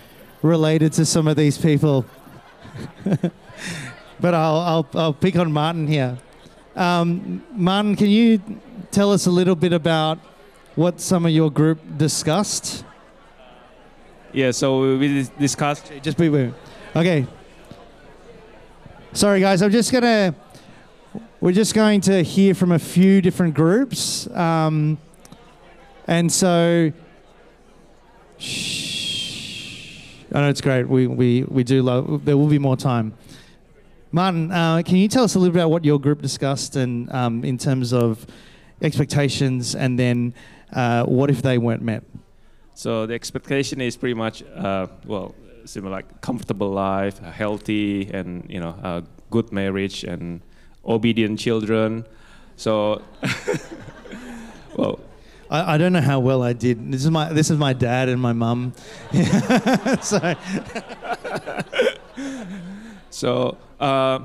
related 0.41 0.95
to 0.95 1.05
some 1.05 1.29
of 1.29 1.37
these 1.37 1.59
people. 1.59 2.07
but 4.21 4.35
I'll, 4.35 4.61
I'll, 4.61 4.89
I'll 4.95 5.13
pick 5.15 5.37
on 5.37 5.53
Martin 5.53 5.87
here. 5.87 6.19
Um, 6.77 7.45
Martin, 7.53 7.97
can 7.97 8.09
you 8.09 8.41
tell 8.91 9.13
us 9.13 9.27
a 9.27 9.31
little 9.31 9.57
bit 9.57 9.73
about 9.73 10.19
what 10.77 11.01
some 11.01 11.27
of 11.27 11.33
your 11.33 11.51
group 11.51 11.81
discussed? 11.97 12.85
Yeah, 14.33 14.51
so 14.51 14.97
we 14.97 15.29
discussed. 15.39 15.91
Just 16.03 16.19
be 16.19 16.29
with 16.29 16.49
me. 16.49 16.55
Okay. 16.95 17.27
Sorry, 19.13 19.41
guys. 19.41 19.63
I'm 19.63 19.71
just 19.71 19.91
gonna. 19.91 20.35
We're 21.41 21.53
just 21.53 21.75
going 21.75 22.01
to 22.03 22.23
hear 22.23 22.55
from 22.55 22.73
a 22.73 22.79
few 22.79 23.21
different 23.21 23.55
groups, 23.55 24.29
um, 24.37 24.99
and 26.07 26.31
so. 26.31 26.93
Shh. 28.39 30.23
I 30.33 30.41
know 30.43 30.49
it's 30.51 30.61
great. 30.61 30.89
We 30.89 31.07
we 31.07 31.43
we 31.45 31.65
do 31.65 31.83
love. 31.83 32.25
There 32.25 32.37
will 32.37 32.49
be 32.49 32.59
more 32.59 32.77
time. 32.77 33.15
Martin, 34.11 34.51
uh, 34.51 34.83
can 34.85 34.97
you 34.97 35.07
tell 35.07 35.25
us 35.25 35.35
a 35.35 35.39
little 35.39 35.53
bit 35.53 35.61
about 35.61 35.71
what 35.71 35.85
your 35.85 36.01
group 36.01 36.23
discussed 36.23 36.77
and 36.77 37.13
um, 37.13 37.45
in 37.45 37.59
terms 37.59 37.93
of 37.93 38.27
expectations, 38.81 39.75
and 39.75 39.99
then 39.99 40.33
uh, 40.73 41.05
what 41.05 41.31
if 41.31 41.43
they 41.43 41.59
weren't 41.59 41.83
met? 41.83 42.03
So 42.75 43.07
the 43.07 43.15
expectation 43.15 43.81
is 43.81 43.97
pretty 43.97 44.15
much, 44.15 44.43
uh, 44.55 44.87
well, 45.05 45.35
similar 45.67 45.93
like 45.93 46.21
comfortable 46.23 46.71
life, 46.71 47.19
healthy, 47.19 48.11
and 48.11 48.47
you 48.49 48.61
know, 48.61 48.71
a 48.83 49.05
good 49.31 49.53
marriage 49.53 50.05
and 50.05 50.41
obedient 50.87 51.39
children. 51.39 52.07
So, 52.57 53.03
well, 54.77 55.01
I, 55.51 55.75
I 55.75 55.79
don't 55.79 55.93
know 55.93 56.01
how 56.01 56.21
well 56.21 56.43
I 56.43 56.55
did. 56.55 56.91
This 56.91 57.05
is 57.05 57.11
my 57.11 57.31
this 57.33 57.51
is 57.51 57.59
my 57.59 57.75
dad 57.75 58.09
and 58.09 58.21
my 58.21 58.33
mum. 58.33 58.73
so 60.01 60.35
so 63.11 63.59
uh, 63.81 64.21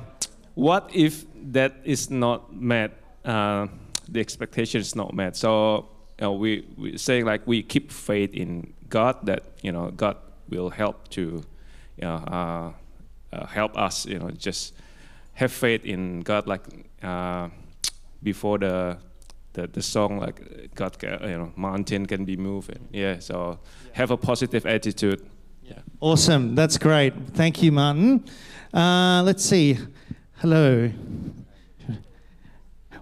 what 0.54 0.90
if 0.92 1.24
that 1.52 1.74
is 1.84 2.10
not 2.10 2.54
met? 2.54 2.92
Uh, 3.24 3.68
the 4.08 4.20
expectation 4.20 4.80
is 4.80 4.94
not 4.94 5.14
met. 5.14 5.36
So 5.36 5.88
you 6.18 6.26
know, 6.26 6.32
we 6.32 6.66
we 6.76 6.98
saying 6.98 7.24
like 7.24 7.46
we 7.46 7.62
keep 7.62 7.90
faith 7.90 8.34
in 8.34 8.72
God 8.88 9.26
that 9.26 9.44
you 9.62 9.72
know 9.72 9.90
God 9.90 10.16
will 10.48 10.70
help 10.70 11.08
to 11.10 11.42
you 11.96 12.02
know 12.02 12.14
uh, 12.14 12.72
uh, 13.32 13.46
help 13.46 13.76
us. 13.76 14.06
You 14.06 14.18
know, 14.18 14.30
just 14.30 14.74
have 15.34 15.52
faith 15.52 15.84
in 15.84 16.20
God 16.20 16.46
like 16.46 16.62
uh, 17.02 17.48
before 18.22 18.58
the. 18.58 18.98
The, 19.54 19.68
the 19.68 19.82
song 19.82 20.18
like 20.18 20.74
God 20.74 20.98
ca- 20.98 21.20
you 21.22 21.38
know 21.38 21.52
mountain 21.54 22.06
can 22.06 22.24
be 22.24 22.36
moved 22.36 22.70
and 22.70 22.88
yeah 22.90 23.20
so 23.20 23.60
have 23.92 24.10
a 24.10 24.16
positive 24.16 24.66
attitude 24.66 25.24
yeah 25.64 25.80
awesome. 26.04 26.54
That's 26.54 26.76
great. 26.76 27.14
Thank 27.32 27.62
you, 27.62 27.72
Martin. 27.72 28.24
Uh, 28.74 29.22
let's 29.24 29.42
see. 29.42 29.78
Hello. 30.36 30.90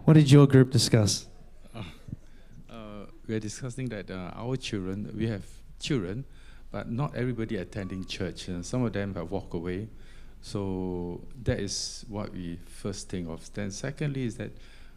What 0.05 0.15
did 0.15 0.31
your 0.31 0.47
group 0.47 0.71
discuss? 0.71 1.27
Uh, 1.75 3.07
we 3.27 3.35
are 3.35 3.41
discussing 3.41 3.89
that 3.89 4.09
uh, 4.09 4.31
our 4.35 4.57
children, 4.57 5.13
we 5.17 5.27
have 5.27 5.45
children, 5.81 6.25
but 6.71 6.91
not 6.93 7.17
everybody 7.17 7.57
attending 7.57 8.05
church. 8.05 8.47
And 8.47 8.65
some 8.65 8.85
of 8.85 8.93
them 8.93 9.15
have 9.15 9.33
walked 9.33 9.55
away. 9.55 9.89
So 10.41 11.21
that 11.43 11.59
is 11.59 12.05
what 12.09 12.33
we 12.33 12.61
first 12.67 13.09
think 13.09 13.29
of. 13.29 13.53
Then 13.53 13.73
secondly 13.73 14.25
is 14.25 14.37
that 14.37 14.53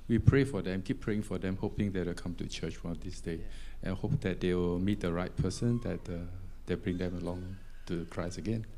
we 0.07 0.19
pray 0.19 0.43
for 0.43 0.61
them, 0.61 0.83
keep 0.83 1.01
praying 1.01 1.23
for 1.23 1.39
them, 1.39 1.57
hoping 1.59 1.91
that 1.93 2.05
they'll 2.05 2.13
come 2.13 2.35
to 2.35 2.47
church 2.47 2.83
one 2.83 2.93
of 2.93 3.01
these 3.01 3.19
days, 3.19 3.41
and 3.81 3.95
hope 3.95 4.21
that 4.21 4.41
they 4.41 4.53
will 4.53 4.77
meet 4.77 4.99
the 4.99 5.11
right 5.11 5.35
person 5.37 5.79
that 5.83 6.07
uh, 6.07 6.19
they 6.65 6.75
bring 6.75 6.97
them 6.97 7.17
along 7.17 7.57
to 7.87 8.05
Christ 8.05 8.37
again. 8.37 8.65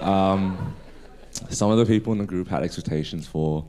Um, 0.00 0.74
some 1.50 1.70
of 1.70 1.76
the 1.76 1.84
people 1.84 2.12
in 2.12 2.18
the 2.18 2.24
group 2.24 2.48
had 2.48 2.62
expectations 2.62 3.26
for 3.26 3.66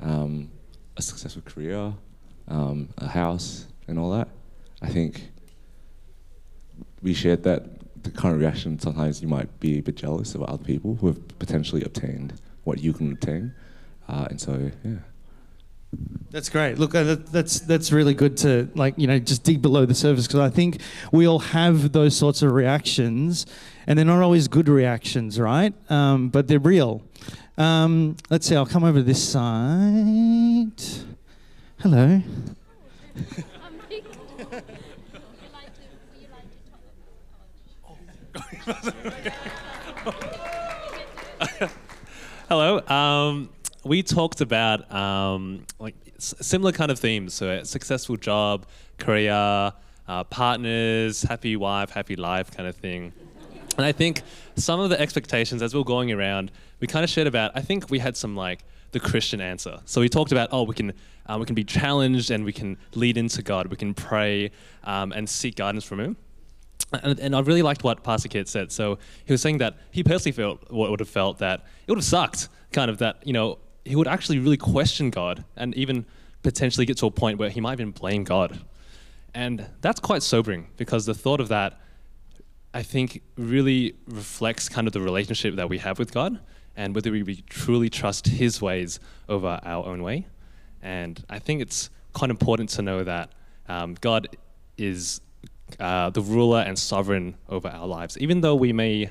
um, 0.00 0.50
a 0.96 1.02
successful 1.02 1.42
career, 1.42 1.92
um, 2.48 2.88
a 2.98 3.06
house, 3.06 3.66
and 3.86 3.98
all 3.98 4.10
that. 4.10 4.28
I 4.82 4.88
think 4.88 5.30
we 7.00 7.14
shared 7.14 7.44
that 7.44 7.64
the 8.02 8.10
current 8.10 8.40
reaction 8.40 8.78
sometimes 8.78 9.22
you 9.22 9.28
might 9.28 9.60
be 9.60 9.78
a 9.78 9.80
bit 9.80 9.96
jealous 9.96 10.34
of 10.34 10.42
other 10.42 10.64
people 10.64 10.96
who 10.96 11.08
have 11.08 11.38
potentially 11.38 11.82
obtained 11.84 12.34
what 12.68 12.78
you 12.80 12.92
can 12.92 13.12
obtain. 13.12 13.54
Uh, 14.08 14.26
and 14.28 14.38
so, 14.40 14.70
yeah. 14.84 14.96
That's 16.30 16.50
great. 16.50 16.78
Look, 16.78 16.94
uh, 16.94 17.02
that, 17.04 17.26
that's 17.32 17.60
that's 17.60 17.90
really 17.92 18.12
good 18.12 18.36
to 18.38 18.68
like 18.74 18.92
you 18.98 19.06
know 19.06 19.18
just 19.18 19.42
dig 19.42 19.62
below 19.62 19.86
the 19.86 19.94
surface 19.94 20.26
because 20.26 20.40
I 20.40 20.50
think 20.50 20.82
we 21.12 21.26
all 21.26 21.38
have 21.38 21.92
those 21.92 22.14
sorts 22.14 22.42
of 22.42 22.52
reactions, 22.52 23.46
and 23.86 23.98
they're 23.98 24.04
not 24.04 24.20
always 24.20 24.48
good 24.48 24.68
reactions, 24.68 25.40
right? 25.40 25.72
Um, 25.90 26.28
but 26.28 26.46
they're 26.46 26.58
real. 26.58 27.02
Um, 27.56 28.18
let's 28.28 28.46
see. 28.46 28.54
I'll 28.54 28.66
come 28.66 28.84
over 28.84 28.98
to 28.98 29.02
this 29.02 29.26
side. 29.26 30.82
Hello. 31.78 32.20
Hello. 42.48 42.80
Um, 42.86 43.50
we 43.84 44.02
talked 44.02 44.40
about 44.40 44.90
um, 44.90 45.66
like 45.78 45.94
similar 46.18 46.72
kind 46.72 46.90
of 46.90 46.98
themes. 46.98 47.34
So, 47.34 47.50
a 47.50 47.64
successful 47.66 48.16
job, 48.16 48.64
career, 48.96 49.74
uh, 50.08 50.24
partners, 50.24 51.20
happy 51.20 51.56
wife, 51.56 51.90
happy 51.90 52.16
life, 52.16 52.50
kind 52.50 52.66
of 52.66 52.74
thing. 52.74 53.12
And 53.76 53.84
I 53.84 53.92
think 53.92 54.22
some 54.56 54.80
of 54.80 54.88
the 54.88 54.98
expectations 54.98 55.60
as 55.60 55.74
we 55.74 55.80
were 55.80 55.84
going 55.84 56.10
around, 56.10 56.50
we 56.80 56.86
kind 56.86 57.04
of 57.04 57.10
shared 57.10 57.26
about. 57.26 57.52
I 57.54 57.60
think 57.60 57.90
we 57.90 57.98
had 57.98 58.16
some 58.16 58.34
like 58.34 58.60
the 58.92 59.00
Christian 59.00 59.42
answer. 59.42 59.80
So 59.84 60.00
we 60.00 60.08
talked 60.08 60.32
about, 60.32 60.48
oh, 60.50 60.62
we 60.62 60.74
can 60.74 60.94
uh, 61.26 61.36
we 61.38 61.44
can 61.44 61.54
be 61.54 61.64
challenged 61.64 62.30
and 62.30 62.46
we 62.46 62.54
can 62.54 62.78
lead 62.94 63.18
into 63.18 63.42
God. 63.42 63.66
We 63.66 63.76
can 63.76 63.92
pray 63.92 64.52
um, 64.84 65.12
and 65.12 65.28
seek 65.28 65.56
guidance 65.56 65.84
from 65.84 66.00
Him. 66.00 66.16
And, 66.92 67.18
and 67.18 67.36
I 67.36 67.40
really 67.40 67.62
liked 67.62 67.84
what 67.84 68.02
Pastor 68.02 68.28
Kit 68.28 68.48
said. 68.48 68.72
So 68.72 68.98
he 69.24 69.32
was 69.32 69.42
saying 69.42 69.58
that 69.58 69.76
he 69.90 70.02
personally 70.02 70.32
felt 70.32 70.70
what 70.70 70.90
would 70.90 71.00
have 71.00 71.08
felt 71.08 71.38
that 71.38 71.66
it 71.86 71.90
would 71.90 71.98
have 71.98 72.04
sucked, 72.04 72.48
kind 72.72 72.90
of 72.90 72.98
that 72.98 73.26
you 73.26 73.32
know 73.32 73.58
he 73.84 73.96
would 73.96 74.08
actually 74.08 74.38
really 74.38 74.56
question 74.56 75.10
God 75.10 75.44
and 75.56 75.74
even 75.74 76.06
potentially 76.42 76.86
get 76.86 76.96
to 76.98 77.06
a 77.06 77.10
point 77.10 77.38
where 77.38 77.50
he 77.50 77.60
might 77.60 77.74
even 77.74 77.90
blame 77.90 78.24
God. 78.24 78.60
And 79.34 79.66
that's 79.80 80.00
quite 80.00 80.22
sobering 80.22 80.68
because 80.76 81.06
the 81.06 81.14
thought 81.14 81.40
of 81.40 81.48
that, 81.48 81.80
I 82.72 82.82
think, 82.82 83.22
really 83.36 83.94
reflects 84.06 84.68
kind 84.68 84.86
of 84.86 84.92
the 84.92 85.00
relationship 85.00 85.56
that 85.56 85.68
we 85.68 85.78
have 85.78 85.98
with 85.98 86.12
God 86.12 86.40
and 86.76 86.94
whether 86.94 87.10
we 87.10 87.42
truly 87.48 87.90
trust 87.90 88.26
His 88.26 88.62
ways 88.62 89.00
over 89.28 89.60
our 89.62 89.84
own 89.84 90.02
way. 90.02 90.26
And 90.80 91.22
I 91.28 91.38
think 91.40 91.60
it's 91.60 91.90
quite 92.12 92.30
important 92.30 92.70
to 92.70 92.82
know 92.82 93.04
that 93.04 93.32
um, 93.68 93.96
God 94.00 94.28
is 94.76 95.20
uh, 95.78 96.10
the 96.10 96.20
ruler 96.20 96.60
and 96.60 96.78
sovereign 96.78 97.36
over 97.48 97.68
our 97.68 97.86
lives. 97.86 98.18
Even 98.18 98.40
though 98.40 98.54
we 98.54 98.72
may 98.72 99.10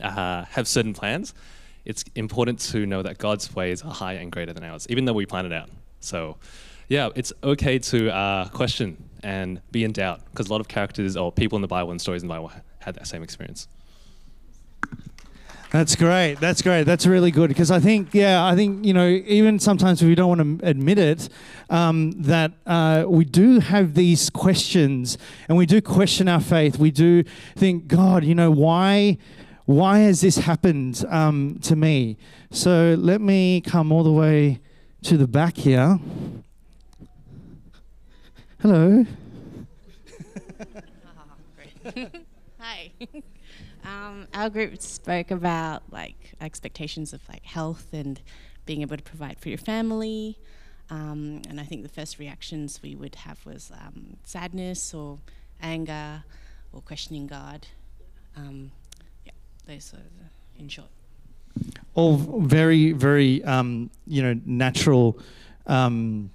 uh, 0.00 0.44
have 0.44 0.66
certain 0.66 0.94
plans, 0.94 1.34
it's 1.84 2.04
important 2.14 2.58
to 2.58 2.86
know 2.86 3.02
that 3.02 3.18
God's 3.18 3.54
ways 3.54 3.82
are 3.82 3.92
higher 3.92 4.18
and 4.18 4.30
greater 4.32 4.52
than 4.52 4.64
ours, 4.64 4.86
even 4.90 5.04
though 5.04 5.12
we 5.12 5.26
plan 5.26 5.46
it 5.46 5.52
out. 5.52 5.70
So, 6.00 6.36
yeah, 6.88 7.10
it's 7.14 7.32
okay 7.42 7.78
to 7.78 8.14
uh, 8.14 8.48
question 8.48 9.08
and 9.22 9.60
be 9.70 9.84
in 9.84 9.92
doubt 9.92 10.20
because 10.30 10.48
a 10.48 10.52
lot 10.52 10.60
of 10.60 10.68
characters 10.68 11.16
or 11.16 11.32
people 11.32 11.56
in 11.56 11.62
the 11.62 11.68
Bible 11.68 11.90
and 11.90 12.00
stories 12.00 12.22
in 12.22 12.28
the 12.28 12.34
Bible 12.34 12.52
had 12.80 12.94
that 12.94 13.06
same 13.06 13.22
experience. 13.22 13.68
That's 15.72 15.96
great. 15.96 16.34
That's 16.34 16.62
great. 16.62 16.84
That's 16.84 17.06
really 17.06 17.30
good 17.30 17.48
because 17.48 17.70
I 17.70 17.80
think, 17.80 18.14
yeah, 18.14 18.46
I 18.46 18.54
think 18.54 18.84
you 18.84 18.92
know, 18.92 19.08
even 19.08 19.58
sometimes 19.58 20.02
we 20.02 20.14
don't 20.14 20.38
want 20.38 20.60
to 20.60 20.66
admit 20.66 20.98
it, 20.98 21.28
um, 21.70 22.12
that 22.22 22.52
uh, 22.66 23.04
we 23.08 23.24
do 23.24 23.58
have 23.58 23.94
these 23.94 24.30
questions 24.30 25.18
and 25.48 25.58
we 25.58 25.66
do 25.66 25.82
question 25.82 26.28
our 26.28 26.40
faith. 26.40 26.78
We 26.78 26.90
do 26.90 27.24
think, 27.56 27.88
God, 27.88 28.24
you 28.24 28.34
know, 28.34 28.50
why, 28.50 29.18
why 29.64 29.98
has 30.00 30.20
this 30.20 30.38
happened 30.38 31.04
um, 31.08 31.58
to 31.62 31.74
me? 31.74 32.16
So 32.50 32.94
let 32.98 33.20
me 33.20 33.60
come 33.60 33.90
all 33.90 34.04
the 34.04 34.12
way 34.12 34.60
to 35.02 35.16
the 35.16 35.26
back 35.26 35.56
here. 35.56 35.98
Hello. 38.60 39.04
Hi. 42.58 42.92
Um, 43.86 44.26
our 44.34 44.50
group 44.50 44.82
spoke 44.82 45.30
about 45.30 45.84
like 45.92 46.34
expectations 46.40 47.12
of 47.12 47.26
like 47.28 47.44
health 47.44 47.86
and 47.92 48.20
being 48.64 48.82
able 48.82 48.96
to 48.96 49.02
provide 49.02 49.38
for 49.38 49.48
your 49.48 49.58
family. 49.58 50.38
Um, 50.90 51.42
and 51.48 51.60
I 51.60 51.64
think 51.64 51.82
the 51.82 51.88
first 51.88 52.18
reactions 52.18 52.80
we 52.82 52.96
would 52.96 53.14
have 53.14 53.44
was 53.46 53.70
um, 53.80 54.16
sadness 54.24 54.92
or 54.92 55.18
anger 55.62 56.24
or 56.72 56.80
questioning 56.80 57.28
God. 57.28 57.66
Um, 58.36 58.72
yeah, 59.24 59.32
those 59.66 59.92
the, 59.92 60.00
in 60.60 60.68
short. 60.68 60.88
all 61.94 62.16
very 62.16 62.92
very 62.92 63.42
um, 63.44 63.90
you 64.06 64.22
know 64.22 64.40
natural 64.44 65.18
um, 65.66 66.30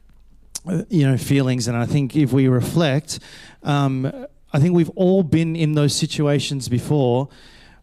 uh, 0.68 0.84
you 0.90 1.08
know 1.08 1.18
feelings 1.18 1.68
and 1.68 1.78
i 1.78 1.86
think 1.86 2.16
if 2.16 2.32
we 2.34 2.48
reflect 2.48 3.20
um, 3.64 4.12
i 4.54 4.60
think 4.60 4.74
we've 4.76 4.90
all 4.92 5.24
been 5.24 5.56
in 5.56 5.74
those 5.74 5.96
situations 5.96 6.70
before 6.70 7.30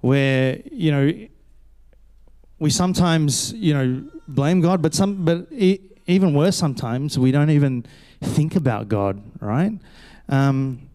where 0.00 0.60
you 0.70 0.90
know 0.90 1.12
we 2.58 2.70
sometimes 2.70 3.52
you 3.54 3.74
know 3.74 4.04
blame 4.28 4.60
god 4.60 4.82
but 4.82 4.94
some 4.94 5.24
but 5.24 5.46
e- 5.52 5.80
even 6.06 6.34
worse 6.34 6.56
sometimes 6.56 7.18
we 7.18 7.30
don't 7.30 7.50
even 7.50 7.84
think 8.20 8.56
about 8.56 8.88
god 8.88 9.22
right 9.40 9.72
um, 10.30 10.88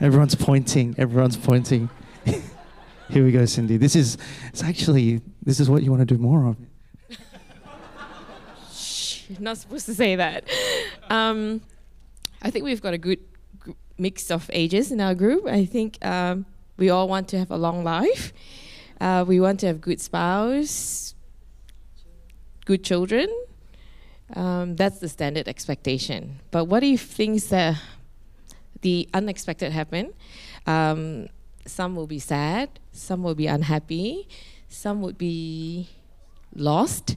Everyone's 0.00 0.34
pointing. 0.34 0.94
Everyone's 0.98 1.36
pointing. 1.36 1.88
Here 3.08 3.24
we 3.24 3.32
go, 3.32 3.46
Cindy. 3.46 3.76
This 3.76 3.96
is 3.96 4.18
it's 4.48 4.62
actually 4.62 5.20
this 5.42 5.60
is 5.60 5.70
what 5.70 5.82
you 5.82 5.90
want 5.90 6.06
to 6.06 6.14
do 6.14 6.20
more 6.20 6.46
of. 6.46 6.56
You're 9.28 9.40
not 9.40 9.58
supposed 9.58 9.86
to 9.86 9.94
say 9.94 10.16
that. 10.16 10.44
Um, 11.10 11.60
I 12.42 12.50
think 12.50 12.64
we've 12.64 12.82
got 12.82 12.94
a 12.94 12.98
good 12.98 13.20
mix 13.98 14.30
of 14.30 14.50
ages 14.52 14.90
in 14.92 15.00
our 15.00 15.14
group. 15.14 15.46
I 15.46 15.64
think 15.64 16.04
um, 16.04 16.46
we 16.76 16.90
all 16.90 17.08
want 17.08 17.28
to 17.28 17.38
have 17.38 17.50
a 17.50 17.56
long 17.56 17.84
life. 17.84 18.32
Uh, 19.00 19.24
we 19.26 19.40
want 19.40 19.60
to 19.60 19.66
have 19.66 19.80
good 19.80 20.00
spouse, 20.00 21.14
good 22.64 22.84
children. 22.84 23.28
Um, 24.34 24.76
that's 24.76 24.98
the 24.98 25.08
standard 25.08 25.48
expectation. 25.48 26.40
But 26.50 26.64
what 26.64 26.82
if 26.82 27.02
things 27.02 27.48
that 27.48 27.80
the 28.80 29.08
unexpected 29.14 29.72
happen? 29.72 30.12
Um, 30.66 31.28
some 31.66 31.96
will 31.96 32.06
be 32.06 32.18
sad, 32.18 32.68
some 32.92 33.22
will 33.22 33.34
be 33.34 33.46
unhappy, 33.46 34.28
some 34.68 35.00
would 35.02 35.18
be 35.18 35.88
lost. 36.54 37.16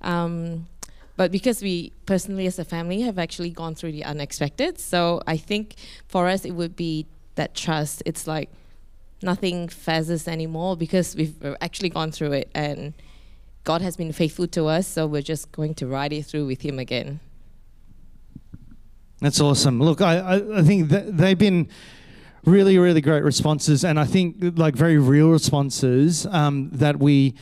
Um, 0.00 0.66
but 1.16 1.30
because 1.30 1.62
we 1.62 1.92
personally, 2.06 2.46
as 2.46 2.58
a 2.58 2.64
family, 2.64 3.02
have 3.02 3.18
actually 3.18 3.50
gone 3.50 3.74
through 3.74 3.92
the 3.92 4.04
unexpected, 4.04 4.78
so 4.78 5.22
I 5.26 5.36
think 5.36 5.76
for 6.08 6.28
us 6.28 6.44
it 6.44 6.52
would 6.52 6.74
be 6.74 7.06
that 7.36 7.54
trust. 7.54 8.02
It's 8.04 8.26
like 8.26 8.50
nothing 9.22 9.68
fazes 9.68 10.26
anymore 10.26 10.76
because 10.76 11.14
we've 11.14 11.34
actually 11.60 11.90
gone 11.90 12.10
through 12.10 12.32
it, 12.32 12.50
and 12.54 12.94
God 13.62 13.80
has 13.80 13.96
been 13.96 14.12
faithful 14.12 14.46
to 14.48 14.66
us. 14.66 14.86
So 14.86 15.06
we're 15.06 15.22
just 15.22 15.52
going 15.52 15.74
to 15.76 15.86
ride 15.86 16.12
it 16.12 16.26
through 16.26 16.46
with 16.46 16.62
Him 16.62 16.78
again. 16.78 17.20
That's 19.20 19.40
awesome. 19.40 19.80
Look, 19.80 20.00
I, 20.00 20.42
I, 20.56 20.62
think 20.62 20.90
they've 20.90 21.38
been 21.38 21.68
really, 22.44 22.76
really 22.76 23.00
great 23.00 23.22
responses, 23.22 23.84
and 23.84 23.98
I 23.98 24.04
think 24.04 24.58
like 24.58 24.74
very 24.74 24.98
real 24.98 25.30
responses 25.30 26.26
um, 26.26 26.70
that 26.72 26.98
we 26.98 27.34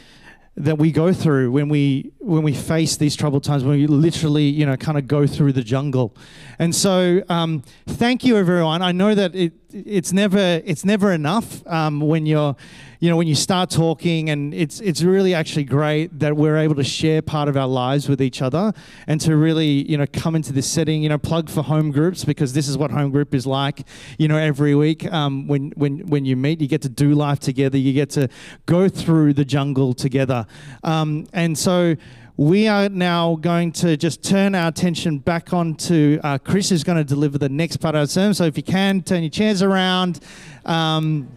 that 0.57 0.77
we 0.77 0.93
go 0.93 1.13
through 1.13 1.51
when 1.51 1.69
we 1.69 2.13
when 2.19 2.43
we 2.43 2.53
face 2.53 2.97
these 2.97 3.17
troubled 3.17 3.43
times 3.43 3.65
when 3.65 3.79
we 3.79 3.87
literally 3.87 4.45
you 4.45 4.67
know 4.67 4.77
kind 4.77 4.99
of 4.99 5.07
go 5.07 5.27
through 5.27 5.53
the 5.53 5.63
jungle. 5.63 6.15
And 6.59 6.75
so 6.75 7.23
um, 7.29 7.63
thank 7.87 8.25
you 8.25 8.37
everyone. 8.37 8.83
I 8.83 8.93
know 8.93 9.15
that 9.15 9.35
it 9.35 9.62
it's 9.75 10.13
never 10.13 10.61
it's 10.65 10.85
never 10.85 11.13
enough 11.13 11.67
um, 11.67 12.01
when 12.01 12.27
you're 12.27 12.57
you 13.01 13.11
know 13.11 13.17
when 13.17 13.27
you 13.27 13.35
start 13.35 13.71
talking 13.71 14.31
and 14.31 14.55
it's 14.55 14.81
it's 14.81 15.03
really 15.03 15.35
actually 15.35 15.65
great 15.65 16.19
that 16.19 16.37
we're 16.37 16.57
able 16.57 16.75
to 16.75 16.85
share 16.85 17.21
part 17.21 17.49
of 17.49 17.57
our 17.57 17.67
lives 17.67 18.09
with 18.09 18.23
each 18.23 18.43
other 18.43 18.73
and 19.07 19.21
to 19.21 19.37
really 19.37 19.67
you 19.91 19.97
know 19.97 20.07
come 20.13 20.37
into 20.37 20.53
this 20.53 20.69
setting 20.69 21.03
you 21.03 21.09
know 21.09 21.19
plug 21.19 21.51
for 21.51 21.63
home 21.63 21.91
groups 21.91 22.25
because 22.25 22.53
this 22.53 22.69
is 22.69 22.79
what 22.79 22.91
home 22.91 23.11
group 23.11 23.35
is 23.35 23.47
like 23.47 23.87
you 24.19 24.29
know 24.29 24.37
every 24.37 24.75
week 24.75 25.11
um, 25.13 25.47
when 25.49 25.73
when 25.77 26.07
when 26.07 26.25
you 26.25 26.37
meet 26.37 26.61
you 26.61 26.69
get 26.69 26.83
to 26.83 26.89
do 26.89 27.15
life 27.15 27.41
together 27.41 27.77
you 27.77 27.93
get 27.93 28.11
to 28.11 28.29
go 28.67 28.89
through 28.89 29.33
the 29.33 29.45
jungle 29.45 29.95
together. 29.95 30.47
Um, 30.85 31.27
and 31.33 31.57
so 31.59 31.97
we 32.37 32.67
are 32.67 32.89
now 32.89 33.37
going 33.37 33.73
to 33.73 33.97
just 33.97 34.23
turn 34.23 34.55
our 34.55 34.69
attention 34.69 35.19
back 35.19 35.53
onto 35.53 36.19
uh, 36.25 36.39
Chris, 36.39 36.71
who's 36.71 36.83
going 36.83 36.99
to 36.99 37.05
deliver 37.05 37.37
the 37.37 37.49
next 37.49 37.77
part 37.77 37.95
of 37.95 38.01
our 38.01 38.07
sermon. 38.07 38.33
So 38.35 38.45
if 38.45 38.57
you 38.57 38.63
can, 38.63 39.03
turn 39.03 39.23
your 39.23 39.31
chairs 39.31 39.63
around. 39.63 40.21
Um, 40.65 41.37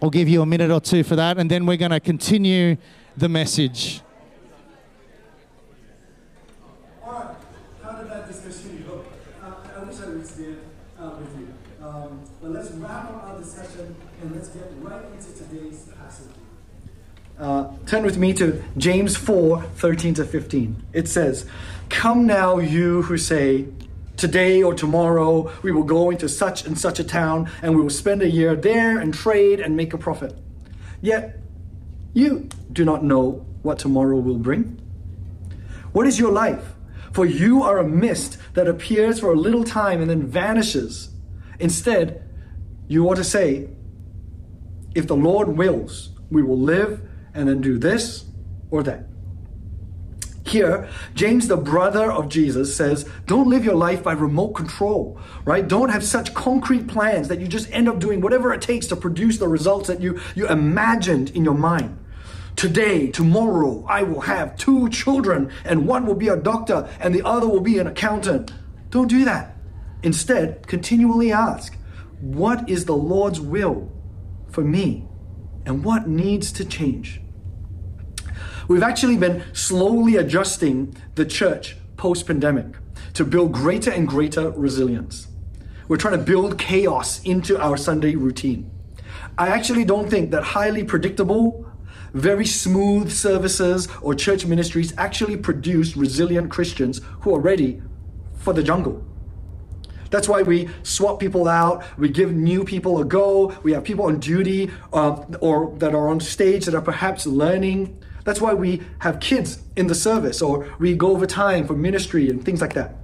I'll 0.00 0.10
give 0.10 0.28
you 0.28 0.42
a 0.42 0.46
minute 0.46 0.70
or 0.70 0.80
two 0.80 1.02
for 1.02 1.16
that, 1.16 1.38
and 1.38 1.50
then 1.50 1.66
we're 1.66 1.76
going 1.76 1.90
to 1.90 2.00
continue 2.00 2.76
the 3.16 3.28
message. 3.28 4.02
Alright, 7.02 7.36
how 7.82 7.92
did 7.92 8.10
that 8.10 8.28
discussion 8.28 8.84
go? 8.86 9.04
Uh, 9.42 9.80
I 9.80 9.84
wish 9.84 10.00
I 10.00 10.10
was 10.10 10.30
there 10.36 10.56
uh, 11.00 11.10
with 11.18 11.40
you. 11.40 11.54
Um, 11.84 12.22
but 12.40 12.50
let's 12.52 12.70
wrap 12.72 13.10
up 13.10 13.24
our 13.24 13.38
discussion 13.38 13.96
and 14.22 14.34
let's 14.34 14.48
get 14.48 14.70
right 14.78 15.04
into 15.12 15.32
today's 15.32 15.88
passage. 15.98 16.30
Uh, 17.38 17.70
turn 17.84 18.02
with 18.02 18.16
me 18.16 18.32
to 18.32 18.62
James 18.78 19.14
4 19.14 19.62
13 19.62 20.14
to 20.14 20.24
15. 20.24 20.82
It 20.94 21.06
says, 21.06 21.44
Come 21.90 22.26
now, 22.26 22.58
you 22.58 23.02
who 23.02 23.18
say, 23.18 23.66
Today 24.16 24.62
or 24.62 24.72
tomorrow 24.72 25.52
we 25.62 25.70
will 25.70 25.82
go 25.82 26.08
into 26.10 26.30
such 26.30 26.64
and 26.64 26.78
such 26.78 26.98
a 26.98 27.04
town 27.04 27.50
and 27.60 27.76
we 27.76 27.82
will 27.82 27.90
spend 27.90 28.22
a 28.22 28.30
year 28.30 28.56
there 28.56 28.98
and 28.98 29.12
trade 29.12 29.60
and 29.60 29.76
make 29.76 29.92
a 29.92 29.98
profit. 29.98 30.34
Yet 31.02 31.38
you 32.14 32.48
do 32.72 32.86
not 32.86 33.04
know 33.04 33.44
what 33.60 33.78
tomorrow 33.78 34.16
will 34.16 34.38
bring. 34.38 34.80
What 35.92 36.06
is 36.06 36.18
your 36.18 36.32
life? 36.32 36.72
For 37.12 37.26
you 37.26 37.62
are 37.62 37.76
a 37.76 37.86
mist 37.86 38.38
that 38.54 38.66
appears 38.66 39.20
for 39.20 39.30
a 39.30 39.36
little 39.36 39.64
time 39.64 40.00
and 40.00 40.08
then 40.08 40.26
vanishes. 40.26 41.10
Instead, 41.58 42.26
you 42.88 43.06
ought 43.06 43.16
to 43.16 43.24
say, 43.24 43.68
If 44.94 45.06
the 45.06 45.16
Lord 45.16 45.48
wills, 45.48 46.10
we 46.30 46.42
will 46.42 46.58
live 46.58 47.06
and 47.36 47.48
then 47.48 47.60
do 47.60 47.78
this 47.78 48.24
or 48.70 48.82
that. 48.82 49.06
Here, 50.46 50.88
James, 51.14 51.48
the 51.48 51.56
brother 51.56 52.10
of 52.10 52.28
Jesus, 52.28 52.76
says, 52.76 53.08
Don't 53.26 53.48
live 53.48 53.64
your 53.64 53.74
life 53.74 54.04
by 54.04 54.12
remote 54.12 54.52
control, 54.52 55.20
right? 55.44 55.66
Don't 55.66 55.88
have 55.88 56.04
such 56.04 56.34
concrete 56.34 56.86
plans 56.86 57.26
that 57.28 57.40
you 57.40 57.48
just 57.48 57.70
end 57.72 57.88
up 57.88 57.98
doing 57.98 58.20
whatever 58.20 58.52
it 58.52 58.62
takes 58.62 58.86
to 58.86 58.96
produce 58.96 59.38
the 59.38 59.48
results 59.48 59.88
that 59.88 60.00
you, 60.00 60.20
you 60.36 60.46
imagined 60.46 61.30
in 61.30 61.44
your 61.44 61.54
mind. 61.54 61.98
Today, 62.54 63.08
tomorrow, 63.08 63.84
I 63.88 64.04
will 64.04 64.20
have 64.20 64.56
two 64.56 64.88
children, 64.88 65.50
and 65.64 65.86
one 65.86 66.06
will 66.06 66.14
be 66.14 66.28
a 66.28 66.36
doctor, 66.36 66.88
and 67.00 67.12
the 67.12 67.26
other 67.26 67.48
will 67.48 67.60
be 67.60 67.78
an 67.80 67.88
accountant. 67.88 68.52
Don't 68.90 69.08
do 69.08 69.24
that. 69.24 69.56
Instead, 70.04 70.68
continually 70.68 71.32
ask, 71.32 71.76
What 72.20 72.70
is 72.70 72.84
the 72.84 72.96
Lord's 72.96 73.40
will 73.40 73.90
for 74.48 74.62
me? 74.62 75.08
And 75.66 75.84
what 75.84 76.06
needs 76.06 76.52
to 76.52 76.64
change? 76.64 77.20
We've 78.68 78.82
actually 78.82 79.16
been 79.16 79.44
slowly 79.52 80.16
adjusting 80.16 80.96
the 81.14 81.24
church 81.24 81.76
post 81.96 82.26
pandemic 82.26 82.66
to 83.14 83.24
build 83.24 83.52
greater 83.52 83.92
and 83.92 84.08
greater 84.08 84.50
resilience. 84.50 85.28
We're 85.88 85.98
trying 85.98 86.18
to 86.18 86.24
build 86.24 86.58
chaos 86.58 87.22
into 87.22 87.60
our 87.60 87.76
Sunday 87.76 88.16
routine. 88.16 88.70
I 89.38 89.48
actually 89.48 89.84
don't 89.84 90.10
think 90.10 90.32
that 90.32 90.42
highly 90.42 90.82
predictable, 90.82 91.70
very 92.12 92.44
smooth 92.44 93.12
services 93.12 93.86
or 94.02 94.14
church 94.14 94.44
ministries 94.46 94.92
actually 94.98 95.36
produce 95.36 95.96
resilient 95.96 96.50
Christians 96.50 97.00
who 97.20 97.34
are 97.36 97.40
ready 97.40 97.82
for 98.38 98.52
the 98.52 98.64
jungle. 98.64 99.04
That's 100.10 100.28
why 100.28 100.42
we 100.42 100.68
swap 100.82 101.20
people 101.20 101.46
out. 101.48 101.84
We 101.98 102.08
give 102.08 102.32
new 102.32 102.64
people 102.64 103.00
a 103.00 103.04
go. 103.04 103.54
We 103.62 103.72
have 103.72 103.84
people 103.84 104.06
on 104.06 104.18
duty 104.18 104.70
uh, 104.92 105.24
or 105.40 105.74
that 105.78 105.94
are 105.94 106.08
on 106.08 106.20
stage 106.20 106.64
that 106.66 106.74
are 106.74 106.82
perhaps 106.82 107.26
learning. 107.26 108.02
That's 108.26 108.40
why 108.40 108.54
we 108.54 108.82
have 108.98 109.20
kids 109.20 109.62
in 109.76 109.86
the 109.86 109.94
service 109.94 110.42
or 110.42 110.68
we 110.80 110.94
go 110.96 111.12
over 111.12 111.26
time 111.26 111.64
for 111.64 111.74
ministry 111.74 112.28
and 112.28 112.44
things 112.44 112.60
like 112.60 112.74
that. 112.74 112.96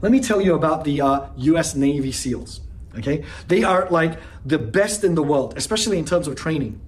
Let 0.00 0.10
me 0.10 0.20
tell 0.20 0.40
you 0.40 0.54
about 0.54 0.84
the 0.84 1.02
uh, 1.02 1.28
US 1.36 1.74
Navy 1.74 2.12
SEALs. 2.12 2.62
Okay? 2.98 3.24
They 3.48 3.62
are 3.62 3.86
like 3.90 4.18
the 4.44 4.58
best 4.58 5.04
in 5.04 5.16
the 5.16 5.22
world, 5.22 5.52
especially 5.58 5.98
in 5.98 6.06
terms 6.06 6.26
of 6.28 6.34
training. 6.34 6.80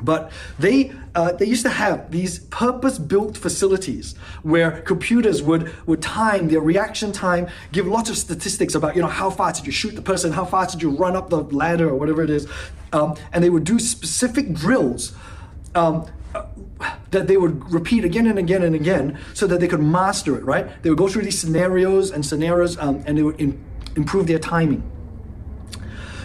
But 0.00 0.30
they 0.60 0.92
uh, 1.16 1.32
they 1.32 1.46
used 1.46 1.64
to 1.64 1.70
have 1.70 2.12
these 2.12 2.38
purpose-built 2.38 3.36
facilities 3.36 4.14
where 4.44 4.80
computers 4.82 5.42
would 5.42 5.74
would 5.88 6.00
time 6.00 6.46
their 6.46 6.60
reaction 6.60 7.10
time, 7.10 7.48
give 7.72 7.84
lots 7.84 8.08
of 8.08 8.16
statistics 8.16 8.76
about 8.76 8.94
you 8.94 9.02
know 9.02 9.08
how 9.08 9.28
fast 9.28 9.56
did 9.56 9.66
you 9.66 9.72
shoot 9.72 9.96
the 9.96 10.02
person, 10.02 10.30
how 10.30 10.44
fast 10.44 10.70
did 10.70 10.82
you 10.82 10.90
run 10.90 11.16
up 11.16 11.30
the 11.30 11.38
ladder 11.38 11.88
or 11.88 11.96
whatever 11.96 12.22
it 12.22 12.30
is, 12.30 12.46
um, 12.92 13.16
and 13.32 13.42
they 13.42 13.50
would 13.50 13.64
do 13.64 13.80
specific 13.80 14.52
drills. 14.52 15.16
Um, 15.74 16.06
that 17.10 17.26
they 17.26 17.36
would 17.36 17.72
repeat 17.72 18.04
again 18.04 18.26
and 18.26 18.38
again 18.38 18.62
and 18.62 18.74
again 18.74 19.18
so 19.34 19.46
that 19.46 19.60
they 19.60 19.68
could 19.68 19.80
master 19.80 20.36
it, 20.36 20.44
right? 20.44 20.82
They 20.82 20.90
would 20.90 20.98
go 20.98 21.08
through 21.08 21.22
these 21.22 21.38
scenarios 21.38 22.10
and 22.10 22.24
scenarios 22.24 22.78
um, 22.78 23.02
and 23.06 23.18
they 23.18 23.22
would 23.22 23.40
in, 23.40 23.62
improve 23.96 24.26
their 24.26 24.38
timing. 24.38 24.88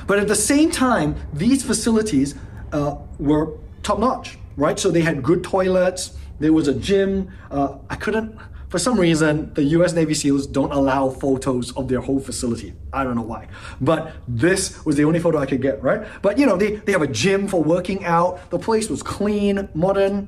But 0.05 0.19
at 0.19 0.27
the 0.27 0.35
same 0.35 0.69
time, 0.69 1.15
these 1.31 1.63
facilities 1.63 2.35
uh, 2.71 2.97
were 3.19 3.57
top 3.83 3.99
notch, 3.99 4.37
right? 4.57 4.77
So 4.77 4.91
they 4.91 5.01
had 5.01 5.23
good 5.23 5.43
toilets, 5.43 6.17
there 6.39 6.53
was 6.53 6.67
a 6.67 6.73
gym. 6.73 7.31
Uh, 7.49 7.77
I 7.89 7.95
couldn't, 7.95 8.37
for 8.69 8.79
some 8.79 8.99
reason, 8.99 9.53
the 9.53 9.63
US 9.77 9.93
Navy 9.93 10.13
SEALs 10.13 10.47
don't 10.47 10.71
allow 10.71 11.09
photos 11.09 11.71
of 11.77 11.87
their 11.87 12.01
whole 12.01 12.19
facility. 12.19 12.73
I 12.91 13.03
don't 13.03 13.15
know 13.15 13.21
why. 13.21 13.47
But 13.79 14.13
this 14.27 14.83
was 14.83 14.95
the 14.95 15.05
only 15.05 15.19
photo 15.19 15.37
I 15.37 15.45
could 15.45 15.61
get, 15.61 15.81
right? 15.81 16.05
But 16.21 16.37
you 16.37 16.45
know, 16.45 16.57
they, 16.57 16.77
they 16.77 16.91
have 16.91 17.01
a 17.01 17.07
gym 17.07 17.47
for 17.47 17.63
working 17.63 18.03
out, 18.03 18.49
the 18.49 18.59
place 18.59 18.89
was 18.89 19.03
clean, 19.03 19.69
modern. 19.73 20.27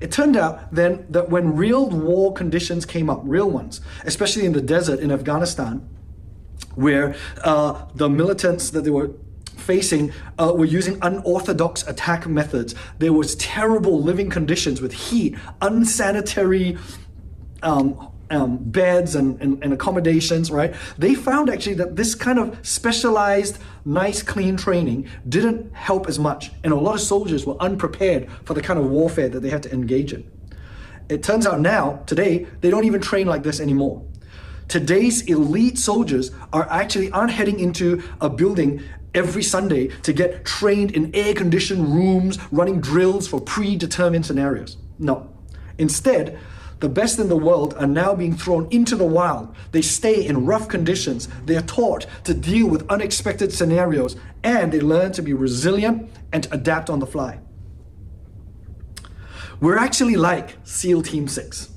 It 0.00 0.12
turned 0.12 0.36
out 0.36 0.74
then 0.74 1.06
that 1.10 1.28
when 1.30 1.56
real 1.56 1.88
war 1.88 2.32
conditions 2.32 2.84
came 2.84 3.08
up, 3.08 3.20
real 3.24 3.50
ones, 3.50 3.80
especially 4.04 4.44
in 4.44 4.52
the 4.52 4.60
desert 4.60 5.00
in 5.00 5.10
Afghanistan, 5.10 5.88
where 6.74 7.14
uh, 7.42 7.86
the 7.94 8.08
militants 8.08 8.70
that 8.70 8.84
they 8.84 8.90
were 8.90 9.10
facing 9.56 10.12
uh, 10.38 10.52
were 10.54 10.64
using 10.64 10.98
unorthodox 11.02 11.86
attack 11.86 12.26
methods. 12.26 12.74
There 12.98 13.12
was 13.12 13.34
terrible 13.36 14.00
living 14.00 14.30
conditions 14.30 14.80
with 14.80 14.92
heat, 14.92 15.36
unsanitary 15.60 16.78
um, 17.62 18.12
um, 18.30 18.58
beds 18.58 19.14
and, 19.14 19.40
and, 19.40 19.62
and, 19.62 19.72
accommodations, 19.72 20.50
right? 20.50 20.74
They 20.98 21.14
found 21.14 21.48
actually 21.48 21.74
that 21.74 21.96
this 21.96 22.14
kind 22.14 22.38
of 22.38 22.58
specialized, 22.66 23.58
nice, 23.84 24.22
clean 24.22 24.56
training 24.56 25.08
didn't 25.28 25.72
help 25.74 26.08
as 26.08 26.18
much. 26.18 26.50
And 26.64 26.72
a 26.72 26.76
lot 26.76 26.94
of 26.94 27.00
soldiers 27.00 27.46
were 27.46 27.56
unprepared 27.60 28.28
for 28.44 28.54
the 28.54 28.62
kind 28.62 28.78
of 28.78 28.86
warfare 28.86 29.28
that 29.28 29.40
they 29.40 29.50
had 29.50 29.62
to 29.64 29.72
engage 29.72 30.12
in. 30.12 30.28
It 31.08 31.22
turns 31.22 31.46
out 31.46 31.60
now, 31.60 32.02
today, 32.06 32.46
they 32.60 32.70
don't 32.70 32.84
even 32.84 33.00
train 33.00 33.26
like 33.26 33.44
this 33.44 33.60
anymore. 33.60 34.04
Today's 34.68 35.22
elite 35.22 35.78
soldiers 35.78 36.32
are 36.52 36.68
actually 36.68 37.10
aren't 37.12 37.30
heading 37.30 37.60
into 37.60 38.02
a 38.20 38.28
building 38.28 38.82
every 39.14 39.42
Sunday 39.42 39.88
to 40.02 40.12
get 40.12 40.44
trained 40.44 40.90
in 40.90 41.14
air 41.14 41.32
conditioned 41.32 41.94
rooms, 41.94 42.38
running 42.50 42.80
drills 42.80 43.28
for 43.28 43.40
predetermined 43.40 44.26
scenarios. 44.26 44.76
No. 44.98 45.30
Instead, 45.78 46.38
the 46.80 46.88
best 46.88 47.18
in 47.18 47.28
the 47.28 47.36
world 47.36 47.74
are 47.78 47.86
now 47.86 48.14
being 48.14 48.36
thrown 48.36 48.68
into 48.70 48.96
the 48.96 49.04
wild. 49.04 49.54
They 49.72 49.82
stay 49.82 50.26
in 50.26 50.44
rough 50.44 50.68
conditions. 50.68 51.28
They 51.46 51.56
are 51.56 51.62
taught 51.62 52.06
to 52.24 52.34
deal 52.34 52.68
with 52.68 52.88
unexpected 52.90 53.52
scenarios 53.52 54.16
and 54.44 54.72
they 54.72 54.80
learn 54.80 55.12
to 55.12 55.22
be 55.22 55.32
resilient 55.32 56.10
and 56.32 56.46
adapt 56.52 56.90
on 56.90 56.98
the 56.98 57.06
fly. 57.06 57.40
We're 59.60 59.78
actually 59.78 60.16
like 60.16 60.58
SEAL 60.64 61.02
Team 61.02 61.28
6. 61.28 61.70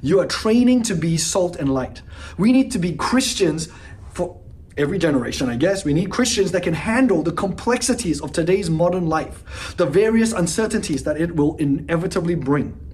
You 0.00 0.20
are 0.20 0.26
training 0.26 0.84
to 0.84 0.94
be 0.94 1.18
salt 1.18 1.56
and 1.56 1.72
light. 1.74 2.00
We 2.38 2.52
need 2.52 2.72
to 2.72 2.78
be 2.78 2.94
Christians 2.94 3.68
for 4.14 4.40
every 4.78 4.98
generation, 4.98 5.50
I 5.50 5.56
guess. 5.56 5.84
We 5.84 5.92
need 5.92 6.10
Christians 6.10 6.52
that 6.52 6.62
can 6.62 6.72
handle 6.72 7.22
the 7.22 7.32
complexities 7.32 8.20
of 8.22 8.32
today's 8.32 8.70
modern 8.70 9.08
life, 9.08 9.76
the 9.76 9.84
various 9.84 10.32
uncertainties 10.32 11.02
that 11.04 11.20
it 11.20 11.36
will 11.36 11.56
inevitably 11.56 12.36
bring. 12.36 12.87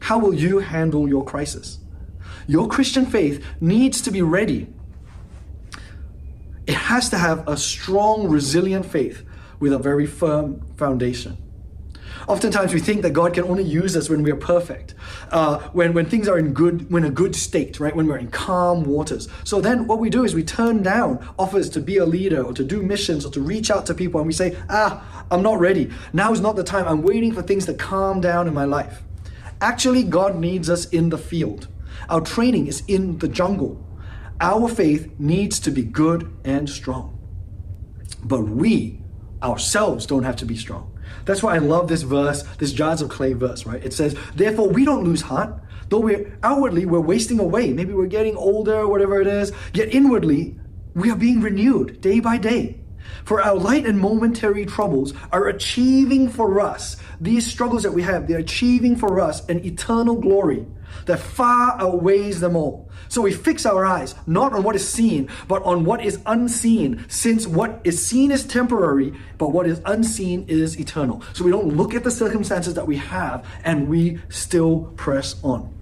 How 0.00 0.18
will 0.18 0.34
you 0.34 0.58
handle 0.58 1.08
your 1.08 1.24
crisis? 1.24 1.78
Your 2.46 2.68
Christian 2.68 3.06
faith 3.06 3.44
needs 3.60 4.00
to 4.02 4.10
be 4.10 4.22
ready. 4.22 4.66
It 6.66 6.74
has 6.74 7.08
to 7.10 7.18
have 7.18 7.46
a 7.48 7.56
strong, 7.56 8.28
resilient 8.28 8.86
faith 8.86 9.24
with 9.60 9.72
a 9.72 9.78
very 9.78 10.06
firm 10.06 10.66
foundation. 10.76 11.36
Oftentimes 12.28 12.74
we 12.74 12.80
think 12.80 13.02
that 13.02 13.10
God 13.10 13.34
can 13.34 13.44
only 13.44 13.64
use 13.64 13.96
us 13.96 14.08
when 14.08 14.22
we 14.22 14.30
are 14.30 14.36
perfect, 14.36 14.94
uh, 15.30 15.58
when, 15.70 15.94
when 15.94 16.06
things 16.06 16.28
are 16.28 16.38
in 16.38 16.52
good, 16.52 16.90
when 16.90 17.04
a 17.04 17.10
good 17.10 17.34
state, 17.34 17.80
right? 17.80 17.94
When 17.94 18.06
we're 18.06 18.18
in 18.18 18.30
calm 18.30 18.84
waters. 18.84 19.28
So 19.44 19.60
then 19.60 19.86
what 19.86 19.98
we 19.98 20.10
do 20.10 20.24
is 20.24 20.34
we 20.34 20.44
turn 20.44 20.82
down 20.82 21.26
offers 21.38 21.68
to 21.70 21.80
be 21.80 21.96
a 21.96 22.06
leader 22.06 22.42
or 22.42 22.52
to 22.52 22.64
do 22.64 22.82
missions 22.82 23.24
or 23.24 23.30
to 23.32 23.40
reach 23.40 23.70
out 23.70 23.86
to 23.86 23.94
people 23.94 24.20
and 24.20 24.26
we 24.26 24.32
say, 24.32 24.56
ah, 24.68 25.24
I'm 25.30 25.42
not 25.42 25.58
ready. 25.60 25.90
Now 26.12 26.32
is 26.32 26.40
not 26.40 26.56
the 26.56 26.64
time. 26.64 26.86
I'm 26.86 27.02
waiting 27.02 27.32
for 27.32 27.42
things 27.42 27.66
to 27.66 27.74
calm 27.74 28.20
down 28.20 28.46
in 28.46 28.54
my 28.54 28.64
life. 28.64 29.02
Actually, 29.60 30.02
God 30.02 30.36
needs 30.36 30.70
us 30.70 30.86
in 30.86 31.10
the 31.10 31.18
field. 31.18 31.68
Our 32.08 32.20
training 32.20 32.66
is 32.66 32.82
in 32.88 33.18
the 33.18 33.28
jungle. 33.28 33.86
Our 34.40 34.68
faith 34.68 35.10
needs 35.18 35.60
to 35.60 35.70
be 35.70 35.82
good 35.82 36.32
and 36.44 36.68
strong. 36.68 37.18
But 38.24 38.42
we 38.42 39.02
ourselves 39.42 40.06
don't 40.06 40.22
have 40.22 40.36
to 40.36 40.46
be 40.46 40.56
strong. 40.56 40.98
That's 41.24 41.42
why 41.42 41.56
I 41.56 41.58
love 41.58 41.88
this 41.88 42.02
verse, 42.02 42.42
this 42.58 42.72
jars 42.72 43.02
of 43.02 43.10
clay 43.10 43.34
verse, 43.34 43.66
right? 43.66 43.84
It 43.84 43.92
says, 43.92 44.16
Therefore, 44.34 44.68
we 44.68 44.84
don't 44.84 45.04
lose 45.04 45.22
heart, 45.22 45.60
though 45.88 46.00
we're 46.00 46.38
outwardly 46.42 46.86
we're 46.86 47.00
wasting 47.00 47.38
away. 47.38 47.72
Maybe 47.72 47.92
we're 47.92 48.06
getting 48.06 48.36
older, 48.36 48.86
whatever 48.86 49.20
it 49.20 49.26
is. 49.26 49.52
Yet 49.74 49.94
inwardly, 49.94 50.58
we 50.94 51.10
are 51.10 51.16
being 51.16 51.40
renewed 51.40 52.00
day 52.00 52.20
by 52.20 52.38
day. 52.38 52.79
For 53.24 53.42
our 53.42 53.54
light 53.54 53.86
and 53.86 53.98
momentary 53.98 54.66
troubles 54.66 55.14
are 55.32 55.48
achieving 55.48 56.28
for 56.28 56.60
us, 56.60 56.96
these 57.20 57.46
struggles 57.46 57.82
that 57.82 57.92
we 57.92 58.02
have, 58.02 58.26
they're 58.26 58.38
achieving 58.38 58.96
for 58.96 59.20
us 59.20 59.44
an 59.48 59.64
eternal 59.64 60.16
glory 60.16 60.66
that 61.06 61.18
far 61.18 61.80
outweighs 61.80 62.40
them 62.40 62.56
all. 62.56 62.90
So 63.08 63.22
we 63.22 63.32
fix 63.32 63.66
our 63.66 63.84
eyes 63.84 64.14
not 64.26 64.52
on 64.52 64.62
what 64.62 64.76
is 64.76 64.88
seen, 64.88 65.28
but 65.48 65.62
on 65.62 65.84
what 65.84 66.04
is 66.04 66.20
unseen, 66.26 67.04
since 67.08 67.46
what 67.46 67.80
is 67.84 68.04
seen 68.04 68.30
is 68.30 68.44
temporary, 68.44 69.14
but 69.38 69.52
what 69.52 69.66
is 69.66 69.80
unseen 69.84 70.44
is 70.48 70.78
eternal. 70.78 71.22
So 71.32 71.44
we 71.44 71.50
don't 71.50 71.76
look 71.76 71.94
at 71.94 72.04
the 72.04 72.10
circumstances 72.10 72.74
that 72.74 72.86
we 72.86 72.96
have 72.96 73.46
and 73.64 73.88
we 73.88 74.20
still 74.28 74.92
press 74.96 75.36
on. 75.42 75.74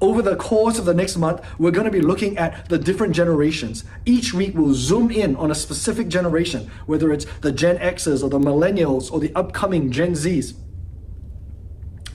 Over 0.00 0.22
the 0.22 0.36
course 0.36 0.78
of 0.78 0.84
the 0.84 0.94
next 0.94 1.16
month, 1.16 1.44
we're 1.58 1.70
going 1.70 1.86
to 1.86 1.90
be 1.90 2.00
looking 2.00 2.36
at 2.38 2.68
the 2.68 2.78
different 2.78 3.14
generations. 3.14 3.84
Each 4.04 4.34
week, 4.34 4.54
we'll 4.54 4.74
zoom 4.74 5.10
in 5.10 5.36
on 5.36 5.50
a 5.50 5.54
specific 5.54 6.08
generation, 6.08 6.70
whether 6.86 7.12
it's 7.12 7.26
the 7.40 7.52
Gen 7.52 7.78
Xers 7.78 8.22
or 8.22 8.28
the 8.28 8.38
Millennials 8.38 9.12
or 9.12 9.20
the 9.20 9.34
upcoming 9.34 9.90
Gen 9.90 10.12
Zs. 10.12 10.54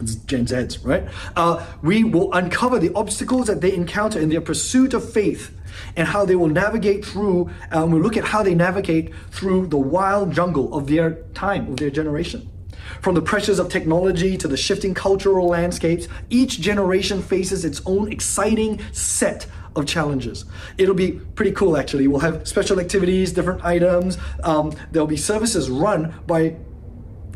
It's 0.01 0.15
Gen 0.15 0.45
Zs, 0.45 0.86
right? 0.86 1.07
Uh, 1.36 1.65
we 1.82 2.03
will 2.03 2.32
uncover 2.34 2.80
the 2.80 2.93
obstacles 2.93 3.47
that 3.47 3.61
they 3.61 3.73
encounter 3.73 4.19
in 4.19 4.30
their 4.30 4.41
pursuit 4.41 4.93
of 4.93 5.11
faith 5.11 5.51
and 5.95 6.07
how 6.07 6.25
they 6.25 6.36
will 6.36 6.47
navigate 6.47 7.05
through, 7.05 7.49
um, 7.71 7.91
we'll 7.91 8.01
look 8.01 8.17
at 8.17 8.23
how 8.23 8.43
they 8.43 8.55
navigate 8.55 9.13
through 9.32 9.67
the 9.67 9.77
wild 9.77 10.32
jungle 10.32 10.73
of 10.73 10.88
their 10.88 11.15
time, 11.34 11.71
of 11.71 11.77
their 11.77 11.89
generation. 11.89 12.49
From 13.01 13.15
the 13.15 13.21
pressures 13.21 13.59
of 13.59 13.69
technology 13.69 14.38
to 14.38 14.47
the 14.47 14.57
shifting 14.57 14.93
cultural 14.93 15.47
landscapes, 15.47 16.07
each 16.30 16.59
generation 16.59 17.21
faces 17.21 17.65
its 17.65 17.82
own 17.86 18.11
exciting 18.11 18.80
set 18.91 19.45
of 19.75 19.86
challenges. 19.86 20.45
It'll 20.77 20.95
be 20.95 21.11
pretty 21.11 21.51
cool 21.51 21.77
actually. 21.77 22.07
We'll 22.07 22.19
have 22.19 22.47
special 22.47 22.80
activities, 22.80 23.32
different 23.32 23.63
items. 23.63 24.17
Um, 24.43 24.73
there'll 24.91 25.07
be 25.07 25.17
services 25.17 25.69
run 25.69 26.13
by 26.27 26.55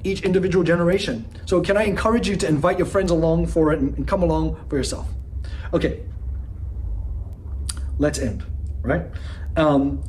each 0.04 0.22
individual 0.22 0.64
generation. 0.64 1.26
So, 1.46 1.62
can 1.62 1.78
I 1.78 1.84
encourage 1.84 2.28
you 2.28 2.36
to 2.38 2.48
invite 2.48 2.78
your 2.78 2.88
friends 2.88 3.12
along 3.12 3.48
for 3.48 3.72
it 3.72 3.80
and, 3.80 3.98
and 3.98 4.08
come 4.08 4.24
along 4.24 4.60
for 4.70 4.78
yourself? 4.78 5.08
Okay, 5.74 6.04
let's 7.98 8.20
end, 8.20 8.44
right? 8.82 9.06
Um, 9.56 10.04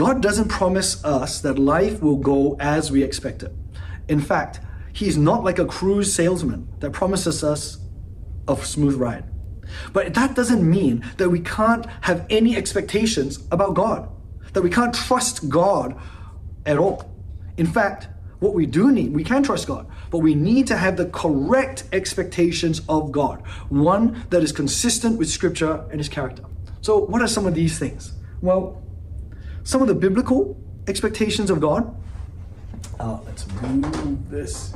God 0.00 0.22
doesn't 0.22 0.48
promise 0.48 1.04
us 1.04 1.42
that 1.42 1.58
life 1.58 2.00
will 2.00 2.16
go 2.16 2.56
as 2.58 2.90
we 2.90 3.02
expect 3.02 3.42
it. 3.42 3.52
In 4.08 4.18
fact, 4.18 4.60
He's 4.94 5.18
not 5.18 5.44
like 5.44 5.58
a 5.58 5.66
cruise 5.66 6.10
salesman 6.10 6.66
that 6.78 6.92
promises 6.92 7.44
us 7.44 7.76
a 8.48 8.56
smooth 8.56 8.94
ride. 8.94 9.24
But 9.92 10.14
that 10.14 10.34
doesn't 10.34 10.68
mean 10.68 11.04
that 11.18 11.28
we 11.28 11.40
can't 11.40 11.84
have 12.00 12.24
any 12.30 12.56
expectations 12.56 13.46
about 13.52 13.74
God, 13.74 14.08
that 14.54 14.62
we 14.62 14.70
can't 14.70 14.94
trust 14.94 15.50
God 15.50 16.00
at 16.64 16.78
all. 16.78 17.14
In 17.58 17.66
fact, 17.66 18.08
what 18.38 18.54
we 18.54 18.64
do 18.64 18.90
need, 18.90 19.12
we 19.12 19.22
can 19.22 19.42
trust 19.42 19.66
God, 19.66 19.86
but 20.10 20.20
we 20.20 20.34
need 20.34 20.66
to 20.68 20.78
have 20.78 20.96
the 20.96 21.10
correct 21.10 21.84
expectations 21.92 22.80
of 22.88 23.12
God, 23.12 23.46
one 23.68 24.24
that 24.30 24.42
is 24.42 24.50
consistent 24.50 25.18
with 25.18 25.28
Scripture 25.28 25.84
and 25.90 26.00
His 26.00 26.08
character. 26.08 26.44
So, 26.80 27.00
what 27.00 27.20
are 27.20 27.28
some 27.28 27.46
of 27.46 27.54
these 27.54 27.78
things? 27.78 28.14
Well, 28.40 28.82
some 29.70 29.80
of 29.80 29.86
the 29.86 29.94
biblical 29.94 30.60
expectations 30.88 31.48
of 31.48 31.60
God. 31.60 31.94
Uh, 32.98 33.20
let's 33.24 33.46
move 33.62 34.28
this. 34.28 34.74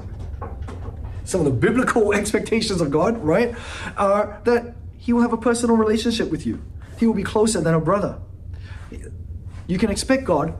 Some 1.24 1.40
of 1.40 1.46
the 1.46 1.50
biblical 1.50 2.14
expectations 2.20 2.80
of 2.80 2.92
God, 2.92 3.18
right, 3.18 3.56
are 3.96 4.40
that 4.44 4.76
He 4.96 5.12
will 5.12 5.22
have 5.22 5.32
a 5.32 5.36
personal 5.36 5.76
relationship 5.76 6.30
with 6.30 6.46
you. 6.46 6.62
He 6.96 7.08
will 7.08 7.14
be 7.14 7.24
closer 7.24 7.60
than 7.60 7.74
a 7.74 7.80
brother. 7.80 8.20
You 9.66 9.78
can 9.78 9.90
expect 9.90 10.26
God 10.26 10.54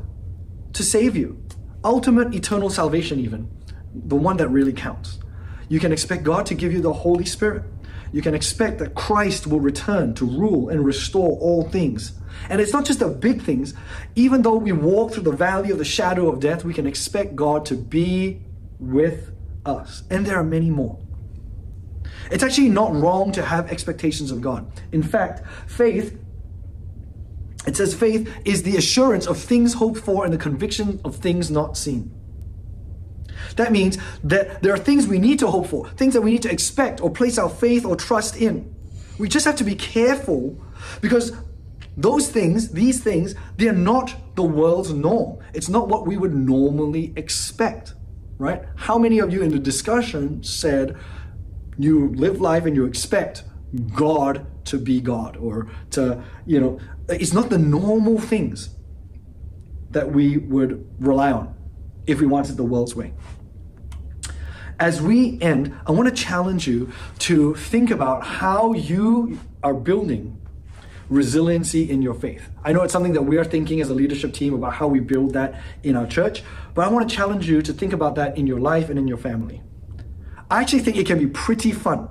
to 0.72 0.82
save 0.82 1.14
you. 1.14 1.41
Ultimate 1.85 2.35
eternal 2.35 2.70
salvation, 2.70 3.20
even. 3.20 3.49
The 3.95 4.16
one 4.16 4.37
that 4.39 4.49
really 4.49 4.72
counts. 4.72 5.20
You 5.68 5.78
can 5.78 5.93
expect 5.93 6.24
God 6.24 6.45
to 6.47 6.57
give 6.57 6.72
you 6.72 6.80
the 6.80 6.93
Holy 6.93 7.24
Spirit. 7.24 7.62
You 8.15 8.23
can 8.23 8.33
expect 8.33 8.79
that 8.79 8.95
Christ 8.95 9.49
will 9.49 9.59
return 9.59 10.15
to 10.15 10.25
rule 10.25 10.69
and 10.69 10.85
restore 10.85 11.37
all 11.41 11.69
things. 11.69 12.12
And 12.49 12.61
it's 12.61 12.73
not 12.73 12.85
just 12.85 13.01
the 13.01 13.09
big 13.09 13.43
things. 13.43 13.75
Even 14.15 14.43
though 14.43 14.55
we 14.55 14.71
walk 14.71 15.15
through 15.15 15.25
the 15.25 15.33
valley 15.33 15.73
of 15.73 15.79
the 15.79 15.85
shadow 15.85 16.29
of 16.29 16.39
death, 16.39 16.65
we 16.65 16.73
can 16.73 16.87
expect 16.87 17.35
God 17.35 17.67
to 17.67 17.75
be 17.75 18.41
with 18.79 19.33
us. 19.67 20.05
And 20.11 20.25
there 20.25 20.37
are 20.37 20.45
many 20.45 20.71
more. 20.71 20.97
It's 22.31 22.45
actually 22.45 22.69
not 22.69 22.95
wrong 22.95 23.33
to 23.33 23.43
have 23.43 23.69
expectations 23.73 24.31
of 24.31 24.41
God. 24.41 24.71
In 24.93 25.03
fact, 25.03 25.43
faith 25.69 26.17
it 27.67 27.77
says 27.77 27.95
faith 27.95 28.33
is 28.45 28.62
the 28.62 28.77
assurance 28.77 29.27
of 29.27 29.39
things 29.39 29.75
hoped 29.75 29.99
for 29.99 30.25
and 30.25 30.33
the 30.33 30.39
conviction 30.39 31.01
of 31.05 31.17
things 31.17 31.51
not 31.51 31.77
seen. 31.77 32.15
That 33.57 33.73
means 33.73 33.99
that 34.23 34.63
there 34.63 34.73
are 34.73 34.79
things 34.79 35.07
we 35.07 35.19
need 35.19 35.39
to 35.41 35.49
hope 35.49 35.67
for, 35.67 35.89
things 35.91 36.15
that 36.15 36.23
we 36.23 36.33
need 36.33 36.43
to 36.43 36.51
expect 36.51 37.01
or 37.01 37.11
place 37.11 37.39
our 37.39 37.49
faith 37.49 37.85
or 37.85 37.97
trust 37.97 38.37
in. 38.37 38.75
We 39.19 39.29
just 39.29 39.47
have 39.47 39.57
to 39.57 39.65
be 39.65 39.75
careful 39.75 40.61
because 41.01 41.33
those 41.97 42.29
things, 42.29 42.71
these 42.71 43.03
things, 43.03 43.35
they're 43.57 43.73
not 43.73 44.15
the 44.35 44.43
world's 44.43 44.93
norm. 44.93 45.39
It's 45.53 45.69
not 45.69 45.89
what 45.89 46.07
we 46.07 46.17
would 46.17 46.35
normally 46.35 47.13
expect, 47.17 47.95
right? 48.39 48.65
How 48.77 48.99
many 48.99 49.21
of 49.21 49.33
you 49.33 49.43
in 49.43 49.51
the 49.51 49.59
discussion 49.59 50.43
said 50.43 50.97
you 51.79 52.09
live 52.15 52.41
life 52.41 52.65
and 52.65 52.75
you 52.75 52.85
expect 52.85 53.45
God 53.95 54.47
to 54.67 54.79
be 54.79 55.01
God 55.01 55.37
or 55.37 55.69
to, 55.91 56.23
you 56.47 56.61
know, 56.61 56.81
it's 57.09 57.33
not 57.33 57.51
the 57.51 57.59
normal 57.59 58.19
things 58.19 58.71
that 59.91 60.11
we 60.11 60.39
would 60.39 60.89
rely 60.99 61.31
on 61.31 61.55
if 62.07 62.21
we 62.21 62.27
wanted 62.27 62.57
the 62.57 62.65
world's 62.65 62.95
way. 62.95 63.13
As 64.79 65.01
we 65.01 65.41
end, 65.41 65.75
I 65.87 65.93
want 65.93 66.09
to 66.09 66.15
challenge 66.15 66.67
you 66.67 66.93
to 67.21 67.55
think 67.55 67.91
about 67.91 68.25
how 68.25 68.73
you 68.73 69.39
are 69.63 69.75
building 69.75 70.41
resiliency 71.09 71.89
in 71.89 72.03
your 72.03 72.15
faith. 72.15 72.49
I 72.65 72.73
know 72.73 72.83
it's 72.83 72.93
something 72.93 73.13
that 73.13 73.23
we 73.23 73.37
are 73.37 73.45
thinking 73.45 73.81
as 73.81 73.91
a 73.91 73.95
leadership 73.95 74.33
team 74.33 74.55
about 74.55 74.75
how 74.75 74.89
we 74.89 75.01
build 75.01 75.35
that 75.35 75.61
in 75.83 75.97
our 75.97 76.07
church, 76.07 76.43
but 76.75 76.87
I 76.87 76.91
want 76.91 77.09
to 77.09 77.15
challenge 77.15 77.49
you 77.49 77.63
to 77.63 77.73
think 77.73 77.93
about 77.93 78.15
that 78.17 78.37
in 78.37 78.47
your 78.47 78.59
life 78.59 78.89
and 78.89 78.99
in 78.99 79.07
your 79.07 79.19
family. 79.19 79.63
I 80.51 80.61
actually 80.61 80.81
think 80.81 80.97
it 80.97 81.07
can 81.07 81.19
be 81.19 81.27
pretty 81.27 81.73
fun. 81.73 82.09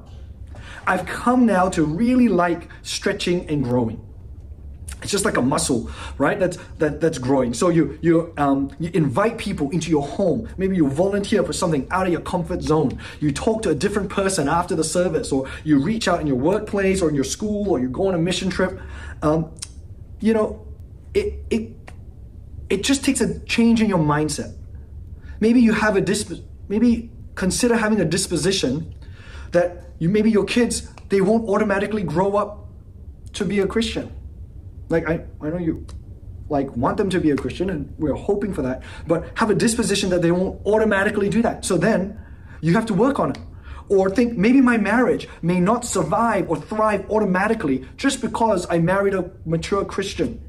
I've 0.86 1.06
come 1.06 1.46
now 1.46 1.70
to 1.70 1.84
really 1.84 2.28
like 2.28 2.70
stretching 2.82 3.48
and 3.50 3.64
growing. 3.64 4.02
It's 5.04 5.12
just 5.12 5.26
like 5.26 5.38
a 5.38 5.42
muscle, 5.42 5.92
right? 6.18 6.40
That's 6.40 6.58
that, 6.80 7.02
that's 7.02 7.18
growing. 7.18 7.54
So 7.54 7.70
you 7.70 8.00
you 8.02 8.34
um, 8.38 8.72
you 8.80 8.90
invite 8.94 9.38
people 9.38 9.70
into 9.70 9.90
your 9.92 10.02
home. 10.02 10.50
Maybe 10.58 10.76
you 10.76 10.88
volunteer 10.90 11.44
for 11.44 11.54
something 11.54 11.88
out 11.92 12.08
of 12.08 12.12
your 12.12 12.22
comfort 12.22 12.62
zone. 12.62 13.00
You 13.20 13.32
talk 13.32 13.62
to 13.64 13.70
a 13.70 13.76
different 13.76 14.10
person 14.10 14.48
after 14.48 14.76
the 14.76 14.84
service, 14.84 15.32
or 15.32 15.48
you 15.64 15.80
reach 15.80 16.08
out 16.08 16.22
in 16.22 16.28
your 16.28 16.38
workplace 16.38 17.02
or 17.02 17.10
in 17.10 17.16
your 17.16 17.26
school, 17.26 17.70
or 17.70 17.80
you 17.80 17.90
go 17.90 18.08
on 18.08 18.16
a 18.16 18.18
mission 18.18 18.50
trip. 18.50 18.80
Um, 19.22 19.52
you 20.20 20.34
know, 20.34 20.66
it 21.14 21.44
it 21.50 21.72
it 22.70 22.84
just 22.84 23.04
takes 23.04 23.22
a 23.22 23.40
change 23.42 23.82
in 23.82 23.90
your 23.90 24.00
mindset. 24.00 24.56
Maybe 25.40 25.60
you 25.60 25.74
have 25.74 25.98
a 25.98 26.02
disp- 26.02 26.42
maybe 26.70 27.12
consider 27.36 27.76
having 27.76 28.00
a 28.00 28.06
disposition 28.06 28.96
that 29.52 29.84
you 30.00 30.08
maybe 30.08 30.32
your 30.32 30.46
kids 30.46 30.88
they 31.10 31.22
won't 31.22 31.48
automatically 31.48 32.04
grow 32.04 32.36
up 32.38 32.68
to 33.34 33.46
be 33.46 33.60
a 33.60 33.68
Christian 33.68 34.12
like 34.94 35.10
I, 35.10 35.26
I 35.42 35.50
know 35.50 35.58
you 35.58 35.86
like 36.50 36.70
want 36.78 36.98
them 36.98 37.10
to 37.10 37.20
be 37.20 37.32
a 37.32 37.36
Christian 37.36 37.70
and 37.72 37.94
we're 37.98 38.14
hoping 38.14 38.54
for 38.54 38.62
that, 38.62 38.84
but 39.08 39.26
have 39.36 39.50
a 39.50 39.56
disposition 39.56 40.10
that 40.12 40.22
they 40.22 40.32
won't 40.32 40.64
automatically 40.66 41.30
do 41.30 41.42
that. 41.42 41.66
So 41.66 41.78
then 41.78 42.20
you 42.62 42.74
have 42.76 42.86
to 42.86 42.94
work 42.94 43.20
on 43.20 43.32
it. 43.32 43.40
Or 43.90 44.10
think 44.10 44.38
maybe 44.38 44.62
my 44.62 44.78
marriage 44.78 45.28
may 45.42 45.60
not 45.60 45.84
survive 45.84 46.50
or 46.50 46.58
thrive 46.58 47.10
automatically 47.10 47.86
just 47.98 48.22
because 48.22 48.66
I 48.70 48.78
married 48.80 49.14
a 49.14 49.32
mature 49.46 49.84
Christian. 49.84 50.40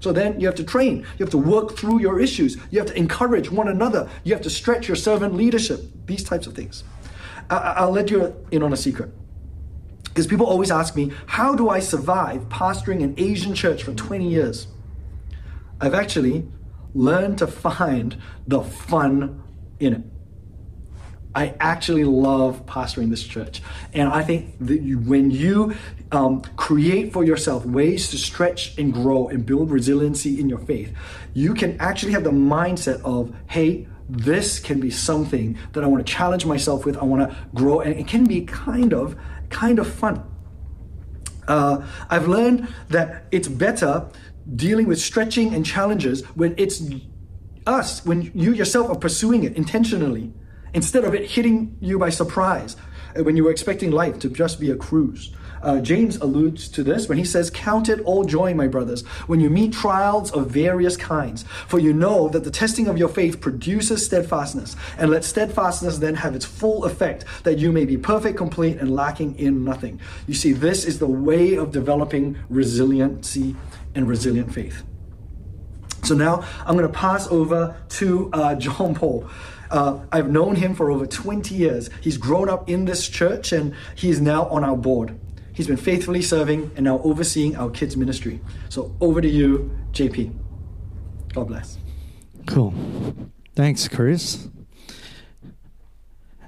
So 0.00 0.12
then 0.12 0.40
you 0.40 0.46
have 0.46 0.54
to 0.56 0.64
train. 0.64 0.98
You 1.18 1.24
have 1.26 1.30
to 1.30 1.38
work 1.38 1.76
through 1.76 2.00
your 2.00 2.20
issues. 2.20 2.56
You 2.70 2.78
have 2.78 2.88
to 2.88 2.96
encourage 2.96 3.50
one 3.50 3.68
another. 3.68 4.08
You 4.24 4.32
have 4.32 4.42
to 4.44 4.50
stretch 4.50 4.86
your 4.88 4.96
servant 4.96 5.34
leadership. 5.34 5.80
These 6.06 6.24
types 6.24 6.46
of 6.46 6.54
things. 6.54 6.84
I- 7.50 7.84
will 7.84 7.92
let 7.92 8.10
you 8.10 8.18
in 8.50 8.62
on 8.62 8.72
a 8.72 8.76
secret. 8.76 9.10
Because 10.18 10.26
people 10.26 10.46
always 10.46 10.72
ask 10.72 10.96
me, 10.96 11.12
how 11.26 11.54
do 11.54 11.68
I 11.68 11.78
survive 11.78 12.48
pastoring 12.48 13.04
an 13.04 13.14
Asian 13.18 13.54
church 13.54 13.84
for 13.84 13.94
20 13.94 14.28
years? 14.28 14.66
I've 15.80 15.94
actually 15.94 16.44
learned 16.92 17.38
to 17.38 17.46
find 17.46 18.20
the 18.44 18.62
fun 18.62 19.40
in 19.78 19.92
it. 19.92 20.02
I 21.36 21.54
actually 21.60 22.02
love 22.02 22.66
pastoring 22.66 23.10
this 23.10 23.22
church. 23.22 23.62
And 23.94 24.08
I 24.08 24.24
think 24.24 24.56
that 24.58 24.82
you, 24.82 24.98
when 24.98 25.30
you 25.30 25.76
um, 26.10 26.42
create 26.56 27.12
for 27.12 27.22
yourself 27.22 27.64
ways 27.64 28.10
to 28.10 28.18
stretch 28.18 28.76
and 28.76 28.92
grow 28.92 29.28
and 29.28 29.46
build 29.46 29.70
resiliency 29.70 30.40
in 30.40 30.48
your 30.48 30.58
faith, 30.58 30.92
you 31.32 31.54
can 31.54 31.80
actually 31.80 32.10
have 32.10 32.24
the 32.24 32.32
mindset 32.32 33.00
of, 33.02 33.32
hey, 33.46 33.86
this 34.08 34.58
can 34.58 34.80
be 34.80 34.90
something 34.90 35.56
that 35.74 35.84
I 35.84 35.86
want 35.86 36.04
to 36.04 36.12
challenge 36.12 36.44
myself 36.44 36.84
with. 36.84 36.96
I 36.96 37.04
want 37.04 37.30
to 37.30 37.36
grow. 37.54 37.82
And 37.82 37.94
it 37.94 38.08
can 38.08 38.24
be 38.24 38.40
kind 38.40 38.92
of 38.92 39.16
kind 39.50 39.78
of 39.78 39.92
fun. 39.92 40.24
Uh, 41.46 41.86
I've 42.10 42.28
learned 42.28 42.68
that 42.90 43.24
it's 43.30 43.48
better 43.48 44.08
dealing 44.54 44.86
with 44.86 45.00
stretching 45.00 45.54
and 45.54 45.64
challenges 45.64 46.22
when 46.34 46.54
it's 46.56 46.82
us, 47.66 48.04
when 48.04 48.30
you 48.34 48.52
yourself 48.52 48.90
are 48.90 48.96
pursuing 48.96 49.44
it 49.44 49.56
intentionally, 49.56 50.32
instead 50.74 51.04
of 51.04 51.14
it 51.14 51.30
hitting 51.30 51.76
you 51.80 51.98
by 51.98 52.10
surprise 52.10 52.76
uh, 53.16 53.22
when 53.22 53.36
you 53.36 53.44
were 53.44 53.50
expecting 53.50 53.90
life 53.90 54.18
to 54.20 54.28
just 54.28 54.60
be 54.60 54.70
a 54.70 54.76
cruise. 54.76 55.34
Uh, 55.62 55.80
James 55.80 56.16
alludes 56.16 56.68
to 56.68 56.82
this 56.82 57.08
when 57.08 57.18
he 57.18 57.24
says, 57.24 57.50
Count 57.50 57.88
it 57.88 58.00
all 58.00 58.24
joy, 58.24 58.54
my 58.54 58.66
brothers, 58.66 59.02
when 59.26 59.40
you 59.40 59.50
meet 59.50 59.72
trials 59.72 60.30
of 60.32 60.50
various 60.50 60.96
kinds, 60.96 61.44
for 61.66 61.78
you 61.78 61.92
know 61.92 62.28
that 62.28 62.44
the 62.44 62.50
testing 62.50 62.86
of 62.88 62.98
your 62.98 63.08
faith 63.08 63.40
produces 63.40 64.04
steadfastness, 64.04 64.76
and 64.98 65.10
let 65.10 65.24
steadfastness 65.24 65.98
then 65.98 66.14
have 66.14 66.34
its 66.34 66.44
full 66.44 66.84
effect, 66.84 67.24
that 67.44 67.58
you 67.58 67.72
may 67.72 67.84
be 67.84 67.96
perfect, 67.96 68.36
complete, 68.36 68.78
and 68.78 68.94
lacking 68.94 69.38
in 69.38 69.64
nothing. 69.64 70.00
You 70.26 70.34
see, 70.34 70.52
this 70.52 70.84
is 70.84 70.98
the 70.98 71.06
way 71.06 71.54
of 71.54 71.72
developing 71.72 72.38
resiliency 72.48 73.56
and 73.94 74.08
resilient 74.08 74.52
faith. 74.52 74.84
So 76.04 76.14
now 76.14 76.44
I'm 76.64 76.76
going 76.76 76.90
to 76.90 76.98
pass 76.98 77.28
over 77.28 77.76
to 77.90 78.30
uh, 78.32 78.54
Jean-Paul. 78.58 79.28
Uh, 79.70 80.00
I've 80.10 80.30
known 80.30 80.56
him 80.56 80.74
for 80.74 80.90
over 80.90 81.06
20 81.06 81.54
years. 81.54 81.90
He's 82.00 82.16
grown 82.16 82.48
up 82.48 82.68
in 82.68 82.86
this 82.86 83.08
church 83.08 83.52
and 83.52 83.74
he 83.94 84.08
is 84.08 84.20
now 84.20 84.46
on 84.46 84.64
our 84.64 84.76
board. 84.76 85.18
He's 85.58 85.66
been 85.66 85.76
faithfully 85.76 86.22
serving 86.22 86.70
and 86.76 86.84
now 86.84 87.00
overseeing 87.00 87.56
our 87.56 87.68
kids' 87.68 87.96
ministry. 87.96 88.38
So 88.68 88.94
over 89.00 89.20
to 89.20 89.28
you, 89.28 89.76
JP. 89.90 90.32
God 91.34 91.48
bless. 91.48 91.78
Cool. 92.46 92.72
Thanks, 93.56 93.88
Chris. 93.88 94.46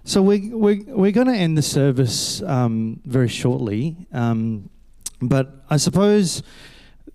So 0.04 0.22
we, 0.22 0.50
we, 0.50 0.84
we're 0.86 1.10
going 1.10 1.26
to 1.26 1.34
end 1.34 1.58
the 1.58 1.62
service 1.62 2.40
um, 2.42 3.00
very 3.04 3.26
shortly. 3.26 3.96
Um, 4.12 4.70
but 5.20 5.64
I 5.68 5.76
suppose, 5.76 6.44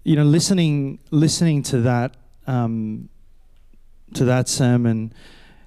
you 0.04 0.18
know, 0.18 0.26
listening, 0.26 1.00
listening 1.12 1.64
to 1.64 1.80
that, 1.84 2.18
um, 2.46 3.08
to 4.16 4.26
that 4.26 4.50
sermon 4.50 5.14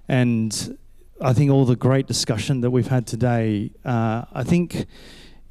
and 0.09 0.76
I 1.22 1.33
think 1.33 1.51
all 1.51 1.64
the 1.64 1.74
great 1.74 2.07
discussion 2.07 2.61
that 2.61 2.70
we've 2.70 2.87
had 2.87 3.07
today, 3.07 3.70
uh, 3.83 4.26
I 4.31 4.45
think 4.45 4.85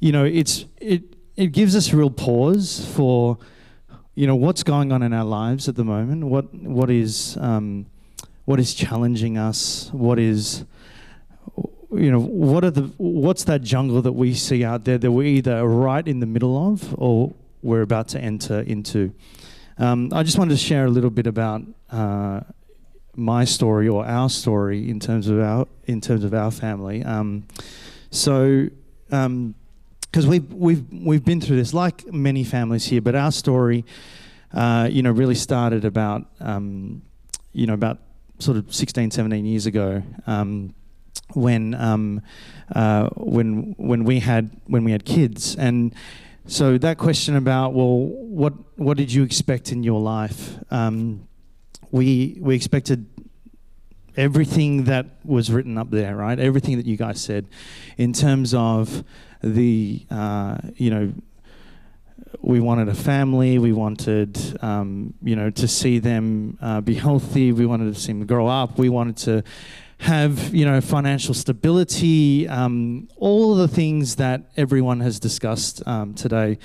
you 0.00 0.12
know, 0.12 0.24
it's 0.24 0.64
it 0.78 1.02
it 1.36 1.52
gives 1.52 1.76
us 1.76 1.92
real 1.92 2.10
pause 2.10 2.86
for 2.94 3.38
you 4.14 4.26
know 4.26 4.36
what's 4.36 4.62
going 4.62 4.92
on 4.92 5.02
in 5.02 5.12
our 5.12 5.24
lives 5.24 5.68
at 5.68 5.76
the 5.76 5.84
moment. 5.84 6.24
What 6.24 6.52
what 6.54 6.90
is 6.90 7.36
um, 7.40 7.86
what 8.44 8.58
is 8.58 8.74
challenging 8.74 9.38
us? 9.38 9.90
What 9.92 10.18
is 10.18 10.64
you 11.90 12.10
know 12.10 12.20
what 12.20 12.64
are 12.64 12.70
the 12.70 12.92
what's 12.98 13.44
that 13.44 13.62
jungle 13.62 14.02
that 14.02 14.12
we 14.12 14.34
see 14.34 14.64
out 14.64 14.84
there 14.84 14.98
that 14.98 15.10
we're 15.10 15.26
either 15.26 15.66
right 15.66 16.06
in 16.06 16.20
the 16.20 16.26
middle 16.26 16.72
of 16.72 16.94
or 16.98 17.34
we're 17.62 17.82
about 17.82 18.08
to 18.08 18.20
enter 18.20 18.60
into. 18.60 19.12
Um, 19.78 20.10
I 20.12 20.22
just 20.22 20.38
wanted 20.38 20.50
to 20.50 20.56
share 20.58 20.86
a 20.86 20.90
little 20.90 21.10
bit 21.10 21.26
about 21.26 21.62
uh, 21.90 22.40
my 23.14 23.44
story 23.44 23.88
or 23.88 24.04
our 24.04 24.28
story 24.28 24.88
in 24.88 25.00
terms 25.00 25.28
of 25.28 25.40
our 25.40 25.66
in 25.86 26.00
terms 26.00 26.24
of 26.24 26.34
our 26.34 26.50
family. 26.50 27.04
Um, 27.04 27.46
so, 28.10 28.68
because 30.10 30.26
we've 30.26 30.52
we've 30.52 30.84
we've 30.92 31.24
been 31.24 31.40
through 31.40 31.56
this, 31.56 31.74
like 31.74 32.06
many 32.12 32.44
families 32.44 32.86
here, 32.86 33.00
but 33.00 33.14
our 33.14 33.32
story, 33.32 33.84
uh, 34.52 34.88
you 34.90 35.02
know, 35.02 35.10
really 35.10 35.34
started 35.34 35.84
about 35.84 36.26
um, 36.40 37.02
you 37.52 37.66
know 37.66 37.74
about 37.74 37.98
sort 38.38 38.56
of 38.56 38.72
16, 38.72 39.10
17 39.10 39.44
years 39.44 39.66
ago. 39.66 40.02
Um, 40.26 40.74
when 41.34 41.74
um, 41.74 42.22
uh, 42.74 43.08
when 43.16 43.74
when 43.76 44.04
we 44.04 44.20
had 44.20 44.50
when 44.66 44.84
we 44.84 44.92
had 44.92 45.04
kids 45.04 45.56
and 45.56 45.94
so 46.46 46.78
that 46.78 46.96
question 46.96 47.36
about 47.36 47.74
well 47.74 47.98
what 47.98 48.54
what 48.78 48.96
did 48.96 49.12
you 49.12 49.22
expect 49.22 49.70
in 49.70 49.82
your 49.82 50.00
life 50.00 50.56
um, 50.70 51.26
we 51.90 52.38
we 52.40 52.54
expected 52.54 53.06
everything 54.16 54.84
that 54.84 55.06
was 55.24 55.50
written 55.50 55.76
up 55.76 55.90
there 55.90 56.16
right 56.16 56.38
everything 56.38 56.76
that 56.76 56.86
you 56.86 56.96
guys 56.96 57.20
said 57.20 57.46
in 57.98 58.12
terms 58.12 58.54
of 58.54 59.04
the 59.42 60.06
uh, 60.10 60.58
you 60.76 60.90
know 60.90 61.12
we 62.40 62.60
wanted 62.60 62.88
a 62.88 62.94
family. 62.94 63.58
We 63.58 63.72
wanted, 63.72 64.38
um, 64.62 65.14
you 65.22 65.36
know, 65.36 65.50
to 65.50 65.68
see 65.68 65.98
them 65.98 66.58
uh, 66.60 66.80
be 66.80 66.94
healthy. 67.06 67.52
We 67.52 67.66
wanted 67.66 67.94
to 67.94 68.00
see 68.00 68.12
them 68.12 68.26
grow 68.26 68.46
up. 68.46 68.78
We 68.78 68.88
wanted 68.88 69.16
to 69.18 69.42
have, 69.98 70.54
you 70.54 70.64
know, 70.64 70.80
financial 70.80 71.34
stability. 71.34 72.48
Um, 72.48 73.08
all 73.16 73.54
the 73.54 73.68
things 73.68 74.16
that 74.16 74.50
everyone 74.56 75.00
has 75.00 75.18
discussed 75.18 75.86
um, 75.86 76.14
today. 76.14 76.58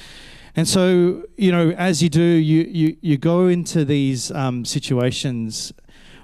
And 0.55 0.67
so, 0.67 1.24
you 1.36 1.51
know, 1.51 1.71
as 1.71 2.03
you 2.03 2.09
do, 2.09 2.21
you 2.21 2.63
you 2.69 2.97
you 3.01 3.17
go 3.17 3.47
into 3.47 3.84
these 3.84 4.30
um, 4.32 4.65
situations 4.65 5.74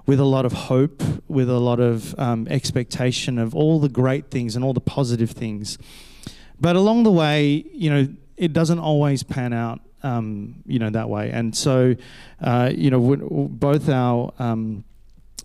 with 0.06 0.20
a 0.20 0.26
lot 0.26 0.46
of 0.46 0.54
hope, 0.54 1.02
with 1.28 1.50
a 1.50 1.60
lot 1.60 1.80
of 1.80 2.18
um, 2.20 2.48
expectation 2.48 3.40
of 3.40 3.56
all 3.56 3.80
the 3.80 3.90
great 3.90 4.30
things 4.30 4.56
and 4.56 4.64
all 4.64 4.74
the 4.74 4.80
positive 4.80 5.32
things. 5.32 5.80
But 6.60 6.76
along 6.76 7.04
the 7.04 7.12
way, 7.12 7.66
you 7.72 7.90
know, 7.90 8.08
it 8.38 8.54
doesn't 8.54 8.80
always 8.80 9.24
pan 9.24 9.54
out, 9.54 9.82
um, 10.04 10.64
you 10.66 10.80
know, 10.80 10.90
that 10.90 11.10
way. 11.10 11.32
And 11.32 11.56
so, 11.56 11.96
uh, 12.42 12.72
you 12.74 12.90
know, 12.90 13.48
both 13.50 13.90
our, 13.90 14.34
um, 14.40 14.84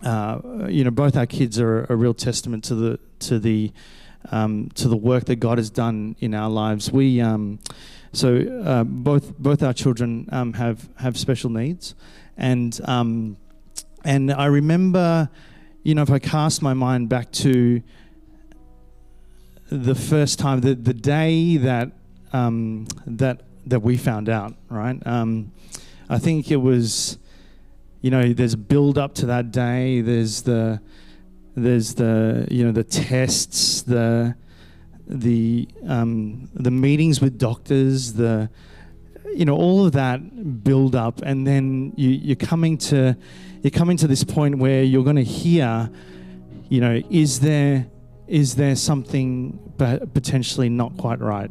uh, 0.03 0.67
you 0.69 0.85
know, 0.85 0.91
both 0.91 1.17
our 1.17 1.27
kids 1.27 1.59
are 1.59 1.85
a 1.89 1.97
real 1.97 2.15
testament 2.15 2.65
to 2.65 2.75
the 2.75 3.01
to 3.21 3.39
the 3.39 3.73
um, 4.31 4.71
to 4.75 4.89
the 4.89 4.97
work 4.97 5.25
that 5.27 5.37
God 5.37 5.59
has 5.59 5.71
done 5.71 6.17
in 6.21 6.35
our 6.35 6.51
lives. 6.51 6.91
We 6.91 7.21
um, 7.21 7.59
so 8.13 8.37
uh, 8.65 8.85
both 8.85 9.37
both 9.39 9.63
our 9.63 9.73
children 9.73 10.29
um, 10.31 10.53
have 10.55 10.89
have 10.97 11.17
special 11.17 11.51
needs, 11.51 11.95
and 12.37 12.79
um, 12.85 13.37
and 14.05 14.33
I 14.33 14.47
remember, 14.47 15.29
you 15.83 15.95
know, 15.95 16.03
if 16.03 16.11
I 16.11 16.19
cast 16.19 16.63
my 16.63 16.75
mind 16.75 17.09
back 17.09 17.33
to 17.33 17.83
the 19.79 19.95
first 19.95 20.39
time, 20.39 20.61
the 20.61 20.75
the 20.75 20.95
day 20.95 21.57
that 21.57 21.91
um, 22.33 22.87
that 23.07 23.43
that 23.67 23.81
we 23.81 23.97
found 23.97 24.29
out, 24.29 24.55
right? 24.69 25.05
Um, 25.07 25.53
I 26.09 26.19
think 26.19 26.51
it 26.51 26.57
was, 26.57 27.19
you 28.03 28.11
know, 28.11 28.33
there's 28.33 28.55
build 28.55 28.99
up 28.99 29.15
to 29.17 29.27
that 29.27 29.51
day. 29.51 30.01
There's 30.01 30.43
the 30.43 30.81
there's 31.57 31.95
the 31.95 32.47
you 32.51 32.65
know 32.65 32.73
the 32.73 32.85
tests, 32.85 33.83
the 33.83 34.35
the 35.07 35.69
um, 35.87 36.49
the 36.55 36.71
meetings 36.71 37.21
with 37.21 37.39
doctors, 37.39 38.15
the 38.15 38.51
you 39.35 39.45
know 39.45 39.57
all 39.57 39.87
of 39.87 39.93
that 39.93 40.63
build 40.63 40.95
up, 40.95 41.21
and 41.23 41.47
then 41.47 41.93
you, 41.97 42.11
you're 42.11 42.37
coming 42.37 42.79
to 42.79 43.17
you're 43.63 43.71
coming 43.71 43.97
to 43.97 44.07
this 44.07 44.25
point 44.25 44.59
where 44.59 44.83
you're 44.83 45.05
going 45.05 45.17
to 45.17 45.25
hear, 45.25 45.91
you 46.69 46.81
know, 46.81 47.01
is 47.09 47.41
there 47.41 47.87
is 48.27 48.55
there 48.55 48.77
something 48.77 49.59
potentially 49.79 50.69
not 50.69 50.97
quite 50.97 51.21
right? 51.21 51.51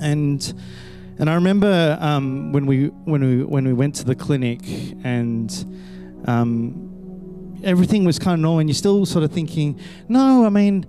and 0.00 0.54
and 1.18 1.30
I 1.30 1.34
remember 1.34 1.96
um, 2.00 2.52
when 2.52 2.66
we 2.66 2.86
when 2.86 3.24
we 3.24 3.44
when 3.44 3.64
we 3.64 3.72
went 3.72 3.94
to 3.96 4.04
the 4.04 4.14
clinic 4.14 4.60
and 5.04 5.50
um, 6.26 7.60
everything 7.62 8.04
was 8.04 8.18
kind 8.18 8.34
of 8.34 8.40
normal, 8.40 8.60
and 8.60 8.68
you're 8.68 8.74
still 8.74 9.06
sort 9.06 9.24
of 9.24 9.32
thinking, 9.32 9.80
no, 10.08 10.44
I 10.44 10.48
mean. 10.48 10.86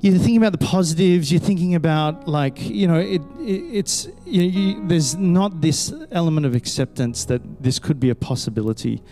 You're 0.00 0.14
thinking 0.14 0.36
about 0.36 0.52
the 0.52 0.64
positives. 0.64 1.32
You're 1.32 1.40
thinking 1.40 1.74
about 1.74 2.28
like 2.28 2.60
you 2.60 2.86
know 2.86 3.00
it. 3.00 3.20
it 3.40 3.78
it's 3.78 4.06
you, 4.24 4.42
you, 4.42 4.86
there's 4.86 5.16
not 5.16 5.60
this 5.60 5.92
element 6.12 6.46
of 6.46 6.54
acceptance 6.54 7.24
that 7.24 7.60
this 7.60 7.80
could 7.80 7.98
be 7.98 8.10
a 8.10 8.14
possibility, 8.14 9.02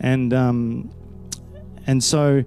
and 0.00 0.34
um, 0.34 0.92
and 1.86 2.04
so 2.04 2.44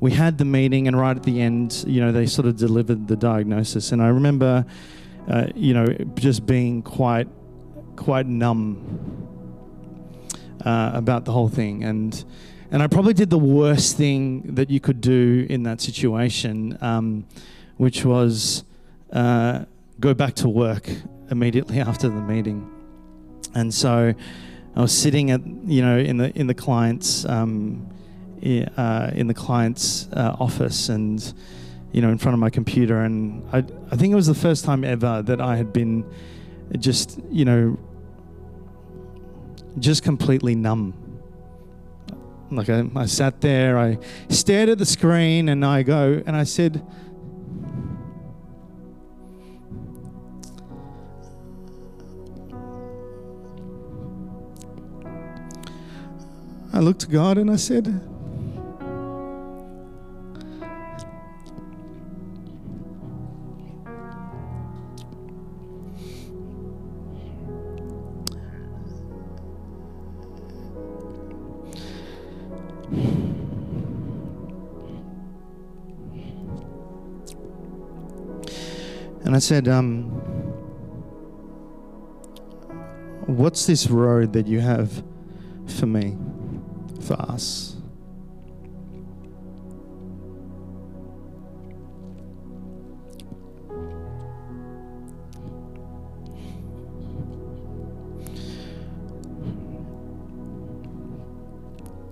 we 0.00 0.12
had 0.12 0.38
the 0.38 0.44
meeting, 0.44 0.86
and 0.86 0.98
right 0.98 1.16
at 1.16 1.24
the 1.24 1.40
end, 1.40 1.84
you 1.86 2.00
know, 2.00 2.12
they 2.12 2.26
sort 2.26 2.46
of 2.46 2.56
delivered 2.56 3.08
the 3.08 3.16
diagnosis. 3.16 3.90
And 3.90 4.00
I 4.00 4.08
remember, 4.08 4.64
uh, 5.28 5.46
you 5.54 5.74
know, 5.74 5.86
just 6.14 6.46
being 6.46 6.82
quite, 6.82 7.28
quite 7.96 8.26
numb 8.26 9.26
uh, 10.64 10.92
about 10.94 11.24
the 11.24 11.32
whole 11.32 11.48
thing. 11.48 11.82
And 11.82 12.24
and 12.70 12.82
I 12.82 12.86
probably 12.86 13.14
did 13.14 13.30
the 13.30 13.38
worst 13.38 13.96
thing 13.96 14.54
that 14.54 14.68
you 14.68 14.78
could 14.78 15.00
do 15.00 15.46
in 15.48 15.62
that 15.62 15.80
situation, 15.80 16.76
um, 16.82 17.26
which 17.78 18.04
was 18.04 18.62
uh, 19.12 19.64
go 19.98 20.12
back 20.12 20.34
to 20.34 20.48
work 20.48 20.88
immediately 21.30 21.80
after 21.90 22.08
the 22.08 22.20
meeting. 22.20 22.70
And 23.54 23.72
so 23.72 24.14
I 24.76 24.80
was 24.80 24.96
sitting 24.96 25.30
at, 25.30 25.44
you 25.64 25.82
know, 25.82 25.98
in 25.98 26.18
the 26.18 26.38
in 26.38 26.46
the 26.46 26.54
client's. 26.54 27.24
Um, 27.24 27.90
uh, 28.76 29.10
in 29.14 29.26
the 29.26 29.34
client's 29.34 30.08
uh, 30.12 30.36
office 30.38 30.88
and 30.88 31.32
you 31.92 32.02
know 32.02 32.10
in 32.10 32.18
front 32.18 32.34
of 32.34 32.40
my 32.40 32.50
computer. 32.50 33.02
And 33.02 33.46
I, 33.52 33.58
I 33.90 33.96
think 33.96 34.12
it 34.12 34.16
was 34.16 34.26
the 34.26 34.34
first 34.34 34.64
time 34.64 34.84
ever 34.84 35.22
that 35.22 35.40
I 35.40 35.56
had 35.56 35.72
been 35.72 36.04
just 36.78 37.20
you 37.30 37.44
know 37.44 37.78
just 39.78 40.02
completely 40.02 40.54
numb. 40.54 40.94
Like 42.50 42.70
I, 42.70 42.88
I 42.96 43.06
sat 43.06 43.40
there 43.40 43.78
I 43.78 43.98
stared 44.30 44.68
at 44.70 44.78
the 44.78 44.86
screen 44.86 45.48
and 45.50 45.64
I 45.64 45.82
go 45.82 46.22
and 46.26 46.34
I 46.34 46.44
said 46.44 46.82
I 56.72 56.80
looked 56.80 57.00
to 57.00 57.08
God 57.08 57.38
and 57.38 57.50
I 57.50 57.56
said 57.56 58.07
I 79.38 79.40
said, 79.40 79.68
um, 79.68 80.06
What's 83.28 83.66
this 83.66 83.86
road 83.88 84.32
that 84.32 84.48
you 84.48 84.58
have 84.58 85.04
for 85.78 85.86
me, 85.86 86.16
for 87.02 87.14
us? 87.14 87.76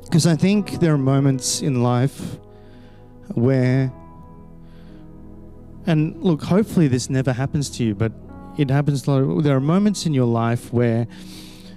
Because 0.04 0.28
I 0.28 0.36
think 0.36 0.78
there 0.78 0.94
are 0.94 0.96
moments 0.96 1.60
in 1.60 1.82
life 1.82 2.38
where 3.34 3.92
and 5.86 6.20
look, 6.22 6.42
hopefully 6.42 6.88
this 6.88 7.08
never 7.08 7.32
happens 7.32 7.70
to 7.70 7.84
you, 7.84 7.94
but 7.94 8.12
it 8.58 8.70
happens. 8.70 9.04
There 9.04 9.56
are 9.56 9.60
moments 9.60 10.06
in 10.06 10.14
your 10.14 10.26
life 10.26 10.72
where 10.72 11.06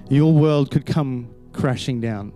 your 0.09 0.33
world 0.33 0.71
could 0.71 0.85
come 0.85 1.29
crashing 1.53 2.01
down. 2.01 2.31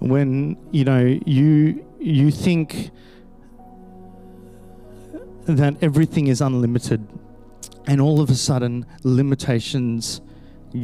When 0.00 0.56
you 0.70 0.84
know 0.84 1.18
you 1.26 1.84
you 1.98 2.30
think 2.30 2.90
that 5.46 5.76
everything 5.82 6.26
is 6.28 6.40
unlimited, 6.40 7.06
and 7.86 8.00
all 8.00 8.20
of 8.20 8.30
a 8.30 8.34
sudden 8.34 8.86
limitations 9.02 10.20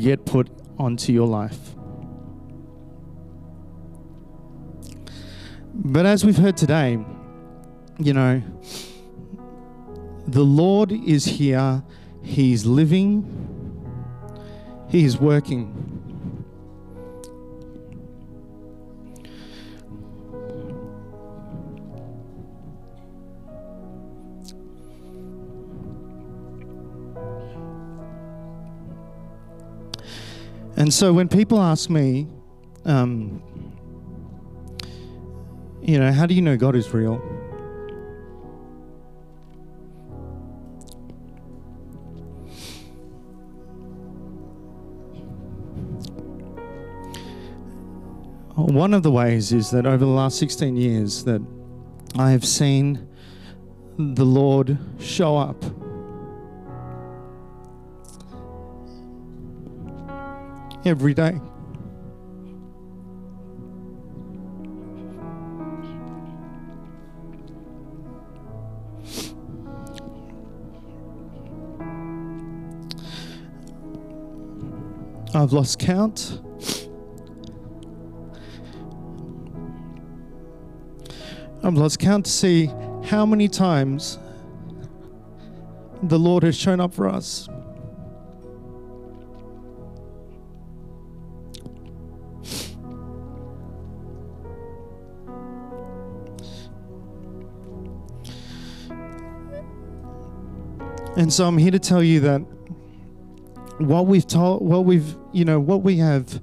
get 0.01 0.25
put 0.25 0.49
onto 0.79 1.13
your 1.13 1.27
life. 1.29 1.75
But 5.77 6.07
as 6.07 6.25
we've 6.25 6.37
heard 6.37 6.57
today, 6.57 7.05
you 7.99 8.13
know, 8.13 8.43
the 10.27 10.45
Lord 10.45 10.93
is 10.93 11.25
here, 11.25 11.83
He's 12.23 12.65
living, 12.65 13.25
He 14.89 15.05
is 15.05 15.19
working. 15.19 15.95
And 30.77 30.93
so 30.93 31.13
when 31.13 31.29
people 31.29 31.61
ask 31.61 31.91
me, 31.91 32.29
um, 32.85 33.43
you 35.85 35.99
know, 35.99 36.13
how 36.13 36.25
do 36.27 36.35
you 36.35 36.41
know 36.41 36.57
God 36.57 36.75
is 36.75 36.93
real? 36.95 37.17
One 48.57 48.93
of 48.95 49.03
the 49.03 49.11
ways 49.11 49.53
is 49.53 49.71
that 49.71 49.87
over 49.87 49.99
the 49.99 50.07
last 50.07 50.39
16 50.39 50.77
years 50.77 51.25
that 51.25 51.41
I 52.19 52.31
have 52.31 52.45
seen 52.45 53.07
the 53.97 54.25
Lord 54.25 54.79
show 54.99 55.37
up 55.37 55.63
every 60.85 61.15
day. 61.15 61.41
I've 75.45 75.53
lost 75.53 75.79
count. 75.79 76.41
I've 81.63 81.75
lost 81.75 81.99
count 81.99 82.25
to 82.25 82.31
see 82.31 82.71
how 83.05 83.27
many 83.27 83.49
times 83.49 84.19
the 86.03 86.19
Lord 86.19 86.45
has 86.45 86.57
shown 86.57 86.81
up 86.81 86.95
for 86.95 87.07
us. 87.07 87.47
And 101.19 101.31
so 101.31 101.47
I'm 101.47 101.59
here 101.59 101.71
to 101.71 101.79
tell 101.79 102.03
you 102.03 102.21
that 102.21 102.54
what 103.79 104.07
we've 104.07 104.27
told, 104.27 104.63
what 104.63 104.85
we've, 104.85 105.17
you 105.33 105.45
know, 105.45 105.59
what 105.59 105.83
we 105.83 105.97
have 105.99 106.41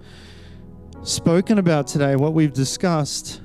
spoken 1.04 1.58
about 1.58 1.88
today, 1.88 2.16
what 2.16 2.34
we've 2.34 2.54
discussed, 2.54 3.42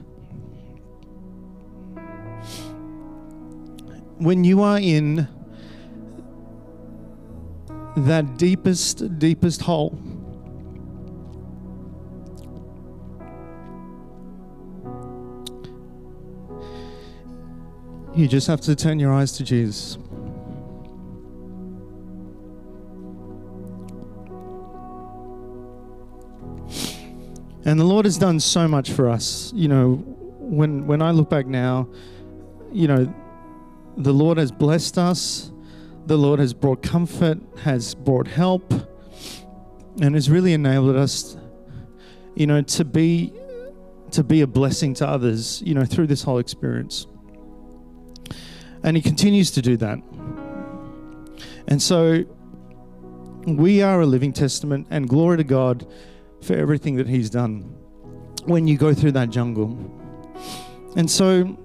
when 4.18 4.45
you 4.45 4.62
are 4.62 4.78
in 4.78 5.28
that 7.97 8.37
deepest, 8.37 9.18
deepest 9.18 9.62
hole, 9.62 9.99
you 18.14 18.26
just 18.26 18.47
have 18.47 18.61
to 18.62 18.74
turn 18.74 18.99
your 18.99 19.12
eyes 19.12 19.32
to 19.32 19.45
Jesus. 19.45 19.99
And 27.66 27.80
the 27.80 27.84
Lord 27.84 28.04
has 28.04 28.16
done 28.16 28.38
so 28.38 28.68
much 28.68 28.92
for 28.92 29.10
us. 29.10 29.52
You 29.52 29.66
know, 29.66 29.94
when 30.38 30.86
when 30.86 31.02
I 31.02 31.10
look 31.10 31.28
back 31.28 31.46
now, 31.46 31.88
you 32.72 32.86
know, 32.86 33.12
the 33.96 34.12
Lord 34.12 34.38
has 34.38 34.52
blessed 34.52 34.98
us. 34.98 35.50
The 36.06 36.16
Lord 36.16 36.38
has 36.38 36.54
brought 36.54 36.80
comfort, 36.80 37.38
has 37.64 37.96
brought 37.96 38.28
help, 38.28 38.72
and 40.00 40.14
has 40.14 40.30
really 40.30 40.52
enabled 40.52 40.94
us, 40.94 41.36
you 42.36 42.46
know, 42.46 42.62
to 42.62 42.84
be 42.84 43.32
to 44.12 44.22
be 44.22 44.42
a 44.42 44.46
blessing 44.46 44.94
to 44.94 45.08
others, 45.08 45.60
you 45.66 45.74
know, 45.74 45.84
through 45.84 46.06
this 46.06 46.22
whole 46.22 46.38
experience. 46.38 47.08
And 48.84 48.96
he 48.96 49.02
continues 49.02 49.50
to 49.50 49.60
do 49.60 49.76
that. 49.78 49.98
And 51.66 51.82
so 51.82 52.24
we 53.44 53.82
are 53.82 54.02
a 54.02 54.06
living 54.06 54.32
testament 54.32 54.86
and 54.88 55.08
glory 55.08 55.38
to 55.38 55.44
God 55.44 55.84
for 56.43 56.55
everything 56.55 56.97
that 56.97 57.09
He's 57.09 57.30
done 57.30 57.62
when 58.45 58.66
you 58.66 58.76
go 58.76 58.95
through 58.95 59.12
that 59.12 59.30
jungle. 59.30 59.76
And 60.97 61.11
so 61.11 61.59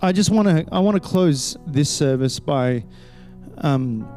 I 0.00 0.12
just 0.12 0.30
want 0.30 0.48
to 0.48 0.66
I 0.72 0.80
want 0.80 0.94
to 0.96 1.00
close 1.00 1.56
this 1.66 1.90
service 1.90 2.38
by 2.38 2.84
um, 3.58 4.08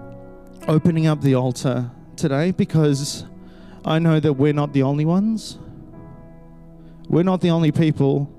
opening 0.67 1.07
up 1.07 1.21
the 1.21 1.35
altar 1.35 1.89
today 2.15 2.51
because 2.51 3.25
I 3.85 3.99
know 3.99 4.19
that 4.19 4.33
we're 4.33 4.53
not 4.53 4.73
the 4.73 4.83
only 4.83 5.05
ones. 5.05 5.57
We're 7.07 7.23
not 7.23 7.41
the 7.41 7.51
only 7.51 7.71
people 7.71 8.33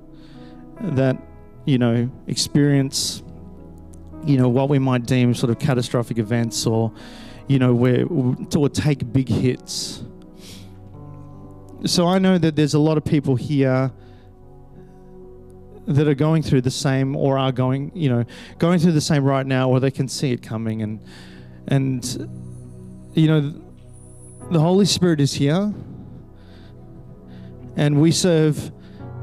that 0.81 1.17
you 1.65 1.79
know 1.79 2.11
experience 2.27 3.23
you 4.25 4.37
know 4.37 4.49
what 4.49 4.69
we 4.69 4.79
might 4.79 5.07
deem 5.07 5.35
sort 5.35 5.51
of 5.51 5.59
catastrophic 5.59 6.19
events 6.19 6.67
or 6.67 6.93
you 7.49 7.59
know, 7.59 7.75
where 7.75 8.07
or 8.07 8.69
take 8.69 9.13
big 9.13 9.29
hits. 9.29 10.03
So 11.87 12.07
I 12.07 12.19
know 12.19 12.39
that 12.39 12.57
there's 12.57 12.75
a 12.75 12.79
lot 12.79 12.97
of 12.97 13.05
people 13.05 13.37
here 13.37 13.91
that 15.87 16.07
are 16.07 16.15
going 16.15 16.43
through 16.43 16.61
the 16.61 16.71
same 16.71 17.17
or 17.17 17.39
are 17.39 17.51
going, 17.51 17.91
you 17.95 18.11
know, 18.11 18.25
going 18.59 18.79
through 18.79 18.93
the 18.93 19.01
same 19.01 19.25
right 19.25 19.47
now 19.47 19.71
or 19.71 19.81
they 19.81 19.91
can 19.91 20.07
see 20.07 20.33
it 20.33 20.43
coming 20.43 20.83
and 20.83 21.01
and 21.67 22.29
you 23.15 23.27
know 23.27 23.55
the 24.51 24.61
Holy 24.61 24.85
Spirit 24.85 25.21
is 25.21 25.33
here 25.33 25.73
and 27.77 28.01
we 28.01 28.11
serve 28.11 28.71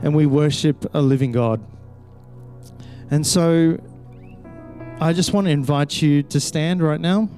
and 0.02 0.16
we 0.16 0.26
worship 0.26 0.86
a 0.94 1.02
living 1.02 1.32
God. 1.32 1.64
And 3.12 3.26
so 3.26 3.80
I 5.00 5.14
just 5.14 5.34
want 5.34 5.46
to 5.46 5.52
invite 5.52 6.02
you 6.02 6.24
to 6.24 6.40
stand 6.40 6.82
right 6.82 7.00
now. 7.00 7.30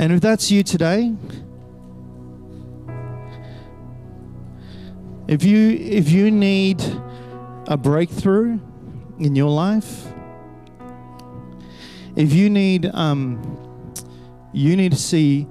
And 0.00 0.12
if 0.12 0.20
that's 0.20 0.48
you 0.50 0.62
today, 0.62 1.12
if 5.26 5.42
you 5.42 5.70
if 5.70 6.10
you 6.10 6.30
need 6.30 6.80
a 7.66 7.76
breakthrough 7.76 8.60
in 9.18 9.34
your 9.34 9.50
life, 9.50 10.06
if 12.14 12.32
you 12.32 12.48
need 12.48 12.86
um, 12.94 13.42
you 14.52 14.76
need 14.76 14.92
to 14.92 14.98
see 14.98 15.48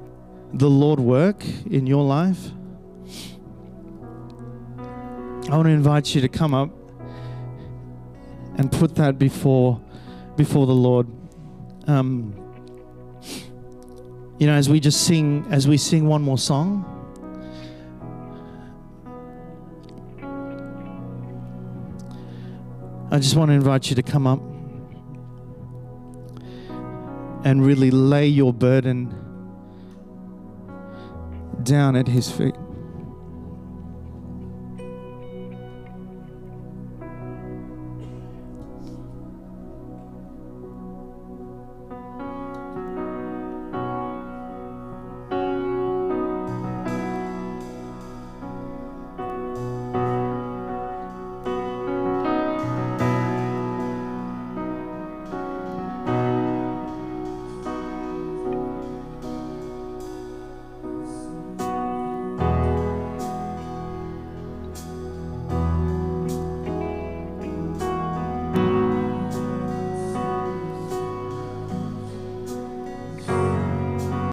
the 0.54 0.70
Lord 0.70 1.02
work 1.02 1.44
in 1.70 1.86
your 1.86 2.06
life, 2.06 2.52
I 5.50 5.56
want 5.56 5.66
to 5.66 5.72
invite 5.72 6.16
you 6.16 6.22
to 6.22 6.30
come 6.30 6.54
up 6.54 6.70
and 8.58 8.72
put 8.72 8.96
that 8.96 9.20
before 9.20 9.82
before 10.38 10.66
the 10.66 10.74
Lord. 10.74 11.08
Um, 11.86 12.47
you 14.40 14.46
know, 14.46 14.54
as 14.54 14.70
we 14.70 14.80
just 14.80 15.06
sing, 15.06 15.46
as 15.50 15.68
we 15.68 15.78
sing 15.78 16.08
one 16.08 16.22
more 16.22 16.38
song, 16.38 16.86
I 23.10 23.20
just 23.20 23.36
want 23.36 23.50
to 23.50 23.54
invite 23.54 23.90
you 23.90 23.96
to 23.96 24.04
come 24.04 24.28
up 24.28 24.40
and 27.46 27.66
really 27.66 27.90
lay 27.90 28.28
your 28.28 28.54
burden 28.54 29.10
down 31.64 31.96
at 31.96 32.08
His 32.08 32.30
feet. 32.30 32.54